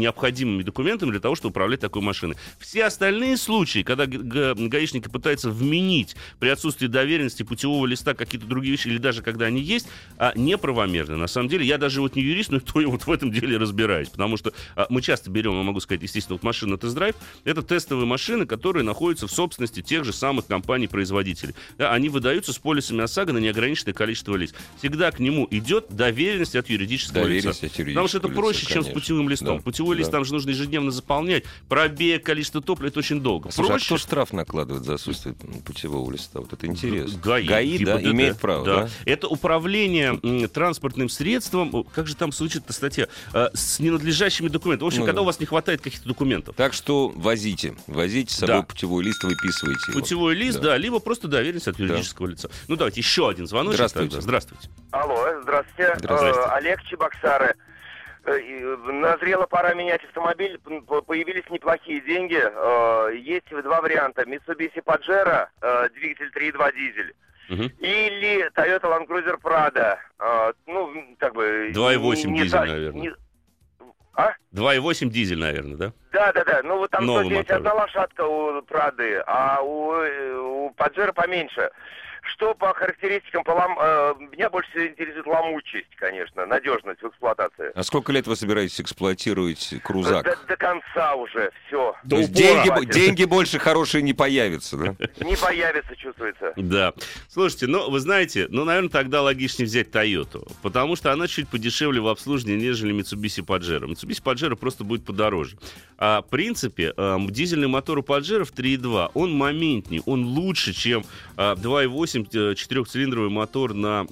необходимыми 0.59 0.63
документами 0.63 1.11
для 1.11 1.21
того, 1.21 1.35
чтобы 1.35 1.51
управлять 1.51 1.81
такой 1.81 2.03
машиной. 2.03 2.37
Все 2.59 2.85
остальные 2.85 3.37
случаи, 3.37 3.83
когда 3.83 4.07
гаишники 4.07 5.09
пытаются 5.09 5.51
вменить 5.51 6.17
при 6.39 6.49
отсутствии 6.49 6.87
доверенности 6.87 7.43
путевого 7.43 7.87
листа 7.87 8.15
какие-то 8.15 8.47
другие 8.47 8.73
вещи, 8.73 8.89
или 8.89 8.99
даже 8.99 9.23
когда 9.23 9.47
они 9.47 9.61
есть, 9.61 9.89
а, 10.17 10.33
неправомерны. 10.35 11.17
На 11.17 11.27
самом 11.27 11.49
деле, 11.49 11.65
я 11.65 11.79
даже 11.79 12.01
вот 12.01 12.17
не 12.17 12.23
юрист, 12.23 12.51
но 12.51 12.61
то 12.73 12.81
я 12.81 12.89
вот 12.89 13.07
в 13.07 13.11
этом 13.11 13.31
деле 13.31 13.57
разбираюсь, 13.57 14.09
потому 14.09 14.37
что 14.37 14.53
а, 14.77 14.87
мы 14.91 15.03
часто 15.03 15.31
берем, 15.31 15.55
я 15.57 15.63
могу 15.63 15.81
сказать, 15.81 16.03
естественно, 16.03 16.35
вот 16.35 16.43
машина 16.43 16.77
тест-драйв, 16.77 17.15
это 17.45 17.63
тестовые 17.63 18.07
машины, 18.07 18.47
которые 18.47 18.85
находятся 18.85 19.27
в 19.27 19.33
собственности 19.33 19.83
тех 19.83 20.05
же 20.05 20.13
самых 20.13 20.47
компаний-производителей. 20.47 21.55
Да, 21.77 21.93
они 21.93 22.09
выдаются 22.09 22.53
с 22.53 22.59
полисами 22.59 23.03
ОСАГО 23.03 23.33
на 23.33 23.39
неограниченное 23.39 23.95
количество 23.95 24.37
лиц. 24.37 24.55
Всегда 24.79 25.11
к 25.11 25.19
нему 25.19 25.47
идет 25.51 25.87
доверенность 25.91 26.57
от 26.57 26.69
юридического 26.69 27.25
доверенность 27.25 27.63
лица. 27.63 27.75
От 27.75 27.79
юридического 27.79 27.95
потому 27.95 28.09
что 28.09 28.19
это 28.19 28.29
проще, 28.29 28.61
лица, 28.61 28.73
чем 28.73 28.85
с 28.85 28.89
путевым 28.89 29.29
листом. 29.29 29.59
Да. 29.59 29.63
Путевой 29.63 29.97
да. 29.97 30.01
лист 30.01 30.11
там 30.11 30.25
же 30.25 30.33
нужно 30.33 30.48
ежедневно 30.51 30.91
заполнять. 30.91 31.45
Пробег, 31.69 32.25
количество 32.25 32.61
топлива, 32.61 32.89
это 32.89 32.99
очень 32.99 33.21
долго. 33.21 33.51
Слушай, 33.51 33.69
Проще... 33.69 33.85
а 33.85 33.87
кто 33.87 33.99
штраф 33.99 34.33
накладывает 34.33 34.85
за 34.85 34.95
отсутствие 34.95 35.35
путевого 35.65 36.11
листа? 36.11 36.41
Вот 36.41 36.53
это 36.53 36.67
интересно. 36.67 37.19
ГАИ. 37.23 37.47
ГАИ, 37.47 37.85
да, 37.85 37.99
ГДД. 37.99 38.07
имеет 38.07 38.39
право, 38.39 38.65
да. 38.65 38.77
да? 38.83 38.89
Это 39.05 39.29
управление 39.29 40.19
транспортным 40.49 41.09
средством, 41.09 41.85
как 41.85 42.07
же 42.07 42.17
там 42.17 42.33
звучит 42.33 42.65
статья, 42.69 43.09
э, 43.33 43.49
с 43.55 43.79
ненадлежащими 43.79 44.49
документами. 44.49 44.85
В 44.85 44.89
общем, 44.89 45.01
ну, 45.01 45.07
когда 45.07 45.19
да. 45.19 45.23
у 45.23 45.27
вас 45.27 45.41
не 45.41 45.47
хватает 45.47 45.81
каких-то 45.81 46.09
документов. 46.09 46.57
Так 46.57 46.73
что 46.73 47.13
возите. 47.15 47.77
Возите 47.87 48.33
с 48.33 48.39
собой 48.39 48.57
да. 48.57 48.63
путевой 48.63 49.05
лист, 49.05 49.23
выписывайте 49.25 49.93
Путевой 49.93 50.35
его. 50.35 50.45
лист, 50.45 50.59
да. 50.61 50.71
да, 50.71 50.77
либо 50.77 50.99
просто 51.01 51.29
доверенность 51.29 51.69
от 51.69 51.79
юридического 51.79 52.29
да. 52.29 52.33
лица. 52.33 52.51
Ну, 52.69 52.77
давайте 52.77 53.01
еще 53.01 53.29
один 53.29 53.47
звоночек. 53.47 53.77
Здравствуйте. 53.77 54.09
Тогда. 54.11 54.23
Здравствуйте. 54.23 54.69
Алло, 54.91 55.41
здравствуйте. 55.43 55.95
Здравствуйте. 55.99 56.39
Э, 56.39 56.51
Олег 56.53 56.83
Чебоксары. 56.85 57.55
Э, 58.25 58.77
назрела 58.93 59.47
пора 59.47 59.75
менять 59.75 60.05
автомобиль, 60.05 60.59
появились 60.59 61.49
неплохие 61.51 62.01
деньги. 62.01 62.41
Э, 62.41 63.15
есть 63.17 63.49
два 63.51 63.81
варианта. 63.81 64.23
Mitsubishi 64.23 64.83
Pajero, 64.85 65.49
э, 65.61 65.89
двигатель 65.95 66.31
3.2 66.35 66.73
дизель. 66.73 67.15
Угу. 67.51 67.63
Или 67.79 68.51
Toyota 68.51 68.83
Land 68.83 69.07
Cruiser 69.07 69.41
Prado. 69.41 69.97
Ну, 70.67 71.17
как 71.19 71.35
бы... 71.35 71.71
2.8 71.75 72.35
дизель, 72.35 72.51
та, 72.51 72.65
наверное. 72.67 73.01
Не... 73.01 73.15
А? 74.15 74.35
2.8 74.53 75.09
дизель, 75.09 75.39
наверное, 75.39 75.77
да? 75.77 75.93
Да, 76.13 76.33
да, 76.33 76.45
да. 76.45 76.61
Ну, 76.63 76.79
вот 76.79 76.91
там 76.91 77.05
191 77.05 77.65
лошадка 77.73 78.27
у 78.27 78.61
Прады, 78.63 79.23
а 79.27 79.63
у, 79.63 80.67
у 80.67 80.71
Паджера 80.73 81.13
поменьше. 81.13 81.71
Что 82.23 82.55
по 82.55 82.73
характеристикам, 82.75 83.45
по 83.45 83.53
лом... 83.53 83.79
э, 83.81 84.15
меня 84.33 84.51
больше 84.51 84.71
всего 84.71 84.87
интересует 84.87 85.27
ломучесть, 85.27 85.95
конечно, 85.97 86.47
надежность 86.47 87.03
в 87.03 87.09
эксплуатации. 87.09 87.73
А 87.75 87.83
сколько 87.83 88.13
лет 88.13 88.27
вы 88.27 88.37
собираетесь 88.37 88.81
эксплуатировать 88.81 89.75
крузак? 89.83 90.25
До, 90.25 90.37
до 90.47 90.57
конца 90.57 91.15
уже, 91.15 91.51
все. 91.67 91.95
То 92.09 92.17
есть 92.17 92.33
деньги, 92.33 92.93
деньги 92.93 93.25
больше 93.25 93.59
хорошие 93.59 94.03
не 94.03 94.15
появятся, 94.15 94.77
да? 94.77 94.97
Не 95.21 95.37
появятся, 95.37 95.97
чувствуется. 95.97 96.53
Да. 96.57 96.93
Слушайте, 97.29 97.67
ну, 97.67 97.91
вы 97.91 98.01
знаете, 98.01 98.47
ну, 98.51 98.65
наверное, 98.65 98.91
тогда 98.91 99.23
логичнее 99.23 99.67
взять 99.67 99.89
Toyota, 99.89 100.51
потому 100.63 100.97
что 100.97 101.13
она 101.13 101.27
чуть 101.27 101.49
подешевле 101.49 102.01
в 102.01 102.09
обслуживании, 102.09 102.67
нежели 102.67 102.95
Mitsubishi 102.95 103.45
Pajero. 103.45 103.87
Mitsubishi 103.87 104.23
Pajero 104.23 104.57
просто 104.57 104.85
будет 104.85 105.05
подороже. 105.05 105.57
А, 105.99 106.23
в 106.23 106.29
принципе, 106.29 106.93
э, 106.97 107.17
дизельный 107.29 107.69
мотор 107.69 107.99
у 107.99 108.03
Pajero 108.03 108.45
в 108.45 108.53
3.2, 108.53 109.11
он 109.15 109.33
моментнее, 109.33 110.03
он 110.07 110.25
лучше, 110.25 110.73
чем 110.73 111.05
э, 111.37 111.55
2.8 111.55 112.08
8 112.09 112.55
четырехцилиндровый 112.55 113.31
мотор 113.31 113.75
на 113.75 114.07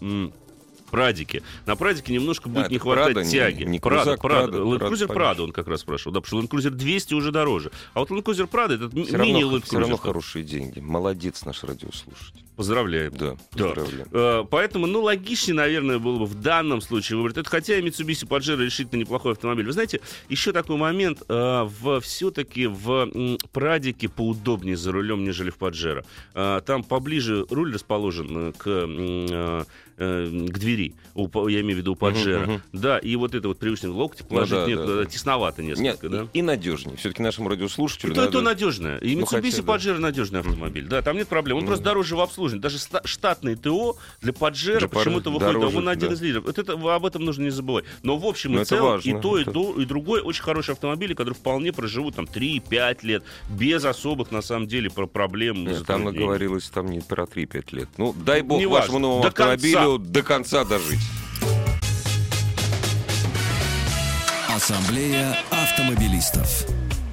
Прадике. 0.86 1.42
На 1.66 1.76
Прадике 1.76 2.12
немножко 2.12 2.48
будет 2.48 2.66
а, 2.66 2.70
не 2.70 2.78
хватать 2.78 3.14
Прада, 3.14 3.28
тяги. 3.28 3.64
Не, 3.64 3.72
не 3.72 3.78
Прада, 3.78 4.16
Прада. 4.16 4.58
Cruiser 4.58 5.08
Prado 5.08 5.42
он 5.42 5.52
как 5.52 5.68
раз 5.68 5.80
спрашивал. 5.80 6.12
Да, 6.12 6.20
потому 6.20 6.42
что 6.42 6.56
Cruiser 6.56 6.70
200 6.70 7.14
уже 7.14 7.32
дороже. 7.32 7.70
А 7.94 8.00
вот 8.00 8.10
Land 8.10 8.22
Cruiser 8.24 8.48
Prado 8.48 8.74
это 8.74 8.94
мини 8.94 9.42
Land 9.42 9.58
Cruiser. 9.58 9.64
Все 9.64 9.78
равно 9.78 9.96
хорошие 9.96 10.44
деньги. 10.44 10.80
Молодец 10.80 11.44
наш 11.44 11.62
радиослушатель. 11.64 12.42
Поздравляем. 12.56 13.12
Да, 13.14 13.36
поздравляем. 13.50 14.06
Да. 14.10 14.44
Поэтому, 14.50 14.86
ну, 14.86 15.02
логичнее, 15.02 15.54
наверное, 15.54 15.98
было 15.98 16.20
бы 16.20 16.24
в 16.24 16.40
данном 16.40 16.80
случае 16.80 17.18
выбрать. 17.18 17.36
Это 17.36 17.50
хотя 17.50 17.76
и 17.76 17.82
Mitsubishi 17.82 18.26
Pajero 18.26 18.64
решительно 18.64 19.00
неплохой 19.00 19.32
автомобиль. 19.32 19.66
Вы 19.66 19.72
знаете, 19.72 20.00
еще 20.30 20.52
такой 20.52 20.76
момент. 20.76 21.22
В, 21.28 22.00
все-таки 22.00 22.66
в 22.66 23.10
Прадике 23.52 24.08
поудобнее 24.08 24.76
за 24.76 24.90
рулем, 24.92 25.22
нежели 25.24 25.50
в 25.50 25.58
Pajero. 25.58 26.04
Там 26.62 26.82
поближе 26.82 27.44
руль 27.50 27.74
расположен 27.74 28.54
к 28.54 28.64
э, 28.66 29.64
к 29.96 30.58
двери, 30.58 30.94
у, 31.14 31.48
я 31.48 31.60
имею 31.62 31.76
в 31.76 31.78
виду 31.80 31.92
у 31.92 31.96
Паджера. 31.96 32.44
Uh-huh, 32.44 32.56
uh-huh. 32.56 32.60
Да, 32.72 32.98
и 32.98 33.16
вот 33.16 33.34
это 33.34 33.48
вот 33.48 33.58
привычный 33.58 33.90
локти 33.90 34.22
положить 34.22 34.52
ну, 34.52 34.60
да, 34.60 34.66
нет, 34.66 34.78
да, 34.78 34.94
да. 34.96 35.04
тесновато 35.06 35.62
несколько, 35.62 35.82
нет, 35.82 35.98
да? 36.02 36.28
И, 36.34 36.38
и 36.38 36.42
надежнее. 36.42 36.96
Все-таки 36.96 37.22
нашему 37.22 37.48
радиослушателю 37.48 38.14
То, 38.14 38.20
надо... 38.20 38.30
это 38.30 38.40
надежное. 38.42 38.98
И 38.98 39.16
ну, 39.16 39.22
Mitsubishi 39.22 39.62
ну, 39.64 39.72
Pajero 39.72 39.94
да. 39.94 40.00
надежный 40.00 40.40
автомобиль. 40.40 40.86
Да, 40.86 41.00
там 41.00 41.16
нет 41.16 41.28
проблем. 41.28 41.58
Он 41.58 41.64
uh-huh. 41.64 41.68
просто 41.68 41.84
дороже 41.84 42.16
в 42.16 42.20
обслуживании. 42.20 42.62
Даже 42.62 42.78
штатный 43.04 43.56
ТО 43.56 43.96
для 44.20 44.32
Паджера 44.34 44.86
почему-то 44.86 45.30
выходит, 45.30 45.54
дороже, 45.54 45.78
он 45.78 45.88
один 45.88 46.08
да. 46.08 46.14
из 46.14 46.20
лидеров. 46.20 46.44
Вот 46.44 46.58
это, 46.58 46.72
об 46.72 47.06
этом 47.06 47.24
нужно 47.24 47.44
не 47.44 47.50
забывать. 47.50 47.86
Но 48.02 48.18
в 48.18 48.26
общем 48.26 48.60
и 48.60 48.64
целом 48.64 48.92
важно. 48.92 49.08
и 49.08 49.20
то, 49.20 49.38
и, 49.38 49.44
то, 49.44 49.80
и 49.80 49.84
другой 49.86 50.20
очень 50.20 50.42
хороший 50.42 50.72
автомобиль, 50.72 51.14
который 51.14 51.34
вполне 51.34 51.72
проживут 51.72 52.16
там 52.16 52.26
3-5 52.26 52.98
лет 53.02 53.24
без 53.48 53.84
особых, 53.84 54.30
на 54.30 54.42
самом 54.42 54.66
деле, 54.66 54.90
проблем. 54.90 55.64
Нет, 55.64 55.86
там 55.86 56.04
говорилось 56.04 56.68
там 56.68 56.86
не 56.86 57.00
про 57.00 57.24
3-5 57.24 57.64
лет. 57.72 57.88
Ну, 57.96 58.12
дай 58.12 58.42
бог 58.42 58.58
не 58.58 58.66
вашему 58.66 58.98
новому 58.98 59.22
до 59.22 59.28
автомобилю 59.28 59.85
конца. 59.86 59.98
до 59.98 60.22
конца 60.22 60.64
дожить. 60.64 61.00
Ассамблея 64.48 65.36
автомобилистов. 65.50 66.66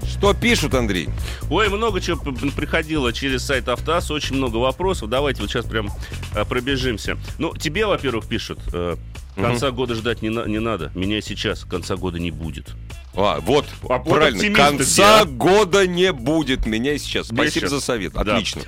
Что 0.07 0.33
пишут, 0.33 0.73
Андрей? 0.73 1.09
Ой, 1.49 1.67
много 1.69 1.99
чего 1.99 2.17
приходило 2.51 3.11
через 3.11 3.43
сайт 3.45 3.67
Автоас, 3.67 4.09
очень 4.09 4.37
много 4.37 4.57
вопросов. 4.57 5.09
Давайте 5.09 5.41
вот 5.41 5.51
сейчас 5.51 5.65
прям 5.65 5.89
а, 6.33 6.45
пробежимся. 6.45 7.17
Ну, 7.39 7.53
тебе, 7.55 7.85
во-первых, 7.85 8.27
пишут, 8.27 8.59
э, 8.71 8.95
конца 9.35 9.67
угу. 9.67 9.77
года 9.77 9.95
ждать 9.95 10.21
не, 10.21 10.29
на, 10.29 10.45
не 10.45 10.59
надо. 10.59 10.91
Меня 10.95 11.21
сейчас 11.21 11.65
конца 11.65 11.97
года 11.97 12.19
не 12.19 12.31
будет. 12.31 12.71
А, 13.15 13.41
вот, 13.41 13.65
а, 13.89 13.99
правильно. 13.99 14.47
Вот 14.47 14.55
конца 14.55 15.25
где? 15.25 15.33
года 15.33 15.85
не 15.85 16.13
будет. 16.13 16.65
Меня 16.65 16.97
сейчас. 16.97 17.27
Спасибо 17.27 17.51
сейчас. 17.51 17.69
за 17.71 17.81
совет. 17.81 18.15
Отлично. 18.15 18.61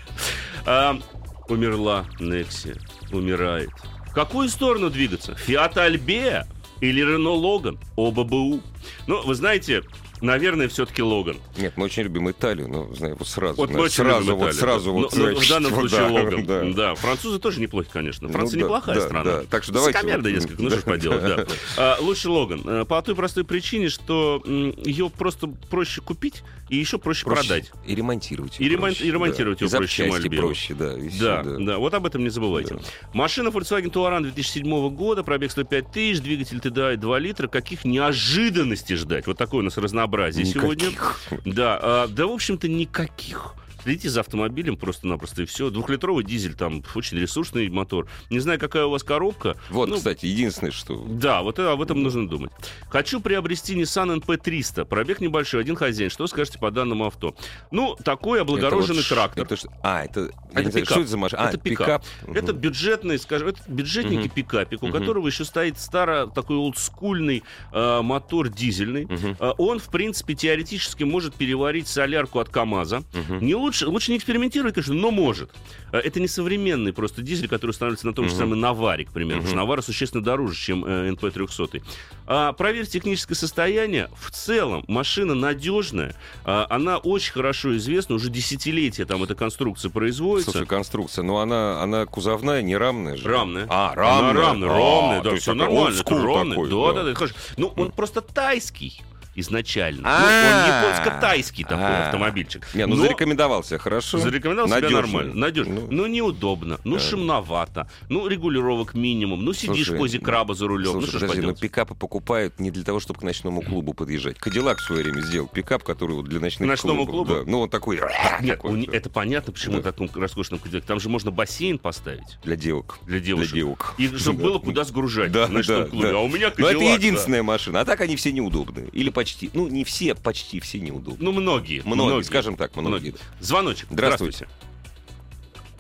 Да. 0.66 0.92
А, 0.92 1.00
умерла 1.48 2.06
Некси. 2.20 2.76
Умирает 3.12 3.70
какую 4.16 4.50
сторону 4.50 4.90
двигаться? 4.90 5.36
Фиат 5.36 5.78
Альбея 5.78 6.48
или 6.82 7.02
Рено 7.02 7.32
Логан, 7.32 7.78
оба 7.96 8.24
БУ. 8.24 8.62
Ну, 9.08 9.22
вы 9.26 9.36
знаете, 9.36 9.84
Наверное, 10.22 10.70
все-таки 10.70 11.02
Логан. 11.02 11.38
Нет, 11.58 11.74
мы 11.76 11.86
очень 11.86 12.04
любим 12.04 12.32
Италию, 12.32 12.70
но 12.70 12.94
знаю, 12.96 13.16
вот 13.20 13.28
сразу. 13.28 13.56
Вот 13.58 13.70
мы 13.70 13.82
очень 13.82 13.96
сразу, 13.96 14.22
любим 14.22 14.36
вот 14.36 14.44
Италию. 14.46 14.60
сразу 14.62 14.86
Но- 14.88 14.94
вот. 14.94 15.16
но 15.16 15.24
значит, 15.26 15.44
в 15.44 15.50
данном 15.50 15.72
вот, 15.76 15.80
случае 15.90 16.00
да, 16.00 16.14
Логан. 16.14 16.46
да. 16.46 16.64
Да. 16.74 16.96
французы 16.96 17.38
тоже 17.40 17.60
неплохи, 17.60 17.90
конечно. 17.92 18.30
Франция 18.30 18.56
Ну 18.56 18.62
да, 18.62 18.66
неплохая 18.66 18.96
да, 18.96 19.02
страна. 19.02 19.24
да. 19.24 19.44
Так 19.50 19.64
что 19.64 19.74
давайте 19.74 19.98
Высокомерная 19.98 20.32
вот, 20.32 20.40
несколько, 20.40 20.64
ну 20.64 20.70
что 20.70 20.80
ж 20.80 20.84
да. 20.84 20.92
поделать, 20.92 21.22
да. 21.22 21.46
А, 21.78 21.98
лучше 22.00 22.30
Логан. 22.30 22.62
Э, 22.66 22.86
По 22.86 23.02
той 23.02 23.14
простой 23.14 23.44
причине, 23.44 23.90
что 23.90 24.42
ее 24.46 25.10
просто 25.10 25.48
проще 25.70 26.00
купить 26.02 26.44
и 26.70 26.78
еще 26.78 26.98
проще, 26.98 27.26
Проще 27.26 27.48
продать. 27.48 27.72
И 27.86 27.94
ремонтировать. 27.94 28.60
И 28.60 28.68
ремон- 28.68 28.80
проще, 28.94 29.06
и 29.06 29.12
ремонтировать 29.12 29.60
да. 29.60 29.66
его 29.66 29.76
И 29.76 29.78
проще, 29.78 29.96
чем 29.96 30.06
запчасти 30.12 30.26
Альберу. 30.28 30.48
проще, 30.48 30.74
да. 30.74 30.94
и 30.98 31.10
всё, 31.10 31.20
Да, 31.24 31.44
да. 31.44 31.58
да, 31.60 31.78
вот 31.78 31.94
об 31.94 32.06
этом 32.06 32.24
не 32.24 32.30
забывайте. 32.30 32.76
Да. 32.76 32.82
Машина 33.14 33.50
Volkswagen 33.50 33.92
Touran 33.92 34.22
2007 34.24 34.90
года, 34.90 35.24
пробег 35.24 35.52
105 35.52 35.92
тысяч, 35.92 36.22
двигатель 36.22 36.58
TDI 36.58 36.98
2 36.98 37.20
литра. 37.20 37.48
Каких 37.48 37.86
неожиданностей 37.86 38.96
ждать? 38.96 39.28
Вот 39.28 39.38
такое 39.38 39.60
у 39.62 39.64
нас 39.64 39.78
разнообразие 39.78 40.46
сегодня. 40.46 40.88
Никаких. 40.88 41.20
Да, 41.46 41.80
а, 41.82 42.08
да, 42.08 42.26
в 42.28 42.32
общем-то, 42.32 42.68
никаких. 42.68 43.54
Следите 43.86 44.10
за 44.10 44.22
автомобилем 44.22 44.78
просто-напросто 44.78 45.44
и 45.44 45.46
все. 45.46 45.70
Двухлитровый 45.70 46.24
дизель, 46.26 46.56
там 46.56 46.84
очень 46.96 47.20
ресурсный 47.20 47.70
мотор. 47.70 48.08
Не 48.32 48.40
знаю, 48.40 48.60
какая 48.60 48.86
у 48.86 48.90
вас 48.90 49.04
коробка. 49.04 49.58
Вот, 49.70 49.90
Ну, 49.90 49.98
кстати, 49.98 50.26
единственное, 50.26 50.72
что... 50.72 51.06
Да, 51.08 51.44
вот 51.44 51.60
это- 51.60 51.72
об 51.72 51.84
этом 51.84 52.02
нужно 52.02 52.28
думать. 52.28 52.52
Хочу 52.90 53.22
приобрести 53.22 53.76
Nissan 53.76 54.20
NP300. 54.22 54.86
Пробег 54.86 55.22
небольшой, 55.22 55.62
один 55.62 55.76
хозяин. 55.76 56.10
Что 56.10 56.26
скажете 56.26 56.58
по 56.58 56.72
данному 56.72 57.06
авто? 57.06 57.36
Ну, 57.70 57.96
такой 58.04 58.42
облагороженный 58.42 59.02
Это 59.02 59.10
вот 59.16 59.34
трактор. 59.36 59.44
это 59.46 59.68
а, 59.84 60.04
это... 60.04 60.32
я 60.56 60.62
Это 60.62 60.72
пикап. 60.72 60.90
Что 60.90 61.00
это 61.02 61.10
за 61.12 61.18
машина? 61.18 61.42
А, 61.44 61.50
Это 61.50 61.58
пикап. 61.60 62.04
Мгм. 62.24 62.38
Это 62.38 62.54
бюджетный, 62.54 63.20
скажем, 63.20 63.50
это 63.50 63.62
бюджетненький 63.68 64.26
Мгм. 64.30 64.34
пикапик, 64.36 64.82
у 64.82 64.90
которого 64.90 65.28
еще 65.28 65.46
стоит 65.46 65.78
старо 65.80 66.26
такой 66.26 66.56
олдскульный 66.58 67.44
э, 67.72 68.02
мотор 68.02 68.50
дизельный. 68.50 69.08
Э, 69.40 69.52
он, 69.60 69.78
в 69.78 69.90
принципе, 69.90 70.34
теоретически 70.34 71.04
может 71.04 71.36
переварить 71.36 71.88
солярку 71.88 72.40
от 72.40 72.50
КАМАЗа. 72.50 73.04
Не 73.42 73.54
лучше, 73.54 73.75
лучше 73.84 74.12
не 74.12 74.18
экспериментировать, 74.18 74.74
конечно, 74.76 74.94
но 74.94 75.12
может. 75.12 75.50
Э, 75.92 75.98
Это 76.00 76.20
не 76.20 76.28
современный 76.28 76.94
просто 76.94 77.22
дизель, 77.22 77.48
который 77.48 77.72
становится 77.72 78.06
на 78.08 78.14
том 78.14 78.26
же 78.26 78.32
Мгм. 78.32 78.40
самом 78.40 78.60
Наваре, 78.60 79.06
к 79.06 79.12
примеру. 79.12 79.42
Потому 79.42 79.48
что 79.48 79.56
Мгм. 79.58 79.66
Навара 79.66 79.82
существенно 79.82 80.24
дороже, 80.24 80.56
чем 80.56 80.86
э, 80.86 81.10
НП-300. 81.12 81.82
А, 82.28 82.54
проверь 82.54 82.86
техническое 82.88 83.36
состояние. 83.36 84.10
В 84.20 84.32
целом 84.32 84.84
машина 84.88 85.36
надежная. 85.36 86.16
А, 86.44 86.66
она 86.70 86.98
очень 86.98 87.34
хорошо 87.34 87.76
известна. 87.78 88.16
Уже 88.16 88.30
десятилетия 88.30 89.06
там 89.06 89.24
эта 89.24 89.36
конструкция 89.36 89.90
производится. 89.92 90.52
Слушай, 90.52 90.66
конструкция, 90.68 91.24
но 91.24 91.40
она, 91.40 91.82
она 91.82 92.06
кузовная, 92.06 92.62
не 92.62 92.76
рамная 92.78 93.18
же. 93.18 93.28
Рамная. 93.28 93.68
А, 93.70 93.92
Она 93.92 94.34
рамная. 94.34 94.34
рамная, 94.44 94.70
А, 94.70 94.74
рамная, 94.74 95.18
то 95.20 95.24
да, 95.26 95.32
есть 95.32 95.42
все 95.44 95.54
нормально. 95.54 96.04
рамный. 96.06 96.52
такой, 96.56 96.70
да, 96.70 96.94
да, 96.94 97.04
да, 97.04 97.14
хорошо. 97.16 97.36
Ну, 97.58 97.74
он 97.76 97.92
просто 97.92 98.22
тайский 98.22 99.02
изначально. 99.36 100.02
Ну, 100.02 100.08
А. 100.10 100.86
он 100.88 100.90
японско-тайский 100.90 101.64
такой 101.64 101.86
А. 101.86 102.06
автомобильчик. 102.06 102.68
Не, 102.74 102.86
ну 102.86 102.96
Но- 102.96 103.04
зарекомендовал 103.04 103.64
себя 103.64 103.78
хорошо. 103.78 104.18
Зарекомендовал 104.18 104.70
себя 104.70 104.90
нормально. 104.90 105.34
Надежно. 105.34 105.74
Ну, 105.82 105.88
Ну, 105.92 106.08
неудобно. 106.08 106.80
Ну, 106.84 107.00
шумновато. 107.00 107.90
Ну, 108.10 108.28
регулировок 108.28 108.94
минимум. 108.94 109.44
Ну, 109.44 109.54
сидишь 109.54 109.90
в 109.90 109.98
позе 109.98 110.20
краба 110.20 110.54
за 110.54 110.68
рулем. 110.68 110.94
ну, 110.94 111.02
подожди, 111.02 111.20
но 111.26 111.28
поделать. 111.34 111.60
пикапы 111.60 111.96
покупают 111.96 112.60
не 112.60 112.72
для 112.72 112.84
того, 112.84 113.00
чтобы 113.00 113.20
к 113.20 113.24
ночному 113.24 113.62
клубу 113.62 113.94
подъезжать. 113.94 114.38
Кадиллак 114.38 114.78
в 114.80 114.82
свое 114.84 115.04
время 115.04 115.22
сделал 115.22 115.48
пикап, 115.48 115.84
который 115.84 116.16
вот 116.16 116.26
для 116.28 116.40
ночных 116.40 116.68
ночному 116.68 117.06
клубу? 117.06 117.44
Ну, 117.46 117.62
он 117.62 117.70
такой... 117.70 118.00
Нет, 118.42 118.58
такой, 118.62 118.84
это 118.86 119.10
понятно, 119.10 119.52
почему 119.54 119.82
таком 119.82 120.10
роскошном 120.14 120.60
Кадиллаке. 120.60 120.88
Там 120.88 121.00
же 121.00 121.10
можно 121.10 121.32
бассейн 121.32 121.78
поставить 121.78 122.38
Для 122.44 122.56
девок. 122.56 123.00
для 123.06 123.20
девушек. 123.20 123.52
Для 123.52 123.62
девок. 123.62 123.96
И 123.98 124.08
чтобы 124.18 124.44
было 124.44 124.60
куда 124.60 124.84
сгружать 124.84 125.32
в 125.32 125.50
ночном 125.52 125.88
клубе. 125.90 126.10
А 126.12 126.20
у 126.20 126.28
меня 126.28 126.50
Но 126.50 126.66
Кадиллак. 126.68 126.72
это 126.76 126.80
да. 126.86 126.94
единственная 126.94 127.44
машина. 127.44 127.82
А 127.82 127.86
так 127.86 128.00
они 128.02 128.16
все 128.16 128.32
неудобные. 128.32 128.88
Или 128.94 129.10
почти. 129.10 129.25
Ну, 129.54 129.68
не 129.68 129.84
все, 129.84 130.16
почти 130.16 130.60
все 130.60 130.80
неудобные. 130.80 131.24
Ну, 131.24 131.32
многие. 131.32 131.82
Многие, 131.86 132.24
скажем 132.24 132.56
так, 132.58 132.76
многие. 132.76 132.90
Многие. 132.90 133.16
Звоночек. 133.40 133.88
Здравствуйте. 133.90 134.48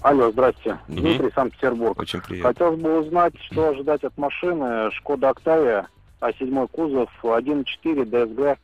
Алло, 0.02 0.32
здрасте. 0.32 0.78
Мгм. 0.88 1.02
Дмитрий, 1.02 1.32
Санкт-Петербург. 1.34 2.00
Очень 2.00 2.22
приятно. 2.22 2.50
Хотелось 2.54 2.80
бы 2.80 3.00
узнать, 3.00 3.34
что 3.50 3.70
ожидать 3.70 4.04
от 4.04 4.16
машины 4.18 4.91
Шкода 4.91 5.30
Октавия, 5.30 5.88
А7 6.22 6.68
кузов, 6.68 7.10
1.4 7.24 8.06
DSG. 8.06 8.58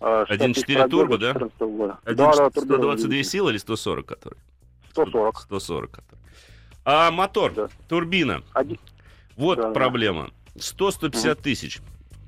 э, 0.00 0.24
60 0.26 0.52
тысяч 0.54 0.66
1.4 0.68 0.88
турбо, 0.88 1.18
да? 1.18 1.32
14 1.34 1.60
года. 1.60 1.98
Один 2.04 2.16
Да, 2.16 2.26
да, 2.26 2.32
122 2.50 2.76
турбированный. 2.96 3.24
силы 3.24 3.50
или 3.52 3.58
140 3.58 4.06
который? 4.06 4.38
140. 4.90 5.38
140 5.42 5.90
который. 5.92 6.18
А 6.84 7.10
мотор, 7.12 7.52
Да. 7.54 7.68
турбина. 7.88 8.42
Один- 8.52 8.78
Вот 9.36 9.58
Да, 9.58 9.68
да. 9.68 9.70
проблема. 9.70 10.30
100-150 10.58 11.40
тысяч. 11.40 11.78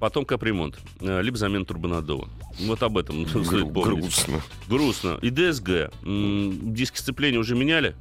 Потом 0.05 0.27
капремонт. 0.27 0.79
Э, 1.01 1.23
Либо 1.23 1.39
замена 1.39 1.65
турбонаддува. 1.65 2.29
Вот 2.61 2.83
об 2.83 2.99
этом 2.99 3.27
стоит 3.45 3.73
помнить. 3.73 4.03
Грустно. 4.03 4.43
Грустно. 4.69 5.19
И 5.23 5.31
ДСГ. 5.31 5.91
Диски 6.03 6.99
сцепления 6.99 7.39
уже 7.39 7.55
меняли? 7.55 7.97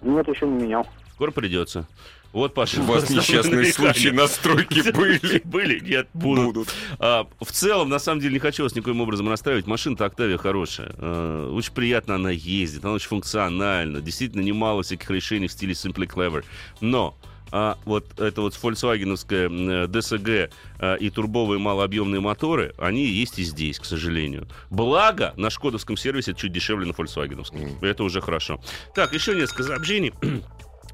Нет, 0.00 0.26
еще 0.28 0.46
не 0.46 0.62
менял. 0.62 0.86
Скоро 1.12 1.30
придется. 1.30 1.86
Вот, 2.32 2.54
Паша. 2.54 2.80
У 2.80 2.84
вас 2.84 3.10
несчастные 3.10 3.70
случаи 3.70 4.08
настройки 4.08 4.90
были. 4.92 5.42
Были? 5.44 5.80
Нет, 5.80 6.08
будут. 6.14 6.44
Будут. 6.46 6.74
А, 6.98 7.26
в 7.38 7.52
целом, 7.52 7.90
на 7.90 7.98
самом 7.98 8.22
деле, 8.22 8.32
не 8.32 8.38
хочу 8.38 8.62
вас 8.62 8.74
никоим 8.74 9.02
образом 9.02 9.28
расстраивать. 9.28 9.66
Машина-то 9.66 10.06
Октавия 10.06 10.38
хорошая. 10.38 10.94
А, 10.96 11.52
очень 11.52 11.74
приятно 11.74 12.14
она 12.14 12.30
ездит, 12.30 12.82
она 12.82 12.94
очень 12.94 13.08
функциональна. 13.08 14.00
Действительно, 14.00 14.40
немало 14.40 14.82
всяких 14.84 15.10
решений 15.10 15.48
в 15.48 15.52
стиле 15.52 15.74
Simply 15.74 16.06
Clever. 16.06 16.46
Но 16.80 17.14
а, 17.52 17.78
вот 17.84 18.20
это 18.20 18.40
вот 18.42 18.54
фольксвагеновская 18.54 19.46
м, 19.46 19.90
ДСГ 19.90 20.50
а, 20.78 20.94
и 20.94 21.10
турбовые 21.10 21.58
малообъемные 21.58 22.20
моторы, 22.20 22.74
они 22.78 23.04
есть 23.06 23.38
и 23.38 23.42
здесь, 23.42 23.78
к 23.78 23.84
сожалению. 23.84 24.48
Благо, 24.70 25.34
на 25.36 25.50
шкодовском 25.50 25.96
сервисе 25.96 26.34
чуть 26.34 26.52
дешевле 26.52 26.86
на 26.86 26.92
фольксвагеновском. 26.92 27.60
Мгм. 27.60 27.84
Это 27.84 28.04
уже 28.04 28.20
хорошо. 28.20 28.60
Так, 28.94 29.12
еще 29.12 29.34
несколько 29.34 29.64
сообщений. 29.64 30.12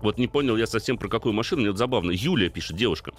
Вот 0.03 0.19
не 0.19 0.27
понял 0.29 0.59
я 0.59 0.67
совсем 0.67 0.99
про 0.99 1.09
какую 1.09 1.33
машину, 1.33 1.63
мне 1.63 1.71
вот 1.71 1.79
забавно. 1.79 2.11
Юлия 2.11 2.51
пишет, 2.51 2.77
девушка. 2.77 3.13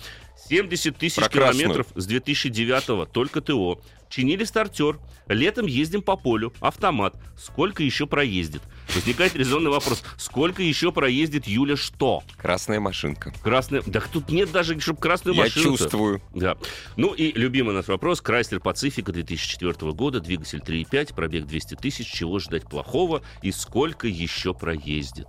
70 0.48 0.96
тысяч 0.96 1.28
километров 1.28 1.88
с 1.96 2.06
2009 2.06 3.12
только 3.12 3.42
ТО. 3.42 3.82
Чинили 4.10 4.43
стартер. 4.43 4.99
Летом 5.28 5.66
ездим 5.66 6.01
по 6.01 6.16
полю. 6.16 6.53
Автомат. 6.60 7.16
Сколько 7.38 7.84
еще 7.84 8.08
проездит? 8.08 8.62
Возникает 8.95 9.36
резонный 9.36 9.70
вопрос. 9.70 10.03
Сколько 10.18 10.64
еще 10.64 10.91
проездит 10.91 11.45
Юля 11.47 11.76
что? 11.76 12.24
Красная 12.38 12.80
машинка. 12.80 13.34
Красная... 13.43 13.84
Да 13.86 14.01
тут 14.12 14.30
нет 14.30 14.51
даже, 14.51 14.80
чтобы 14.80 14.99
красную 14.99 15.36
Я 15.36 15.43
машину. 15.43 15.78
чувствую. 15.78 16.22
Да. 16.34 16.58
Ну 16.95 17.14
и 17.14 17.32
любимый 17.34 17.76
наш 17.76 17.88
вопрос. 17.88 18.22
Крайслер 18.22 18.62
Пацифика 18.62 19.12
2004 19.12 19.91
года, 19.91 20.22
двигатель 20.22 20.60
3.5, 20.60 21.14
пробег 21.14 21.45
200 21.45 21.76
тысяч. 21.76 22.08
Чего 22.08 22.39
ждать 22.39 22.64
плохого 22.64 23.22
и 23.41 23.51
сколько 23.51 24.08
еще 24.08 24.53
проездит? 24.53 25.28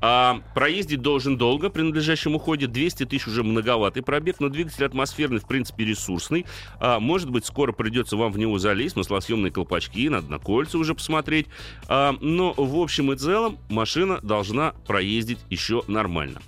А, 0.00 0.40
проездить 0.54 1.00
должен 1.00 1.38
долго, 1.38 1.70
при 1.70 1.82
надлежащем 1.82 2.34
уходе 2.34 2.66
200 2.66 3.06
тысяч 3.06 3.28
уже 3.28 3.42
многоватый 3.42 4.02
пробег, 4.02 4.40
но 4.40 4.48
двигатель 4.48 4.84
атмосферный, 4.84 5.38
в 5.38 5.46
принципе, 5.46 5.84
ресурсный. 5.84 6.46
А, 6.80 6.98
может 6.98 7.30
быть, 7.30 7.46
скоро 7.46 7.72
придется 7.72 8.07
вам 8.16 8.32
в 8.32 8.38
него 8.38 8.58
залезть, 8.58 8.96
маслосъемные 8.96 9.50
колпачки, 9.50 10.08
надо 10.08 10.30
на 10.30 10.38
кольца 10.38 10.78
уже 10.78 10.94
посмотреть. 10.94 11.46
А, 11.88 12.16
но 12.20 12.52
в 12.56 12.76
общем 12.76 13.12
и 13.12 13.16
целом 13.16 13.58
машина 13.68 14.20
должна 14.22 14.72
проездить 14.86 15.38
еще 15.50 15.82
нормально. 15.86 16.40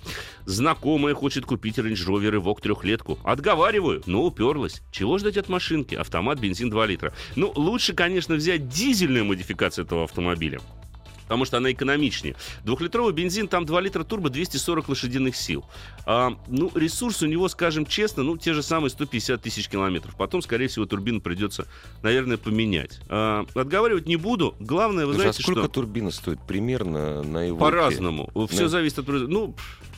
Знакомая 0.45 1.13
хочет 1.13 1.45
купить 1.45 1.77
Range 1.77 1.93
Rover 1.93 2.41
Evoque 2.41 2.61
трехлетку. 2.61 3.19
Отговариваю, 3.23 4.01
но 4.05 4.23
уперлась. 4.23 4.81
Чего 4.91 5.17
ждать 5.17 5.37
от 5.37 5.49
машинки? 5.49 5.95
Автомат, 5.95 6.39
бензин 6.39 6.69
2 6.69 6.85
литра. 6.87 7.13
Ну, 7.35 7.51
лучше, 7.55 7.93
конечно, 7.93 8.35
взять 8.35 8.67
дизельную 8.67 9.25
модификацию 9.25 9.85
этого 9.85 10.05
автомобиля. 10.05 10.59
Потому 11.31 11.45
что 11.45 11.55
она 11.55 11.71
экономичнее. 11.71 12.35
Двухлитровый 12.65 13.13
бензин, 13.13 13.47
там 13.47 13.65
2 13.65 13.79
литра 13.79 14.03
турбо, 14.03 14.29
240 14.29 14.89
лошадиных 14.89 15.37
сил. 15.37 15.63
А, 16.05 16.37
ну, 16.49 16.69
ресурс 16.75 17.21
у 17.21 17.25
него, 17.25 17.47
скажем 17.47 17.85
честно, 17.85 18.21
ну, 18.23 18.35
те 18.35 18.51
же 18.51 18.61
самые 18.61 18.89
150 18.89 19.41
тысяч 19.41 19.69
километров. 19.69 20.13
Потом, 20.17 20.41
скорее 20.41 20.67
всего, 20.67 20.85
турбину 20.85 21.21
придется, 21.21 21.67
наверное, 22.03 22.35
поменять. 22.35 22.99
А, 23.07 23.45
отговаривать 23.55 24.07
не 24.07 24.17
буду. 24.17 24.55
Главное, 24.59 25.05
вы 25.05 25.13
Слушай, 25.13 25.29
а 25.29 25.31
знаете, 25.31 25.43
сколько 25.43 25.61
что... 25.61 25.69
турбина 25.69 26.11
стоит 26.11 26.39
примерно 26.45 27.23
на 27.23 27.47
Эвоке? 27.47 27.61
По-разному. 27.61 28.29
Все 28.49 28.63
Ну. 28.63 28.67
зависит 28.67 28.99
от... 28.99 29.07
Ну, 29.07 29.55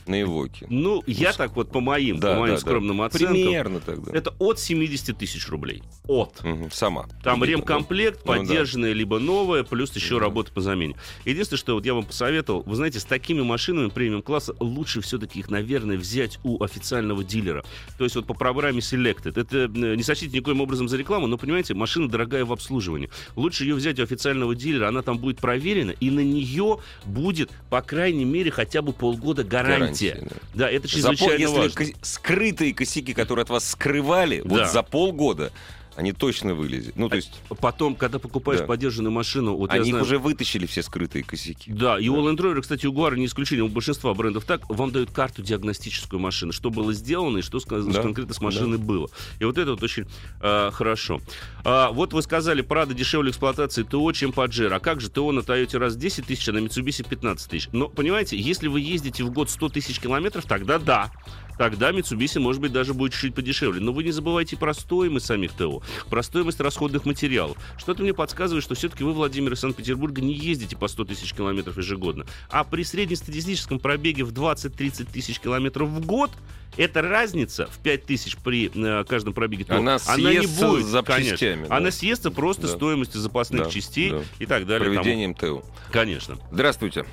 На 0.08 0.22
Эвоке. 0.22 0.66
ну, 0.70 1.04
я 1.08 1.34
с- 1.34 1.38
так 1.38 1.56
вот 1.56 1.72
по 1.72 1.80
моим, 1.80 2.20
Да, 2.20 2.34
по 2.34 2.40
моим 2.42 2.56
да, 2.56 2.60
да. 2.60 2.62
скромным 2.62 3.02
оценкам. 3.02 3.34
Примерно 3.36 3.80
тогда. 3.80 4.12
Это 4.12 4.34
от 4.40 4.60
70 4.60 5.18
тысяч 5.18 5.48
рублей. 5.50 5.84
От. 6.08 6.44
Мгм, 6.44 6.72
Сама. 6.72 7.06
Там 7.24 7.42
Видно, 7.42 7.52
ремкомплект, 7.58 8.22
Ну 8.26 8.34
да. 8.34 8.40
поддержанная 8.40 8.94
либо 8.94 9.20
новая, 9.20 9.64
плюс 9.64 9.96
еще 9.96 10.16
Да. 10.16 10.22
работа 10.22 10.52
по 10.52 10.62
замене. 10.62 10.96
Единственное, 11.26 11.60
что 11.60 11.74
вот 11.76 11.86
я 11.86 11.94
вам 11.94 12.04
посоветовал, 12.06 12.64
вы 12.66 12.76
знаете, 12.76 13.00
с 13.00 13.06
такими 13.06 13.42
машинами 13.42 13.90
премиум-класса 13.90 14.56
лучше 14.60 15.02
все-таки 15.02 15.40
их, 15.40 15.50
наверное, 15.50 15.98
взять 15.98 16.40
у 16.44 16.62
официального 16.64 17.24
дилера. 17.24 17.64
То 17.98 18.04
есть 18.04 18.16
вот 18.16 18.26
по 18.26 18.34
программе 18.34 18.80
Selected. 18.80 19.40
Это 19.40 19.68
не 19.68 20.04
сочтите 20.04 20.38
никоим 20.38 20.62
образом 20.62 20.88
за 20.90 20.98
рекламу, 20.98 21.28
но, 21.28 21.38
понимаете, 21.38 21.74
машина 21.74 22.10
дорогая 22.10 22.46
в 22.46 22.52
обслуживании. 22.52 23.10
Лучше 23.36 23.64
ее 23.64 23.76
взять 23.76 24.00
у 24.00 24.04
официального 24.04 24.56
дилера, 24.56 24.88
она 24.90 25.02
там 25.02 25.18
будет 25.18 25.40
проверена, 25.40 25.92
и 25.92 26.10
на 26.10 26.20
нее 26.22 26.80
будет, 27.06 27.52
по 27.70 27.82
крайней 27.82 28.26
мере, 28.26 28.52
хотя 28.52 28.82
бы 28.82 28.94
полгода 28.94 29.44
гарантии. 29.44 29.93
Гарантия. 29.94 30.28
Да. 30.54 30.66
да, 30.66 30.72
это 30.72 30.88
чрезвычайно 30.88 31.48
за, 31.48 31.56
важно. 31.56 31.80
Если 31.80 31.96
скрытые 32.02 32.74
косяки, 32.74 33.14
которые 33.14 33.44
от 33.44 33.50
вас 33.50 33.70
скрывали, 33.70 34.42
да. 34.44 34.50
вот 34.50 34.72
за 34.72 34.84
полгода 34.84 35.52
они 35.96 36.14
точно 36.14 36.56
вылезут. 36.56 36.96
Ну, 36.96 37.10
то 37.10 37.16
есть... 37.16 37.32
Потом, 37.60 37.96
когда 37.96 38.20
покупаешь 38.20 38.62
да. 38.62 38.66
подержанную 38.66 39.12
машину... 39.12 39.56
Вот 39.56 39.72
они 39.72 39.92
знаю... 39.92 40.04
уже 40.04 40.18
вытащили 40.18 40.66
все 40.66 40.82
скрытые 40.82 41.24
косяки. 41.24 41.72
Да, 41.72 42.00
и 42.00 42.08
да. 42.08 42.12
у 42.12 42.28
Land 42.28 42.38
Rover, 42.38 42.62
кстати, 42.62 42.86
у 42.86 42.94
Jaguar 42.94 43.16
не 43.18 43.26
исключение, 43.26 43.64
у 43.64 43.70
большинства 43.70 44.14
брендов 44.14 44.46
так, 44.46 44.68
вам 44.70 44.92
дают 44.92 45.12
карту 45.12 45.42
диагностическую 45.42 46.20
машины, 46.20 46.52
что 46.52 46.70
было 46.70 46.94
сделано 46.94 47.40
и 47.40 47.42
что 47.42 47.60
да. 47.60 48.02
конкретно 48.02 48.34
с 48.34 48.42
машиной 48.42 48.78
да. 48.78 48.84
было. 48.84 49.10
И 49.40 49.46
вот 49.46 49.58
это 49.58 49.72
вот 49.72 49.84
очень 49.84 50.06
э, 50.42 50.72
хорошо. 50.72 51.22
А, 51.64 51.92
вот 51.92 52.14
вы 52.14 52.22
сказали, 52.22 52.62
Прада 52.62 52.94
дешевле 52.94 53.32
эксплуатации 53.32 53.84
ТО, 53.84 54.12
чем 54.12 54.32
Паджеро. 54.32 54.76
А 54.76 54.80
как 54.80 55.02
же 55.02 55.10
ТО 55.10 55.32
на 55.32 55.40
Toyota 55.40 55.78
раз 55.78 55.96
10 55.96 56.26
тысяч, 56.26 56.48
а 56.50 56.54
на 56.54 56.60
Mitsubishi 56.60 57.08
15 57.08 57.50
тысяч? 57.50 57.70
Но, 57.72 57.88
понимаете, 57.88 58.38
если 58.38 58.68
вы 58.68 58.82
ездите 58.82 59.24
в 59.24 59.32
год 59.32 59.50
100 59.50 59.70
тысяч 59.70 60.00
километров, 60.00 60.46
тогда 60.46 60.80
да 60.80 61.12
тогда 61.58 61.92
Mitsubishi, 61.92 62.40
может 62.40 62.62
быть, 62.62 62.72
даже 62.72 62.94
будет 62.94 63.14
чуть-чуть 63.14 63.36
подешевле. 63.36 63.82
Но 63.82 63.92
вы 63.92 64.04
не 64.04 64.12
забывайте 64.12 64.58
про 64.58 64.74
стоимость 64.74 65.26
самих 65.26 65.54
ТО, 65.54 65.82
про 66.10 66.24
стоимость 66.24 66.60
расходных 66.60 67.06
материалов. 67.06 67.58
Что-то 67.78 68.04
мне 68.04 68.14
подсказывает, 68.14 68.64
что 68.64 68.76
все-таки 68.76 69.04
вы, 69.04 69.14
Владимир, 69.14 69.54
из 69.54 69.60
Санкт-Петербурга 69.60 70.22
не 70.22 70.34
ездите 70.34 70.76
по 70.78 70.88
100 70.88 71.06
тысяч 71.06 71.34
километров 71.34 71.78
ежегодно. 71.78 72.26
А 72.50 72.64
при 72.64 72.84
среднестатистическом 72.84 73.80
пробеге 73.80 74.24
в 74.24 74.32
20-30 74.32 75.08
тысяч 75.12 75.40
километров 75.40 75.90
в 75.90 76.06
год 76.06 76.32
эта 76.78 77.02
разница 77.02 77.68
в 77.68 77.78
5 77.80 78.06
тысяч 78.06 78.38
при 78.38 78.72
э, 78.74 79.04
каждом 79.06 79.34
пробеге, 79.34 79.66
то 79.66 79.78
она, 79.78 79.98
она 80.08 80.34
не 80.34 80.48
будет, 80.48 81.06
конечно. 81.06 81.68
Да. 81.68 81.78
Она 81.78 81.92
съестся 81.92 82.32
просто 82.32 82.64
да. 82.64 82.68
стоимостью 82.70 83.22
запасных 83.22 83.66
да. 83.66 83.70
частей 83.70 84.12
да. 84.12 84.22
и 84.40 84.46
так 84.46 84.66
далее. 84.66 84.90
Проведением 84.90 85.36
ТУ. 85.36 85.64
Конечно. 85.92 86.38
Здравствуйте. 86.52 87.06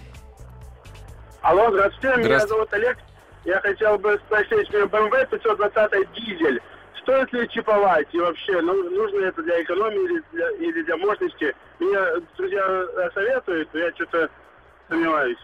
Алло, 1.43 1.71
здравствуйте. 1.71 2.17
Меня 2.19 2.47
зовут 2.47 2.73
Олег. 2.73 2.99
Я 3.45 3.61
хотел 3.61 3.99
бы 3.99 4.21
спросить, 4.27 4.69
у 4.71 4.77
меня 4.77 4.87
BMW 4.87 5.29
520 5.31 6.13
дизель. 6.13 6.61
Стоит 7.03 7.33
ли 7.33 7.49
чиповать 7.49 8.09
и 8.13 8.19
вообще, 8.19 8.61
ну, 8.61 8.91
нужно 8.91 9.25
это 9.25 9.43
для 9.43 9.63
экономии 9.63 10.05
или 10.05 10.23
для, 10.33 10.51
или 10.51 10.83
для 10.83 10.97
мощности? 10.99 11.55
Меня 11.79 12.21
друзья 12.37 13.11
советуют, 13.15 13.69
но 13.73 13.81
я 13.81 13.91
что-то 13.95 14.29
сомневаюсь. 14.89 15.39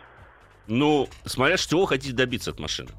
Ну, 0.66 1.08
смотря 1.24 1.56
чего 1.56 1.86
хотите 1.86 2.14
добиться 2.14 2.50
от 2.50 2.60
машины. 2.60 2.90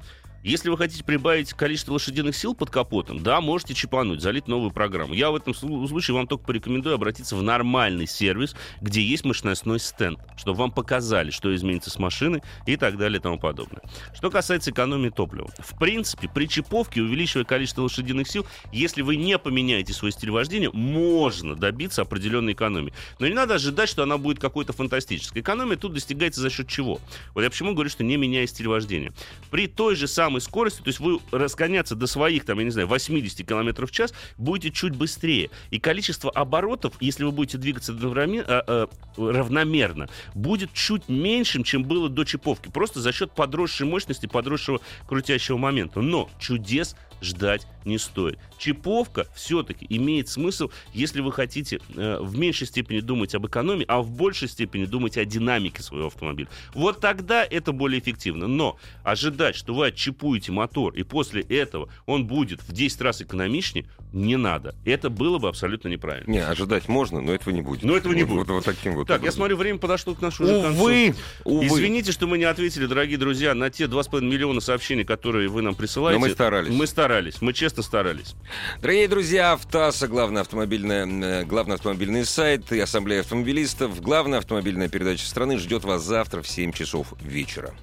Если 0.44 0.70
вы 0.70 0.78
хотите 0.78 1.02
прибавить 1.02 1.52
количество 1.52 1.94
лошадиных 1.94 2.36
сил 2.36 2.54
под 2.54 2.70
капотом, 2.70 3.22
да, 3.22 3.40
можете 3.40 3.74
чипануть, 3.74 4.22
залить 4.22 4.46
новую 4.46 4.70
программу. 4.70 5.12
Я 5.12 5.32
в 5.32 5.36
этом 5.36 5.52
случае 5.52 6.14
вам 6.14 6.28
только 6.28 6.44
порекомендую 6.44 6.94
обратиться 6.94 7.34
в 7.34 7.42
нормальный 7.42 8.06
сервис, 8.06 8.54
где 8.80 9.02
есть 9.02 9.24
мощностной 9.24 9.80
стенд, 9.80 10.20
чтобы 10.36 10.58
вам 10.58 10.70
показали, 10.70 11.32
что 11.32 11.54
изменится 11.54 11.90
с 11.90 11.98
машины 11.98 12.40
и 12.66 12.76
так 12.76 12.96
далее 12.98 13.18
и 13.18 13.22
тому 13.22 13.36
подобное. 13.38 13.82
Что 14.14 14.30
касается 14.30 14.70
экономии 14.70 15.10
топлива. 15.10 15.50
В 15.58 15.76
принципе, 15.76 16.28
при 16.32 16.46
чиповке, 16.48 17.02
увеличивая 17.02 17.44
количество 17.44 17.82
лошадиных 17.82 18.28
сил, 18.28 18.46
если 18.72 19.02
вы 19.02 19.16
не 19.16 19.38
поменяете 19.38 19.92
свой 19.92 20.12
стиль 20.12 20.30
вождения, 20.30 20.70
можно 20.70 21.56
добиться 21.56 22.02
определенной 22.02 22.52
экономии. 22.52 22.92
Но 23.18 23.26
не 23.26 23.34
надо 23.34 23.54
ожидать, 23.54 23.88
что 23.88 24.04
она 24.04 24.18
будет 24.18 24.38
какой-то 24.38 24.72
фантастической. 24.72 25.42
Экономия 25.42 25.76
тут 25.76 25.94
достигается 25.94 26.40
за 26.40 26.48
счет 26.48 26.68
чего? 26.68 27.00
Вот 27.34 27.42
я 27.42 27.50
почему 27.50 27.72
говорю, 27.72 27.90
что 27.90 28.04
не 28.04 28.16
меняя 28.16 28.46
стиль 28.46 28.68
вождения. 28.68 29.12
При 29.50 29.66
той 29.66 29.96
же 29.96 30.06
самой 30.06 30.27
самой 30.28 30.42
скорости, 30.42 30.82
то 30.82 30.88
есть 30.88 31.00
вы 31.00 31.20
разгоняться 31.32 31.94
до 31.94 32.06
своих, 32.06 32.44
там, 32.44 32.58
я 32.58 32.64
не 32.66 32.70
знаю, 32.70 32.86
80 32.86 33.46
км 33.46 33.86
в 33.86 33.90
час 33.90 34.12
будете 34.36 34.70
чуть 34.70 34.94
быстрее. 34.94 35.48
И 35.70 35.80
количество 35.80 36.30
оборотов, 36.30 36.92
если 37.00 37.24
вы 37.24 37.32
будете 37.32 37.56
двигаться 37.56 37.96
а, 37.98 38.62
а, 38.66 38.88
равномерно, 39.16 40.10
будет 40.34 40.70
чуть 40.74 41.08
меньшим, 41.08 41.64
чем 41.64 41.82
было 41.82 42.10
до 42.10 42.24
чиповки. 42.24 42.68
Просто 42.68 43.00
за 43.00 43.10
счет 43.12 43.32
подросшей 43.32 43.86
мощности, 43.86 44.26
подросшего 44.26 44.80
крутящего 45.08 45.56
момента. 45.56 46.02
Но 46.02 46.28
чудес 46.38 46.94
ждать 47.22 47.66
не 47.88 47.98
стоит. 47.98 48.38
Чиповка 48.58 49.26
все-таки 49.34 49.86
имеет 49.88 50.28
смысл, 50.28 50.70
если 50.92 51.20
вы 51.20 51.32
хотите 51.32 51.80
э, 51.96 52.18
в 52.20 52.38
меньшей 52.38 52.66
степени 52.66 53.00
думать 53.00 53.34
об 53.34 53.46
экономии, 53.46 53.84
а 53.88 54.02
в 54.02 54.10
большей 54.10 54.48
степени 54.48 54.84
думать 54.84 55.16
о 55.16 55.24
динамике 55.24 55.82
своего 55.82 56.06
автомобиля. 56.06 56.48
Вот 56.74 57.00
тогда 57.00 57.44
это 57.44 57.72
более 57.72 58.00
эффективно. 58.00 58.46
Но 58.46 58.78
ожидать, 59.02 59.56
что 59.56 59.74
вы 59.74 59.86
отчипуете 59.88 60.52
мотор, 60.52 60.94
и 60.94 61.02
после 61.02 61.42
этого 61.42 61.88
он 62.06 62.26
будет 62.26 62.62
в 62.62 62.72
10 62.72 63.00
раз 63.00 63.22
экономичнее, 63.22 63.86
не 64.12 64.36
надо. 64.36 64.74
Это 64.84 65.10
было 65.10 65.38
бы 65.38 65.48
абсолютно 65.48 65.88
неправильно. 65.88 66.30
Не, 66.30 66.38
ожидать 66.38 66.88
можно, 66.88 67.20
но 67.20 67.32
этого 67.32 67.52
не 67.52 67.62
будет. 67.62 67.82
Но 67.82 67.96
этого 67.96 68.12
не 68.12 68.24
вот, 68.24 68.36
будет. 68.36 68.48
Вот, 68.48 68.54
вот 68.54 68.64
таким 68.64 68.94
вот. 68.94 69.06
Так, 69.06 69.18
образом. 69.18 69.24
я 69.24 69.32
смотрю, 69.32 69.56
время 69.56 69.78
подошло 69.78 70.14
к 70.14 70.22
нашему 70.22 70.48
увы, 70.48 70.62
концу. 70.62 71.20
Увы. 71.44 71.66
Извините, 71.66 72.12
что 72.12 72.26
мы 72.26 72.38
не 72.38 72.44
ответили, 72.44 72.86
дорогие 72.86 73.18
друзья, 73.18 73.54
на 73.54 73.70
те 73.70 73.84
2,5 73.84 74.22
миллиона 74.22 74.60
сообщений, 74.60 75.04
которые 75.04 75.48
вы 75.48 75.62
нам 75.62 75.74
присылаете. 75.74 76.18
Но 76.18 76.26
мы 76.26 76.32
старались. 76.32 76.70
Мы 76.70 76.86
старались. 76.86 77.42
Мы 77.42 77.52
честно 77.52 77.77
старались. 77.82 78.34
Дорогие 78.80 79.08
друзья, 79.08 79.52
Автоаса, 79.52 80.08
главный 80.08 80.40
автомобильный, 80.40 81.44
главный 81.44 81.76
автомобильный 81.76 82.24
сайт 82.24 82.72
и 82.72 82.80
ассамблея 82.80 83.20
автомобилистов, 83.20 84.00
главная 84.00 84.38
автомобильная 84.38 84.88
передача 84.88 85.26
страны 85.26 85.58
ждет 85.58 85.84
вас 85.84 86.02
завтра 86.02 86.42
в 86.42 86.48
7 86.48 86.72
часов 86.72 87.14
вечера. 87.20 87.74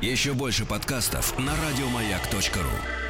Еще 0.00 0.32
больше 0.32 0.64
подкастов 0.64 1.36
на 1.38 1.52
радиомаяк.ру 1.52 3.07